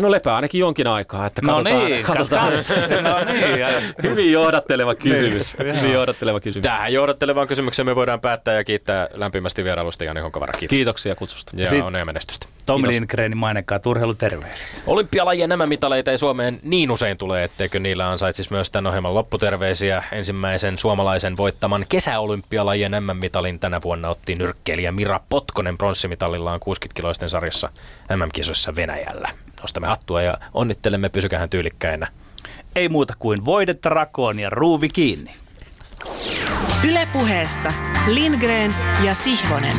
No 0.00 0.10
lepää 0.10 0.34
ainakin 0.34 0.58
jonkin 0.58 0.86
aikaa. 0.86 1.26
Että 1.26 1.42
no 1.44 1.62
niin, 1.62 2.04
katsotaan. 2.04 2.52
no 3.02 3.32
niin. 3.32 3.94
Hyvin 4.02 4.32
johdatteleva 4.32 4.94
kysymys. 4.94 5.58
Niin, 5.58 5.76
Hyvin 5.76 5.92
johdatteleva 5.92 6.40
kysymys. 6.40 6.62
Tähän 6.62 6.92
johdattelevaan 6.92 7.46
kysymykseen 7.48 7.86
me 7.86 7.96
voidaan 7.96 8.20
päättää 8.20 8.54
ja 8.54 8.64
kiittää 8.64 9.08
lämpimästi 9.14 9.64
vierailusta 9.64 10.04
Jani 10.04 10.20
Honkavara. 10.20 10.52
Kiitos. 10.52 10.76
Kiitoksia 10.76 11.14
kutsusta. 11.14 11.52
Ja 11.54 11.68
Sitten 11.68 11.86
onnea 11.86 12.04
menestystä. 12.04 12.46
Tommi 12.66 12.88
Lindgrenin 12.88 13.38
mainekkaa 13.38 13.80
terveiset. 14.18 14.82
Olympialajien 14.86 15.48
nämä 15.48 15.66
mitaleita 15.66 16.10
ei 16.10 16.18
Suomeen 16.18 16.60
niin 16.62 16.90
usein 16.90 17.18
tule, 17.18 17.44
etteikö 17.44 17.80
niillä 17.80 18.10
ansaitsisi 18.10 18.52
myös 18.52 18.70
tämän 18.70 18.86
ohjelman 18.86 19.14
lopputerveisiä. 19.14 20.04
Ensimmäisen 20.12 20.78
suomalaisen 20.78 21.36
voittaman 21.36 21.86
kesäolympialajien 21.88 22.92
MM-mitalin 22.92 23.58
tänä 23.60 23.82
vuonna 23.82 24.08
otti 24.08 24.34
nyrkkeilijä 24.34 24.92
Mira 24.92 25.20
Potkonen 25.28 25.78
pronssimitalillaan 25.78 26.60
60-kiloisten 26.60 27.28
sarjassa 27.28 27.68
MM-kisoissa 28.16 28.76
Venäjällä. 28.76 29.28
Nostamme 29.66 29.88
hattua 29.88 30.22
ja 30.22 30.38
onnittelemme, 30.54 31.08
pysykähän 31.08 31.50
tyylikkäinä. 31.50 32.08
Ei 32.76 32.88
muuta 32.88 33.14
kuin 33.18 33.44
voidetta 33.44 33.88
rakoon 33.88 34.38
ja 34.38 34.50
ruuvi 34.50 34.88
kiinni. 34.88 35.34
Ylepuheessa 36.88 37.72
Lindgren 38.06 38.74
ja 39.04 39.14
Sihvonen. 39.14 39.76